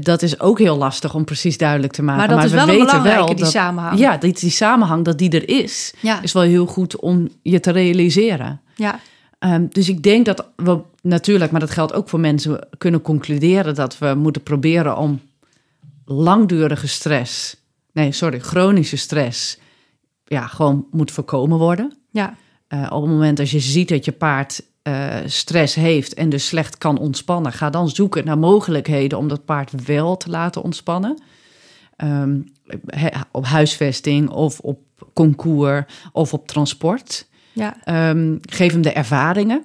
Dat 0.00 0.22
is 0.22 0.40
ook 0.40 0.58
heel 0.58 0.76
lastig 0.76 1.14
om 1.14 1.24
precies 1.24 1.58
duidelijk 1.58 1.92
te 1.92 2.02
maken. 2.02 2.26
maar 2.26 2.36
dat 2.36 2.44
is 2.44 2.50
we 2.50 2.56
wel 2.56 2.66
weten 2.66 3.02
wel 3.02 3.26
die 3.26 3.34
dat, 3.34 3.50
samenhang. 3.50 3.98
Ja, 3.98 4.16
die, 4.16 4.32
die 4.32 4.50
samenhang 4.50 5.04
dat 5.04 5.18
die 5.18 5.30
er 5.30 5.48
is, 5.48 5.94
ja, 6.00 6.22
is 6.22 6.32
wel 6.32 6.42
heel 6.42 6.66
goed 6.66 6.96
om 6.96 7.28
je 7.42 7.60
te 7.60 7.70
realiseren. 7.70 8.60
ja. 8.76 9.00
Ehm, 9.38 9.66
dus 9.68 9.88
ik 9.88 10.02
denk 10.02 10.26
dat 10.26 10.48
we 10.56 10.78
natuurlijk, 11.00 11.50
maar 11.50 11.60
dat 11.60 11.70
geldt 11.70 11.92
ook 11.92 12.08
voor 12.08 12.20
mensen, 12.20 12.68
kunnen 12.78 13.02
concluderen 13.02 13.74
dat 13.74 13.98
we 13.98 14.14
moeten 14.14 14.42
proberen 14.42 14.96
om 14.96 15.20
langdurige 16.04 16.88
stress, 16.88 17.56
nee, 17.92 18.12
sorry, 18.12 18.40
chronische 18.40 18.96
stress, 18.96 19.58
ja, 20.24 20.46
gewoon 20.46 20.86
moet 20.90 21.10
voorkomen 21.10 21.58
worden. 21.58 21.96
ja. 22.10 22.34
Eh, 22.68 22.86
op 22.90 23.02
het 23.02 23.10
moment 23.10 23.40
als 23.40 23.50
je 23.50 23.60
ziet 23.60 23.88
dat 23.88 24.04
je 24.04 24.12
paard 24.12 24.62
eh, 24.82 25.16
stress 25.26 25.74
heeft 25.74 26.14
en 26.14 26.28
dus 26.28 26.46
slecht 26.46 26.78
kan 26.78 26.98
ontspannen, 26.98 27.52
ga 27.52 27.70
dan 27.70 27.88
zoeken 27.88 28.24
naar 28.24 28.38
mogelijkheden 28.38 29.18
om 29.18 29.28
dat 29.28 29.44
paard 29.44 29.84
wel 29.84 30.16
te 30.16 30.30
laten 30.30 30.62
ontspannen. 30.62 31.22
Ehm, 31.96 32.40
he- 32.86 33.20
op 33.32 33.44
huisvesting 33.44 34.30
of 34.30 34.60
op 34.60 34.78
concours 35.14 35.84
of 36.12 36.32
op 36.32 36.46
transport. 36.46 37.28
ja. 37.52 37.76
Ehm, 37.84 38.36
geef 38.40 38.72
hem 38.72 38.82
de 38.82 38.92
ervaringen 38.92 39.64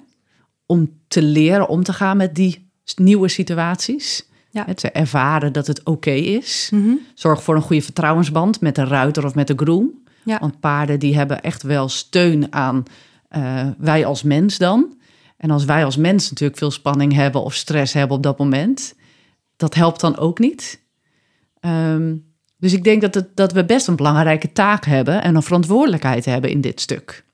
om 0.66 0.90
te 1.08 1.22
leren 1.22 1.68
om 1.68 1.82
te 1.82 1.92
gaan 1.92 2.16
met 2.16 2.34
die 2.34 2.70
nieuwe 2.96 3.28
situaties. 3.28 4.26
Ja. 4.50 4.64
Het 4.66 4.76
te 4.76 4.90
ervaren 4.90 5.52
dat 5.52 5.66
het 5.66 5.84
oké 5.84 6.10
is. 6.10 6.68
Mhm. 6.72 6.92
Zorg 7.14 7.42
voor 7.42 7.54
een 7.56 7.62
goede 7.62 7.82
vertrouwensband 7.82 8.60
met 8.60 8.74
de 8.74 8.84
ruiter 8.84 9.24
of 9.24 9.34
met 9.34 9.46
de 9.46 9.54
groom. 9.56 9.90
Ja. 10.24 10.38
Want 10.40 10.60
paarden 10.60 10.98
die 10.98 11.16
hebben 11.16 11.42
echt 11.42 11.62
wel 11.62 11.88
steun 11.88 12.52
aan 12.52 12.82
eh, 13.28 13.66
wij 13.78 14.04
als 14.06 14.22
mens 14.22 14.58
dan. 14.58 14.96
En 15.38 15.50
als 15.50 15.64
wij 15.64 15.84
als 15.84 15.96
mens 15.96 16.30
natuurlijk 16.30 16.58
veel 16.58 16.70
spanning 16.70 17.12
hebben 17.12 17.42
of 17.42 17.54
stress 17.54 17.92
hebben 17.92 18.16
op 18.16 18.22
dat 18.22 18.38
moment, 18.38 18.94
dat 19.56 19.74
helpt 19.74 20.00
dan 20.00 20.16
ook 20.16 20.38
niet. 20.38 20.86
Ehm, 21.60 22.16
dus 22.56 22.72
ik 22.72 22.84
denk 22.84 23.12
dat, 23.12 23.28
dat 23.34 23.52
we 23.52 23.64
best 23.64 23.88
een 23.88 23.96
belangrijke 23.96 24.52
taak 24.52 24.84
hebben 24.84 25.22
en 25.22 25.34
een 25.34 25.42
verantwoordelijkheid 25.42 26.24
hebben 26.24 26.50
in 26.50 26.60
dit 26.60 26.80
stuk. 26.80 27.24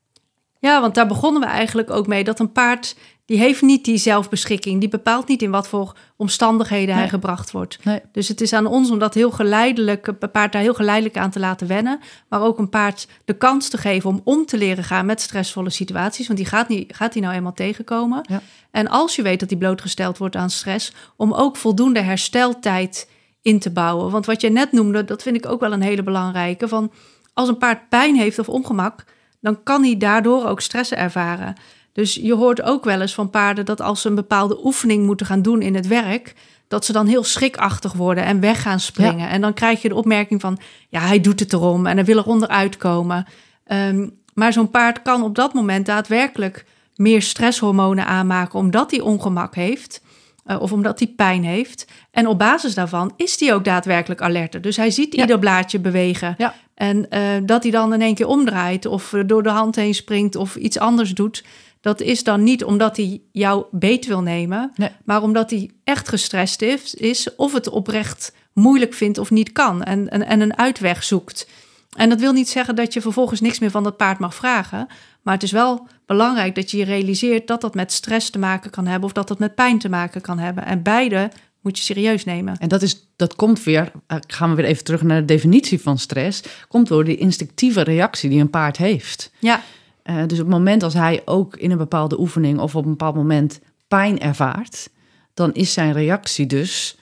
Ja, 0.65 0.81
want 0.81 0.95
daar 0.95 1.07
begonnen 1.07 1.41
we 1.41 1.49
eigenlijk 1.49 1.91
ook 1.91 2.07
mee. 2.07 2.25
Dat 2.25 2.39
een 2.39 2.53
paard, 2.53 2.97
die 3.25 3.39
heeft 3.39 3.63
niet 3.63 3.85
die 3.85 3.97
zelfbeschikking. 3.97 4.81
Die 4.81 4.89
bepaalt 4.89 5.29
niet 5.29 5.43
in 5.43 5.51
wat 5.51 5.69
voor 5.69 5.97
omstandigheden 6.17 6.95
hij 6.95 7.09
gebracht 7.09 7.51
wordt. 7.51 7.79
Nee. 7.83 8.01
Dus 8.13 8.29
het 8.29 8.41
is 8.41 8.53
aan 8.53 8.67
ons 8.67 8.91
om 8.91 8.99
dat 8.99 9.15
heel 9.15 9.31
geleidelijk, 9.31 10.07
een 10.07 10.31
paard 10.31 10.53
daar 10.53 10.63
heel 10.63 10.75
geleidelijk 10.75 11.17
aan 11.17 11.31
te 11.31 11.39
laten 11.39 11.67
wennen. 11.67 12.01
Maar 12.29 12.43
ook 12.43 12.59
een 12.59 12.69
paard 12.69 13.09
de 13.25 13.37
kans 13.37 13.69
te 13.69 13.79
geven 13.79 14.11
om 14.11 14.21
om 14.25 14.47
te 14.47 14.59
leren 14.59 14.85
gaan 14.85 15.07
met 15.07 15.21
stressvolle 15.21 15.71
situaties. 15.71 16.27
Want 16.27 16.39
die 16.39 16.49
gaat, 16.49 16.69
niet, 16.69 16.97
gaat 16.97 17.13
die 17.13 17.23
nou 17.23 17.35
eenmaal 17.35 17.55
tegenkomen. 17.55 18.27
Ja. 18.29 18.43
En 18.71 18.89
als 18.89 19.17
je 19.17 19.23
weet 19.23 19.41
dat 19.41 19.49
die 19.49 19.59
blootgesteld 19.59 20.19
wordt 20.19 20.37
aan 20.37 20.51
stress, 20.51 20.93
om 21.17 21.33
ook 21.33 21.57
voldoende 21.57 22.01
hersteltijd 22.01 23.09
in 23.43 23.59
te 23.59 23.71
bouwen. 23.71 24.11
Want 24.11 24.27
wat 24.27 24.41
je 24.41 24.51
net 24.51 24.73
noemde, 24.73 25.05
dat 25.05 25.23
vind 25.23 25.37
ik 25.37 25.47
ook 25.47 25.61
wel 25.61 25.73
een 25.73 25.83
hele 25.83 26.03
belangrijke. 26.03 26.69
Van 26.69 26.93
als 27.35 27.49
een 27.49 27.59
paard 27.59 27.89
pijn 27.89 28.17
heeft 28.17 28.39
of 28.39 28.49
ongemak, 28.49 29.05
dan 29.45 29.63
kan 29.63 29.83
hij 29.83 29.97
daardoor 29.97 30.47
ook 30.49 30.61
stress 30.61 30.93
ervaren. 30.93 31.55
Dus 31.93 32.15
je 32.15 32.35
hoort 32.35 32.63
ook 32.63 32.85
wel 32.85 33.01
eens 33.01 33.15
van 33.15 33.31
paarden 33.31 33.65
dat 33.65 33.81
als 33.81 34.01
ze 34.01 34.09
een 34.09 34.15
bepaalde 34.15 34.65
oefening 34.65 35.07
moeten 35.07 35.27
gaan 35.27 35.43
doen 35.43 35.63
in 35.63 35.75
het 35.75 35.87
werk, 35.87 36.35
dat 36.69 36.85
ze 36.85 36.93
dan 36.93 37.07
heel 37.07 37.25
schrikachtig 37.25 37.93
worden 37.93 38.25
en 38.25 38.41
weg 38.41 38.63
gaan 38.63 38.81
springen. 38.81 39.29
En 39.29 39.41
dan 39.41 39.55
krijg 39.55 39.83
je 39.83 39.89
de 39.89 39.95
opmerking 39.95 40.41
van, 40.41 40.59
ja, 40.89 41.01
hij 41.01 41.21
doet 41.21 41.41
het 41.41 41.53
erom 41.53 41.87
en 41.87 41.97
hij 41.97 42.05
wil 42.05 42.17
er 42.17 42.27
onderuit 42.27 42.77
komen. 42.77 43.27
Ehm, 43.65 44.09
maar 44.35 44.53
zo'n 44.53 44.71
paard 44.71 45.03
kan 45.03 45.23
op 45.23 45.35
dat 45.35 45.55
moment 45.55 45.87
daadwerkelijk 45.87 46.65
meer 46.97 47.23
stresshormonen 47.23 48.07
aanmaken 48.07 48.59
omdat 48.59 48.91
hij 48.91 49.01
ongemak 49.01 49.55
heeft. 49.55 50.03
Eh, 50.45 50.61
of 50.61 50.73
omdat 50.73 50.99
hij 50.99 51.09
pijn 51.09 51.45
heeft. 51.45 51.87
En 52.11 52.27
op 52.27 52.39
basis 52.39 52.75
daarvan 52.75 53.13
is 53.17 53.41
hij 53.41 53.55
ook 53.55 53.65
daadwerkelijk 53.65 54.21
alerter. 54.21 54.61
Dus 54.61 54.77
hij 54.77 54.91
ziet 54.91 55.15
Ja. 55.15 55.21
ieder 55.21 55.39
blaadje 55.39 55.79
bewegen. 55.79 56.35
Ja. 56.39 56.55
En 56.75 57.11
eh, 57.11 57.21
dat 57.45 57.63
hij 57.63 57.73
dan 57.73 57.93
in 57.93 58.03
één 58.03 58.15
keer 58.15 58.27
omdraait 58.27 58.87
of 58.87 59.15
door 59.27 59.43
de 59.43 59.49
hand 59.49 59.77
heen 59.77 59.95
springt 59.95 60.37
of 60.37 60.57
iets 60.57 60.79
anders 60.79 61.15
doet. 61.15 61.45
Dat 61.81 62.01
is 62.01 62.25
dan 62.25 62.43
niet 62.43 62.65
omdat 62.65 62.97
hij 62.97 63.21
jou 63.33 63.65
beet 63.71 64.07
wil 64.07 64.21
nemen, 64.23 64.73
Nee. 64.77 64.91
maar 65.05 65.23
omdat 65.23 65.51
hij 65.51 65.71
echt 65.85 66.09
gestrest 66.09 66.63
is, 66.63 66.95
is 66.95 67.35
of 67.37 67.53
het 67.53 67.69
oprecht 67.69 68.33
moeilijk 68.53 68.95
vindt 68.95 69.19
of 69.19 69.31
niet 69.31 69.53
kan 69.53 69.83
en, 69.83 70.09
en, 70.11 70.27
en 70.27 70.41
een 70.41 70.59
uitweg 70.59 71.05
zoekt. 71.05 71.49
En 71.97 72.09
dat 72.09 72.21
wil 72.21 72.33
niet 72.33 72.49
zeggen 72.49 72.75
dat 72.77 72.93
je 72.93 73.01
vervolgens 73.01 73.41
niks 73.41 73.59
meer 73.59 73.71
van 73.71 73.83
dat 73.83 73.97
paard 73.97 74.19
mag 74.19 74.35
vragen. 74.35 74.87
Maar 75.25 75.35
het 75.35 75.43
is 75.43 75.53
wel 75.53 75.87
belangrijk 76.07 76.55
dat 76.55 76.71
je 76.71 76.77
je 76.77 76.85
realiseert 76.85 77.47
dat 77.47 77.61
dat 77.61 77.75
met 77.75 77.93
stress 77.93 78.31
te 78.31 78.39
maken 78.39 78.71
kan 78.71 78.87
hebben 78.87 79.09
of 79.09 79.15
dat 79.15 79.29
dat 79.29 79.39
met 79.39 79.55
pijn 79.55 79.79
te 79.79 79.89
maken 79.89 80.21
kan 80.21 80.39
hebben. 80.39 80.65
En 80.65 80.83
beide 80.83 81.31
moet 81.61 81.79
je 81.79 81.85
serieus 81.85 82.25
nemen. 82.25 82.57
En 82.59 82.69
dat, 82.69 82.83
is, 82.83 83.09
dat 83.17 83.35
komt 83.37 83.63
weer, 83.65 83.93
eh, 84.07 84.19
gaan 84.27 84.51
we 84.51 84.57
weer 84.57 84.65
even 84.65 84.85
terug 84.85 85.03
naar 85.03 85.21
de 85.21 85.25
definitie 85.25 85.81
van 85.81 85.99
stress, 85.99 86.43
komt 86.69 86.89
door 86.89 87.05
die 87.05 87.17
instinctieve 87.17 87.81
reactie 87.83 88.31
die 88.31 88.41
een 88.41 88.51
paard 88.51 88.77
heeft. 88.77 89.31
Ja, 89.39 89.63
Eh, 90.03 90.17
dus 90.17 90.39
op 90.39 90.47
het 90.47 90.55
moment 90.55 90.83
als 90.83 90.95
hij 90.95 91.23
ook 91.25 91.57
in 91.57 91.71
een 91.71 91.79
bepaalde 91.79 92.21
oefening 92.21 92.59
of 92.59 92.77
op 92.77 92.85
een 92.85 92.91
bepaald 92.91 93.15
moment 93.15 93.61
pijn 93.89 94.21
ervaart, 94.21 94.89
dan 95.35 95.55
is 95.55 95.73
zijn 95.73 95.93
reactie 95.93 96.47
dus 96.47 96.99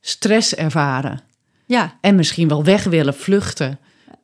stress 0.00 0.54
ervaren. 0.54 1.20
ja. 1.66 1.98
En 2.00 2.14
misschien 2.14 2.48
wel 2.48 2.64
weg 2.64 2.84
willen 2.84 3.14
vluchten. 3.14 3.78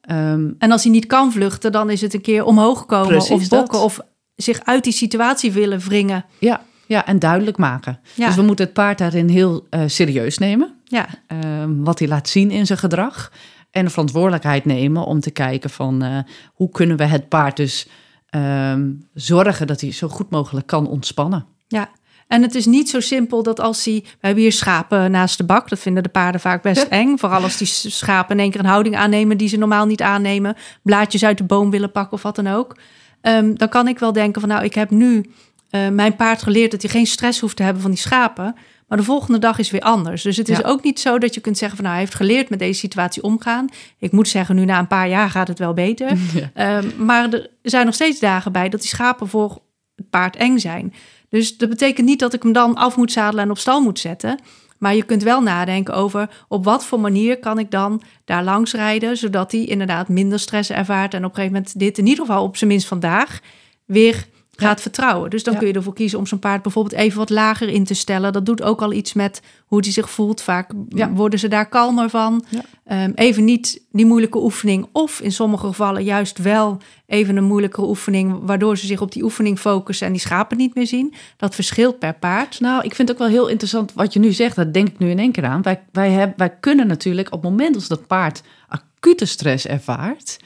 Ehm, 0.06 0.50
En 0.58 0.70
als 0.72 0.82
hij 0.82 0.92
niet 0.92 1.06
kan 1.06 1.32
vluchten, 1.32 1.72
dan 1.72 1.90
is 1.90 2.00
het 2.00 2.14
een 2.14 2.20
keer 2.20 2.44
omhoog 2.44 2.86
komen 2.86 3.08
Precies 3.08 3.30
of 3.30 3.48
bokken 3.48 3.72
dat. 3.72 3.82
of 3.82 4.00
zich 4.34 4.60
uit 4.64 4.84
die 4.84 4.92
situatie 4.92 5.52
willen 5.52 5.78
wringen. 5.80 6.24
ja, 6.38 6.60
ja, 6.86 7.06
en 7.06 7.18
duidelijk 7.18 7.56
maken. 7.56 8.00
Ja. 8.14 8.26
Dus 8.26 8.36
we 8.36 8.42
moeten 8.42 8.64
het 8.64 8.74
paard 8.74 8.98
daarin 8.98 9.28
heel 9.28 9.66
eh, 9.70 9.80
serieus 9.86 10.38
nemen. 10.38 10.74
Ja, 10.84 11.06
Ehm, 11.26 11.82
wat 11.82 11.98
hij 11.98 12.08
laat 12.08 12.28
zien 12.28 12.50
in 12.50 12.66
zijn 12.66 12.78
gedrag. 12.78 13.32
En 13.70 13.84
de 13.84 13.90
verantwoordelijkheid 13.90 14.64
nemen 14.64 15.04
om 15.04 15.20
te 15.20 15.30
kijken 15.30 15.70
van 15.70 16.02
eh, 16.02 16.18
hoe 16.54 16.70
kunnen 16.70 16.96
we 16.96 17.04
het 17.04 17.28
paard 17.28 17.56
dus 17.56 17.88
ehm, 18.26 18.92
zorgen 19.14 19.66
dat 19.66 19.80
hij 19.80 19.92
zo 19.92 20.08
goed 20.08 20.30
mogelijk 20.30 20.66
kan 20.66 20.86
ontspannen. 20.88 21.46
ja. 21.68 21.88
En 22.28 22.42
het 22.42 22.54
is 22.54 22.66
niet 22.66 22.90
zo 22.90 23.00
simpel 23.00 23.42
dat 23.42 23.60
als 23.60 23.84
hij... 23.84 24.00
We 24.04 24.26
hebben 24.26 24.42
hier 24.42 24.52
schapen 24.52 25.10
naast 25.10 25.38
de 25.38 25.44
bak. 25.44 25.68
Dat 25.68 25.78
vinden 25.78 26.02
de 26.02 26.08
paarden 26.08 26.40
vaak 26.40 26.62
best 26.62 26.82
eng. 26.82 27.16
Vooral 27.16 27.42
als 27.42 27.56
die 27.56 27.66
schapen 27.66 28.36
in 28.36 28.42
één 28.42 28.50
keer 28.50 28.60
een 28.60 28.66
houding 28.66 28.96
aannemen... 28.96 29.36
die 29.36 29.48
ze 29.48 29.56
normaal 29.56 29.86
niet 29.86 30.02
aannemen. 30.02 30.56
Blaadjes 30.82 31.24
uit 31.24 31.38
de 31.38 31.44
boom 31.44 31.70
willen 31.70 31.92
pakken 31.92 32.12
of 32.12 32.22
wat 32.22 32.36
dan 32.36 32.46
ook. 32.46 32.76
Ehm, 33.20 33.54
dan 33.54 33.68
kan 33.68 33.88
ik 33.88 33.98
wel 33.98 34.12
denken 34.12 34.40
van... 34.40 34.50
nou, 34.50 34.64
ik 34.64 34.74
heb 34.74 34.90
nu 34.90 35.30
eh, 35.70 35.88
mijn 35.88 36.16
paard 36.16 36.42
geleerd... 36.42 36.70
dat 36.70 36.82
hij 36.82 36.90
geen 36.90 37.06
stress 37.06 37.40
hoeft 37.40 37.56
te 37.56 37.62
hebben 37.62 37.82
van 37.82 37.90
die 37.90 38.00
schapen. 38.00 38.54
Maar 38.88 38.98
de 38.98 39.04
volgende 39.04 39.38
dag 39.38 39.58
is 39.58 39.70
weer 39.70 39.80
anders. 39.80 40.22
Dus 40.22 40.36
het 40.36 40.48
is 40.48 40.58
Ja. 40.58 40.68
ook 40.68 40.82
niet 40.82 41.00
zo 41.00 41.18
dat 41.18 41.34
je 41.34 41.40
kunt 41.40 41.58
zeggen 41.58 41.76
van... 41.76 41.86
nou, 41.86 41.96
hij 41.96 42.06
heeft 42.06 42.16
geleerd 42.18 42.48
met 42.50 42.58
deze 42.58 42.78
situatie 42.78 43.22
omgaan. 43.22 43.66
Ik 43.98 44.12
moet 44.12 44.28
zeggen, 44.28 44.54
nu 44.54 44.64
na 44.64 44.78
een 44.78 44.86
paar 44.86 45.08
jaar 45.08 45.30
gaat 45.30 45.48
het 45.48 45.58
wel 45.58 45.74
beter. 45.74 46.10
Ja. 46.34 46.50
Ehm, 46.54 47.04
maar 47.04 47.32
er 47.32 47.48
zijn 47.62 47.84
nog 47.84 47.94
steeds 47.94 48.20
dagen 48.20 48.52
bij 48.52 48.68
dat 48.68 48.80
die 48.80 48.88
schapen 48.88 49.28
voor 49.28 49.58
het 49.96 50.10
paard 50.10 50.36
eng 50.36 50.58
zijn. 50.58 50.94
Dus 51.28 51.56
dat 51.56 51.68
betekent 51.68 52.06
niet 52.06 52.18
dat 52.18 52.32
ik 52.32 52.42
hem 52.42 52.52
dan 52.52 52.74
af 52.74 52.96
moet 52.96 53.12
zadelen 53.12 53.44
en 53.44 53.50
op 53.50 53.58
stal 53.58 53.80
moet 53.80 53.98
zetten. 53.98 54.40
Maar 54.78 54.94
je 54.94 55.02
kunt 55.02 55.22
wel 55.22 55.42
nadenken 55.42 55.94
over 55.94 56.44
op 56.48 56.64
wat 56.64 56.84
voor 56.84 57.00
manier 57.00 57.38
kan 57.38 57.58
ik 57.58 57.70
dan 57.70 58.02
daar 58.24 58.44
langs 58.44 58.72
rijden, 58.72 59.16
zodat 59.16 59.52
hij 59.52 59.64
inderdaad 59.64 60.08
minder 60.08 60.38
stress 60.38 60.70
ervaart 60.70 61.14
en 61.14 61.24
op 61.24 61.30
een 61.30 61.34
gegeven 61.36 61.56
moment 61.56 61.78
dit 61.78 61.98
in 61.98 62.06
ieder 62.06 62.26
geval 62.26 62.42
op 62.42 62.56
zijn 62.56 62.70
minst 62.70 62.86
vandaag 62.86 63.40
weer 63.84 64.26
gaat 64.56 64.80
vertrouwen. 64.80 65.30
Dus 65.30 65.42
dan 65.42 65.52
Ja. 65.52 65.58
kun 65.58 65.68
je 65.68 65.74
ervoor 65.74 65.94
kiezen 65.94 66.18
om 66.18 66.26
zo'n 66.26 66.38
paard 66.38 66.62
bijvoorbeeld 66.62 66.94
even 67.00 67.18
wat 67.18 67.30
lager 67.30 67.68
in 67.68 67.84
te 67.84 67.94
stellen. 67.94 68.32
Dat 68.32 68.46
doet 68.46 68.62
ook 68.62 68.82
al 68.82 68.92
iets 68.92 69.12
met 69.12 69.42
hoe 69.66 69.80
hij 69.80 69.92
zich 69.92 70.10
voelt. 70.10 70.40
Vaak 70.42 70.70
Ja. 70.88 71.10
worden 71.12 71.38
ze 71.38 71.48
daar 71.48 71.68
kalmer 71.68 72.10
van. 72.10 72.44
Ja. 72.48 72.60
Ehm, 72.84 73.10
even 73.14 73.44
niet 73.44 73.82
die 73.92 74.06
moeilijke 74.06 74.38
oefening. 74.42 74.86
Of 74.92 75.20
in 75.20 75.32
sommige 75.32 75.66
gevallen 75.66 76.04
juist 76.04 76.38
wel 76.38 76.78
even 77.06 77.36
een 77.36 77.44
moeilijkere 77.44 77.86
oefening... 77.86 78.38
waardoor 78.42 78.78
ze 78.78 78.86
zich 78.86 79.00
op 79.00 79.12
die 79.12 79.22
oefening 79.22 79.58
focussen 79.58 80.06
en 80.06 80.12
die 80.12 80.20
schapen 80.22 80.56
niet 80.56 80.74
meer 80.74 80.86
zien. 80.86 81.14
Dat 81.36 81.54
verschilt 81.54 81.98
per 81.98 82.14
paard. 82.14 82.60
Nou, 82.60 82.84
ik 82.84 82.94
vind 82.94 83.08
het 83.08 83.16
ook 83.16 83.22
wel 83.22 83.32
heel 83.32 83.48
interessant 83.48 83.92
wat 83.92 84.12
je 84.12 84.18
nu 84.18 84.32
zegt. 84.32 84.56
Dat 84.56 84.74
denk 84.74 84.88
ik 84.88 84.98
nu 84.98 85.10
in 85.10 85.18
één 85.18 85.32
keer 85.32 85.44
aan. 85.44 85.62
Wij, 85.62 85.82
wij, 85.92 86.10
hebben, 86.10 86.34
wij 86.36 86.50
kunnen 86.60 86.86
natuurlijk 86.86 87.26
op 87.32 87.42
het 87.42 87.50
moment 87.50 87.74
als 87.74 87.88
dat 87.88 88.06
paard 88.06 88.42
acute 88.68 89.24
stress 89.24 89.66
ervaart, 89.66 90.36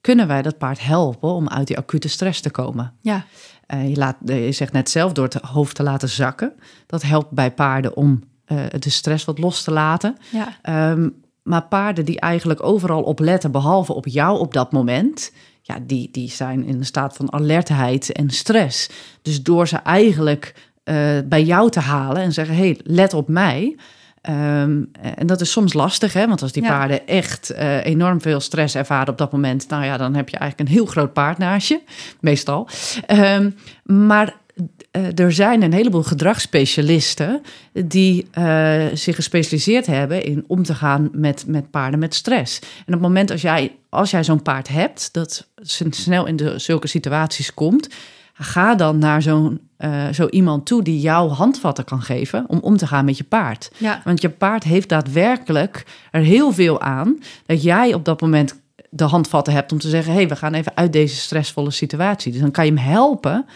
kunnen 0.00 0.26
wij 0.26 0.42
dat 0.42 0.58
paard 0.58 0.80
helpen 0.84 1.28
om 1.28 1.48
uit 1.48 1.66
die 1.66 1.78
acute 1.78 2.08
stress 2.08 2.40
te 2.40 2.50
komen. 2.50 2.92
Ja, 3.00 3.24
je, 3.78 3.96
laat, 3.96 4.16
eh, 4.26 4.46
je 4.46 4.52
zegt 4.52 4.72
net 4.72 4.90
zelf 4.90 5.12
door 5.12 5.24
het 5.24 5.34
hoofd 5.34 5.74
te 5.74 5.82
laten 5.82 6.08
zakken. 6.08 6.52
Dat 6.86 7.02
helpt 7.02 7.30
bij 7.30 7.50
paarden 7.50 7.96
om 7.96 8.22
eh, 8.44 8.58
de 8.78 8.90
stress 8.90 9.24
wat 9.24 9.38
los 9.38 9.62
te 9.62 9.70
laten. 9.70 10.16
ja, 10.30 10.48
Ehm, 10.62 11.08
maar 11.42 11.62
paarden 11.62 12.04
die 12.04 12.20
eigenlijk 12.20 12.62
overal 12.62 13.02
op 13.02 13.18
letten, 13.18 13.50
behalve 13.50 13.92
op 13.92 14.06
jou 14.06 14.38
op 14.38 14.52
dat 14.54 14.72
moment, 14.72 15.32
ja, 15.62 15.78
die, 15.86 16.08
die 16.12 16.30
zijn 16.30 16.64
in 16.64 16.76
een 16.76 16.84
staat 16.84 17.16
van 17.16 17.32
alertheid 17.32 18.12
en 18.12 18.30
stress. 18.30 18.90
Dus 19.22 19.42
door 19.42 19.68
ze 19.68 19.76
eigenlijk 19.76 20.70
eh, 20.84 21.18
bij 21.24 21.42
jou 21.42 21.70
te 21.70 21.80
halen 21.80 22.22
en 22.22 22.32
zeggen: 22.32 22.56
hey, 22.56 22.80
let 22.82 23.14
op 23.14 23.28
mij. 23.28 23.76
Ehm, 24.20 24.82
en 25.16 25.26
dat 25.26 25.40
is 25.40 25.50
soms 25.50 25.72
lastig, 25.72 26.12
hè? 26.12 26.26
want 26.26 26.42
als 26.42 26.52
die 26.52 26.62
Ja. 26.62 26.68
paarden 26.68 27.06
echt 27.06 27.50
eh, 27.50 27.84
enorm 27.84 28.20
veel 28.20 28.40
stress 28.40 28.74
ervaren 28.74 29.08
op 29.08 29.18
dat 29.18 29.32
moment, 29.32 29.68
nou 29.68 29.84
ja, 29.84 29.96
dan 29.96 30.14
heb 30.14 30.28
je 30.28 30.36
eigenlijk 30.36 30.70
een 30.70 30.76
heel 30.76 30.86
groot 30.86 31.12
paard 31.12 31.38
naast 31.38 31.68
je, 31.68 31.80
meestal. 32.20 32.68
Ehm, 33.06 33.50
maar 33.84 34.34
eh, 34.90 35.18
er 35.18 35.32
zijn 35.32 35.62
een 35.62 35.72
heleboel 35.72 36.02
gedragsspecialisten 36.02 37.42
die 37.72 38.26
eh, 38.30 38.86
zich 38.94 39.14
gespecialiseerd 39.14 39.86
hebben 39.86 40.24
in 40.24 40.44
om 40.46 40.62
te 40.62 40.74
gaan 40.74 41.08
met, 41.12 41.44
met 41.46 41.70
paarden 41.70 41.98
met 42.00 42.14
stress. 42.14 42.58
En 42.58 42.66
op 42.86 42.92
het 42.92 43.00
moment 43.00 43.30
als 43.30 43.42
jij, 43.42 43.76
als 43.88 44.10
jij 44.10 44.24
zo'n 44.24 44.42
paard 44.42 44.68
hebt, 44.68 45.12
dat 45.12 45.46
snel 45.90 46.26
in 46.26 46.36
de, 46.36 46.58
zulke 46.58 46.88
situaties 46.88 47.54
komt, 47.54 47.88
ga 48.42 48.74
dan 48.74 48.98
naar 48.98 49.22
zo'n 49.22 49.60
eh, 49.76 50.08
zo 50.08 50.26
iemand 50.26 50.66
toe 50.66 50.82
die 50.82 51.00
jou 51.00 51.30
handvatten 51.30 51.84
kan 51.84 52.02
geven 52.02 52.44
om 52.48 52.58
om 52.58 52.76
te 52.76 52.86
gaan 52.86 53.04
met 53.04 53.16
je 53.16 53.24
paard. 53.24 53.70
ja, 53.76 54.00
Want 54.04 54.20
je 54.20 54.28
paard 54.30 54.64
heeft 54.64 54.88
daadwerkelijk 54.88 55.86
er 56.10 56.22
heel 56.22 56.52
veel 56.52 56.80
aan 56.80 57.18
dat 57.46 57.62
jij 57.62 57.94
op 57.94 58.04
dat 58.04 58.20
moment 58.20 58.60
de 58.90 59.04
handvatten 59.04 59.52
hebt 59.52 59.72
om 59.72 59.78
te 59.78 59.88
zeggen: 59.88 60.12
hé, 60.12 60.18
hey, 60.18 60.28
we 60.28 60.36
gaan 60.36 60.54
even 60.54 60.72
uit 60.76 60.92
deze 60.92 61.16
stressvolle 61.16 61.70
situatie. 61.70 62.32
Dus 62.32 62.40
dan 62.40 62.50
kan 62.50 62.66
je 62.66 62.72
hem 62.72 62.80
helpen 62.80 63.46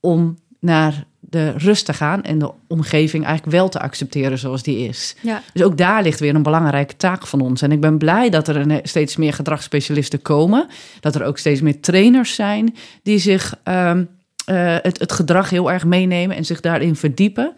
om 0.00 0.38
naar 0.60 1.04
de 1.34 1.50
rust 1.50 1.84
te 1.84 1.92
gaan 1.92 2.22
en 2.22 2.38
de 2.38 2.50
omgeving 2.66 3.24
eigenlijk 3.24 3.56
wel 3.56 3.68
te 3.68 3.80
accepteren 3.80 4.38
zoals 4.38 4.62
die 4.62 4.88
is. 4.88 5.16
ja. 5.20 5.42
Dus 5.52 5.62
ook 5.62 5.76
daar 5.76 6.02
ligt 6.02 6.20
weer 6.20 6.34
een 6.34 6.42
belangrijke 6.42 6.96
taak 6.96 7.26
van 7.26 7.40
ons. 7.40 7.62
En 7.62 7.72
ik 7.72 7.80
ben 7.80 7.98
blij 7.98 8.30
dat 8.30 8.48
er 8.48 8.56
een, 8.56 8.80
steeds 8.82 9.16
meer 9.16 9.32
gedragsspecialisten 9.32 10.22
komen. 10.22 10.66
Dat 11.00 11.14
er 11.14 11.24
ook 11.24 11.38
steeds 11.38 11.60
meer 11.60 11.80
trainers 11.80 12.34
zijn 12.34 12.74
die 13.02 13.18
zich 13.18 13.54
ehm, 13.62 14.04
eh, 14.44 14.76
het, 14.82 14.98
het 14.98 15.12
gedrag 15.12 15.50
heel 15.50 15.72
erg 15.72 15.84
meenemen 15.84 16.36
en 16.36 16.44
zich 16.44 16.60
daarin 16.60 16.96
verdiepen. 16.96 17.54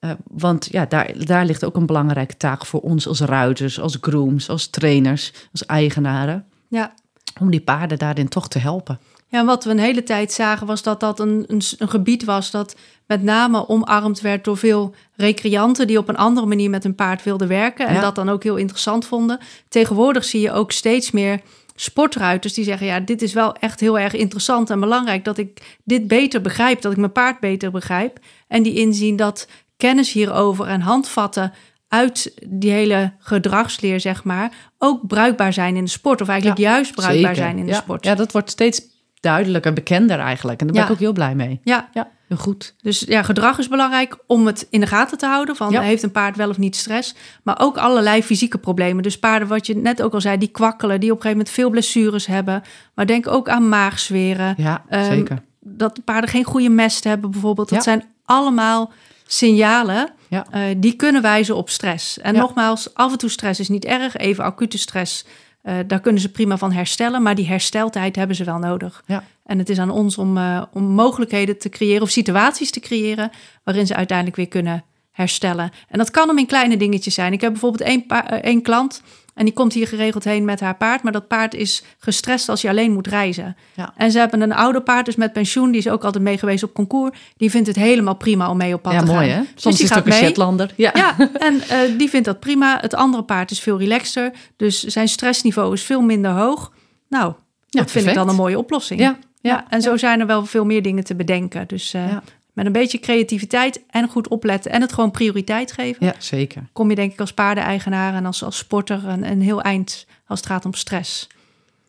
Eh, 0.00 0.10
want 0.30 0.68
ja, 0.70 0.86
daar, 0.86 1.12
daar 1.18 1.44
ligt 1.44 1.64
ook 1.64 1.76
een 1.76 1.86
belangrijke 1.86 2.36
taak 2.36 2.66
voor 2.66 2.80
ons 2.80 3.06
als 3.06 3.20
ruiters, 3.20 3.80
als 3.80 3.98
grooms, 4.00 4.48
als 4.48 4.66
trainers, 4.66 5.32
als 5.52 5.66
eigenaren. 5.66 6.44
ja. 6.68 6.94
Om 7.40 7.50
die 7.50 7.60
paarden 7.60 7.98
daarin 7.98 8.28
toch 8.28 8.48
te 8.48 8.58
helpen. 8.58 8.98
Ja, 9.34 9.40
en 9.40 9.46
wat 9.46 9.64
we 9.64 9.70
een 9.70 9.78
hele 9.78 10.02
tijd 10.02 10.32
zagen 10.32 10.66
was 10.66 10.82
dat 10.82 11.00
dat 11.00 11.20
een, 11.20 11.44
een, 11.46 11.62
een 11.78 11.88
gebied 11.88 12.24
was 12.24 12.50
dat 12.50 12.76
met 13.06 13.22
name 13.22 13.68
omarmd 13.68 14.20
werd 14.20 14.44
door 14.44 14.56
veel 14.56 14.94
recreanten 15.16 15.86
die 15.86 15.98
op 15.98 16.08
een 16.08 16.16
andere 16.16 16.46
manier 16.46 16.70
met 16.70 16.82
hun 16.82 16.94
paard 16.94 17.22
wilden 17.22 17.48
werken 17.48 17.86
en 17.86 17.94
Ja. 17.94 18.00
dat 18.00 18.14
dan 18.14 18.28
ook 18.28 18.42
heel 18.42 18.56
interessant 18.56 19.06
vonden. 19.06 19.38
Tegenwoordig 19.68 20.24
zie 20.24 20.40
je 20.40 20.52
ook 20.52 20.72
steeds 20.72 21.10
meer 21.10 21.40
sportruiters 21.74 22.52
die 22.52 22.64
zeggen: 22.64 22.86
ja, 22.86 23.00
dit 23.00 23.22
is 23.22 23.32
wel 23.32 23.54
echt 23.54 23.80
heel 23.80 23.98
erg 23.98 24.12
interessant 24.12 24.70
en 24.70 24.80
belangrijk 24.80 25.24
dat 25.24 25.38
ik 25.38 25.78
dit 25.84 26.08
beter 26.08 26.40
begrijp, 26.40 26.80
dat 26.80 26.92
ik 26.92 26.98
mijn 26.98 27.12
paard 27.12 27.40
beter 27.40 27.70
begrijp. 27.70 28.18
En 28.48 28.62
die 28.62 28.74
inzien 28.74 29.16
dat 29.16 29.48
kennis 29.76 30.12
hierover 30.12 30.66
en 30.66 30.80
handvatten 30.80 31.52
uit 31.88 32.34
die 32.46 32.70
hele 32.70 33.12
gedragsleer, 33.18 34.00
zeg 34.00 34.24
maar, 34.24 34.52
ook 34.78 35.06
bruikbaar 35.06 35.52
zijn 35.52 35.76
in 35.76 35.84
de 35.84 35.90
sport. 35.90 36.20
Of 36.20 36.28
eigenlijk 36.28 36.60
juist 36.60 36.94
bruikbaar 36.94 37.36
zijn 37.36 37.58
in 37.58 37.64
de 37.64 37.72
ja. 37.72 37.78
sport. 37.78 38.04
Ja, 38.04 38.14
dat 38.14 38.32
wordt 38.32 38.50
steeds 38.50 38.92
duidelijker, 39.24 39.72
bekender 39.72 40.18
eigenlijk. 40.18 40.60
En 40.60 40.66
daar 40.66 40.74
ben 40.76 40.84
Ja. 40.84 40.90
ik 40.90 40.94
ook 40.94 41.02
heel 41.02 41.12
blij 41.12 41.34
mee. 41.34 41.60
Ja, 41.64 41.88
Ja, 41.92 42.08
heel 42.28 42.36
goed. 42.36 42.74
dus 42.82 43.00
ja, 43.00 43.22
gedrag 43.22 43.58
is 43.58 43.68
belangrijk 43.68 44.16
om 44.26 44.46
het 44.46 44.66
in 44.70 44.80
de 44.80 44.86
gaten 44.86 45.18
te 45.18 45.26
houden. 45.26 45.56
Van 45.56 45.70
Ja. 45.70 45.80
heeft 45.80 46.02
een 46.02 46.10
paard 46.10 46.36
wel 46.36 46.48
of 46.48 46.58
niet 46.58 46.76
stress? 46.76 47.14
Maar 47.42 47.60
ook 47.60 47.76
allerlei 47.76 48.22
fysieke 48.22 48.58
problemen. 48.58 49.02
Dus 49.02 49.18
paarden, 49.18 49.48
wat 49.48 49.66
je 49.66 49.76
net 49.76 50.02
ook 50.02 50.14
al 50.14 50.20
zei, 50.20 50.38
die 50.38 50.48
kwakkelen, 50.48 51.00
die 51.00 51.10
op 51.10 51.16
een 51.16 51.22
gegeven 51.22 51.38
moment 51.38 51.54
veel 51.56 51.70
blessures 51.70 52.26
hebben. 52.26 52.62
Maar 52.94 53.06
denk 53.06 53.26
ook 53.26 53.48
aan 53.48 53.68
maagzweren. 53.68 54.54
Ja, 54.56 54.84
Ehm, 54.88 55.04
zeker. 55.04 55.42
Dat 55.60 55.96
de 55.96 56.02
paarden 56.02 56.30
geen 56.30 56.44
goede 56.44 56.68
mest 56.70 57.04
hebben, 57.04 57.30
bijvoorbeeld. 57.30 57.68
Dat 57.68 57.82
zijn 57.82 58.04
allemaal 58.24 58.92
signalen 59.26 60.08
Ja. 60.28 60.46
eh, 60.50 60.62
die 60.76 60.92
kunnen 60.96 61.22
wijzen 61.22 61.56
op 61.56 61.70
stress. 61.70 62.18
En 62.20 62.34
Ja. 62.34 62.40
nogmaals, 62.40 62.94
af 62.94 63.12
en 63.12 63.18
toe 63.18 63.30
stress 63.30 63.60
is 63.60 63.68
niet 63.68 63.84
erg. 63.84 64.16
Even 64.16 64.44
acute 64.44 64.78
stress, 64.78 65.24
eh, 65.64 65.76
daar 65.86 66.00
kunnen 66.00 66.20
ze 66.20 66.30
prima 66.30 66.58
van 66.58 66.72
herstellen. 66.72 67.22
Maar 67.22 67.34
die 67.34 67.46
hersteltijd 67.46 68.16
hebben 68.16 68.36
ze 68.36 68.44
wel 68.44 68.58
nodig. 68.58 69.02
Ja. 69.06 69.24
En 69.44 69.58
het 69.58 69.68
is 69.68 69.78
aan 69.78 69.90
ons 69.90 70.18
om, 70.18 70.36
eh, 70.36 70.62
om 70.72 70.84
mogelijkheden 70.84 71.58
te 71.58 71.68
creëren 71.68 72.02
of 72.02 72.10
situaties 72.10 72.70
te 72.70 72.80
creëren 72.80 73.30
waarin 73.62 73.86
ze 73.86 73.94
uiteindelijk 73.94 74.36
weer 74.36 74.48
kunnen 74.48 74.84
herstellen. 75.10 75.70
En 75.88 75.98
dat 75.98 76.10
kan 76.10 76.28
hem 76.28 76.38
in 76.38 76.46
kleine 76.46 76.76
dingetjes 76.76 77.14
zijn. 77.14 77.32
Ik 77.32 77.40
heb 77.40 77.50
bijvoorbeeld 77.50 77.82
één, 77.82 78.04
eh, 78.08 78.38
één 78.42 78.62
klant 78.62 79.02
en 79.34 79.44
die 79.44 79.54
komt 79.54 79.72
hier 79.72 79.86
geregeld 79.88 80.24
heen 80.24 80.44
met 80.44 80.60
haar 80.60 80.76
paard, 80.76 81.02
maar 81.02 81.12
dat 81.12 81.28
paard 81.28 81.54
is 81.54 81.82
gestrest 81.98 82.48
als 82.48 82.62
hij 82.62 82.70
alleen 82.70 82.92
moet 82.92 83.06
reizen. 83.06 83.56
Ja. 83.74 83.92
En 83.96 84.10
ze 84.10 84.18
hebben 84.18 84.40
een 84.40 84.52
ouder 84.52 84.82
paard, 84.82 85.04
dus 85.04 85.16
met 85.16 85.32
pensioen, 85.32 85.70
die 85.70 85.80
is 85.80 85.88
ook 85.88 86.04
altijd 86.04 86.24
mee 86.24 86.38
geweest 86.38 86.62
op 86.62 86.72
concours. 86.74 87.18
Die 87.36 87.50
vindt 87.50 87.66
het 87.66 87.76
helemaal 87.76 88.14
prima 88.16 88.50
om 88.50 88.56
mee 88.56 88.74
op 88.74 88.82
pad 88.82 88.92
Ja, 88.92 88.98
te 89.00 89.06
gaan. 89.06 89.14
mooi 89.14 89.28
hè? 89.28 89.40
Dus 89.40 89.62
Soms 89.62 89.76
die 89.76 89.84
is 89.84 89.90
het 89.90 89.98
ook 89.98 90.04
een 90.06 90.10
mee. 90.12 90.22
Shetlander. 90.22 90.72
Ja. 90.76 90.90
Ja, 90.94 91.16
en 91.48 91.60
eh, 91.60 91.78
die 91.98 92.08
vindt 92.10 92.26
dat 92.26 92.40
prima. 92.40 92.78
Het 92.80 92.94
andere 92.94 93.22
paard 93.22 93.50
is 93.50 93.60
veel 93.60 93.78
relaxter, 93.78 94.32
dus 94.56 94.82
zijn 94.84 95.08
stressniveau 95.08 95.72
is 95.72 95.82
veel 95.82 96.00
minder 96.00 96.30
hoog. 96.30 96.72
Nou, 97.08 97.32
dat 97.70 97.90
vind 97.90 98.06
ik 98.06 98.14
dan 98.14 98.28
een 98.28 98.34
mooie 98.34 98.58
oplossing. 98.58 99.00
Ja, 99.00 99.18
Ja, 99.40 99.64
en 99.68 99.82
zo 99.82 99.96
zijn 99.96 100.20
er 100.20 100.26
wel 100.26 100.46
veel 100.46 100.64
meer 100.64 100.82
dingen 100.82 101.04
te 101.04 101.14
bedenken. 101.14 101.68
Dus 101.68 101.94
eh, 101.94 102.10
Ja. 102.10 102.22
Met 102.54 102.66
een 102.66 102.72
beetje 102.72 103.00
creativiteit 103.00 103.82
en 103.90 104.08
goed 104.08 104.28
opletten 104.28 104.70
en 104.70 104.80
het 104.80 104.92
gewoon 104.92 105.10
prioriteit 105.10 105.72
geven, 105.72 106.06
ja, 106.06 106.14
zeker. 106.18 106.62
kom 106.72 106.90
je 106.90 106.94
denk 106.94 107.12
ik 107.12 107.20
als 107.20 107.32
paardeneigenaar 107.32 108.14
en 108.14 108.26
als, 108.26 108.42
als 108.42 108.56
sporter 108.56 109.08
een, 109.08 109.30
een 109.30 109.42
heel 109.42 109.62
eind 109.62 110.06
als 110.26 110.38
het 110.40 110.48
gaat 110.48 110.64
om 110.64 110.74
stress. 110.74 111.26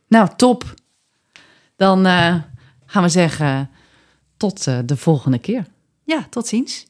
Nou, 0.07 0.29
top. 0.35 0.73
Dan 1.75 2.05
eh, 2.05 2.35
gaan 2.85 3.03
we 3.03 3.09
zeggen 3.09 3.69
tot 4.37 4.67
eh, 4.67 4.77
de 4.85 4.97
volgende 4.97 5.39
keer. 5.39 5.65
Ja, 6.03 6.27
tot 6.29 6.47
ziens. 6.47 6.85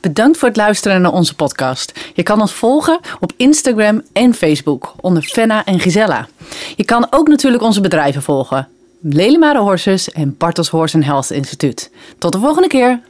Bedankt 0.00 0.38
voor 0.38 0.48
het 0.48 0.56
luisteren 0.56 1.00
naar 1.00 1.12
onze 1.12 1.34
podcast. 1.34 2.10
Je 2.14 2.22
kan 2.22 2.40
ons 2.40 2.52
volgen 2.52 3.00
op 3.20 3.32
Instagram 3.36 4.02
en 4.12 4.34
Facebook 4.34 4.94
onder 5.00 5.22
Fenna 5.22 5.64
en 5.64 5.80
Gisella. 5.80 6.28
Je 6.76 6.84
kan 6.84 7.06
ook 7.10 7.28
natuurlijk 7.28 7.62
onze 7.62 7.80
bedrijven 7.80 8.22
volgen. 8.22 8.68
Lelemare 9.06 9.60
Horses 9.60 10.08
en 10.08 10.34
Bartels 10.38 10.72
Horse 10.72 10.96
Health 11.04 11.30
Instituut. 11.30 11.90
Tot 12.18 12.32
de 12.32 12.38
volgende 12.38 12.68
keer. 12.68 13.00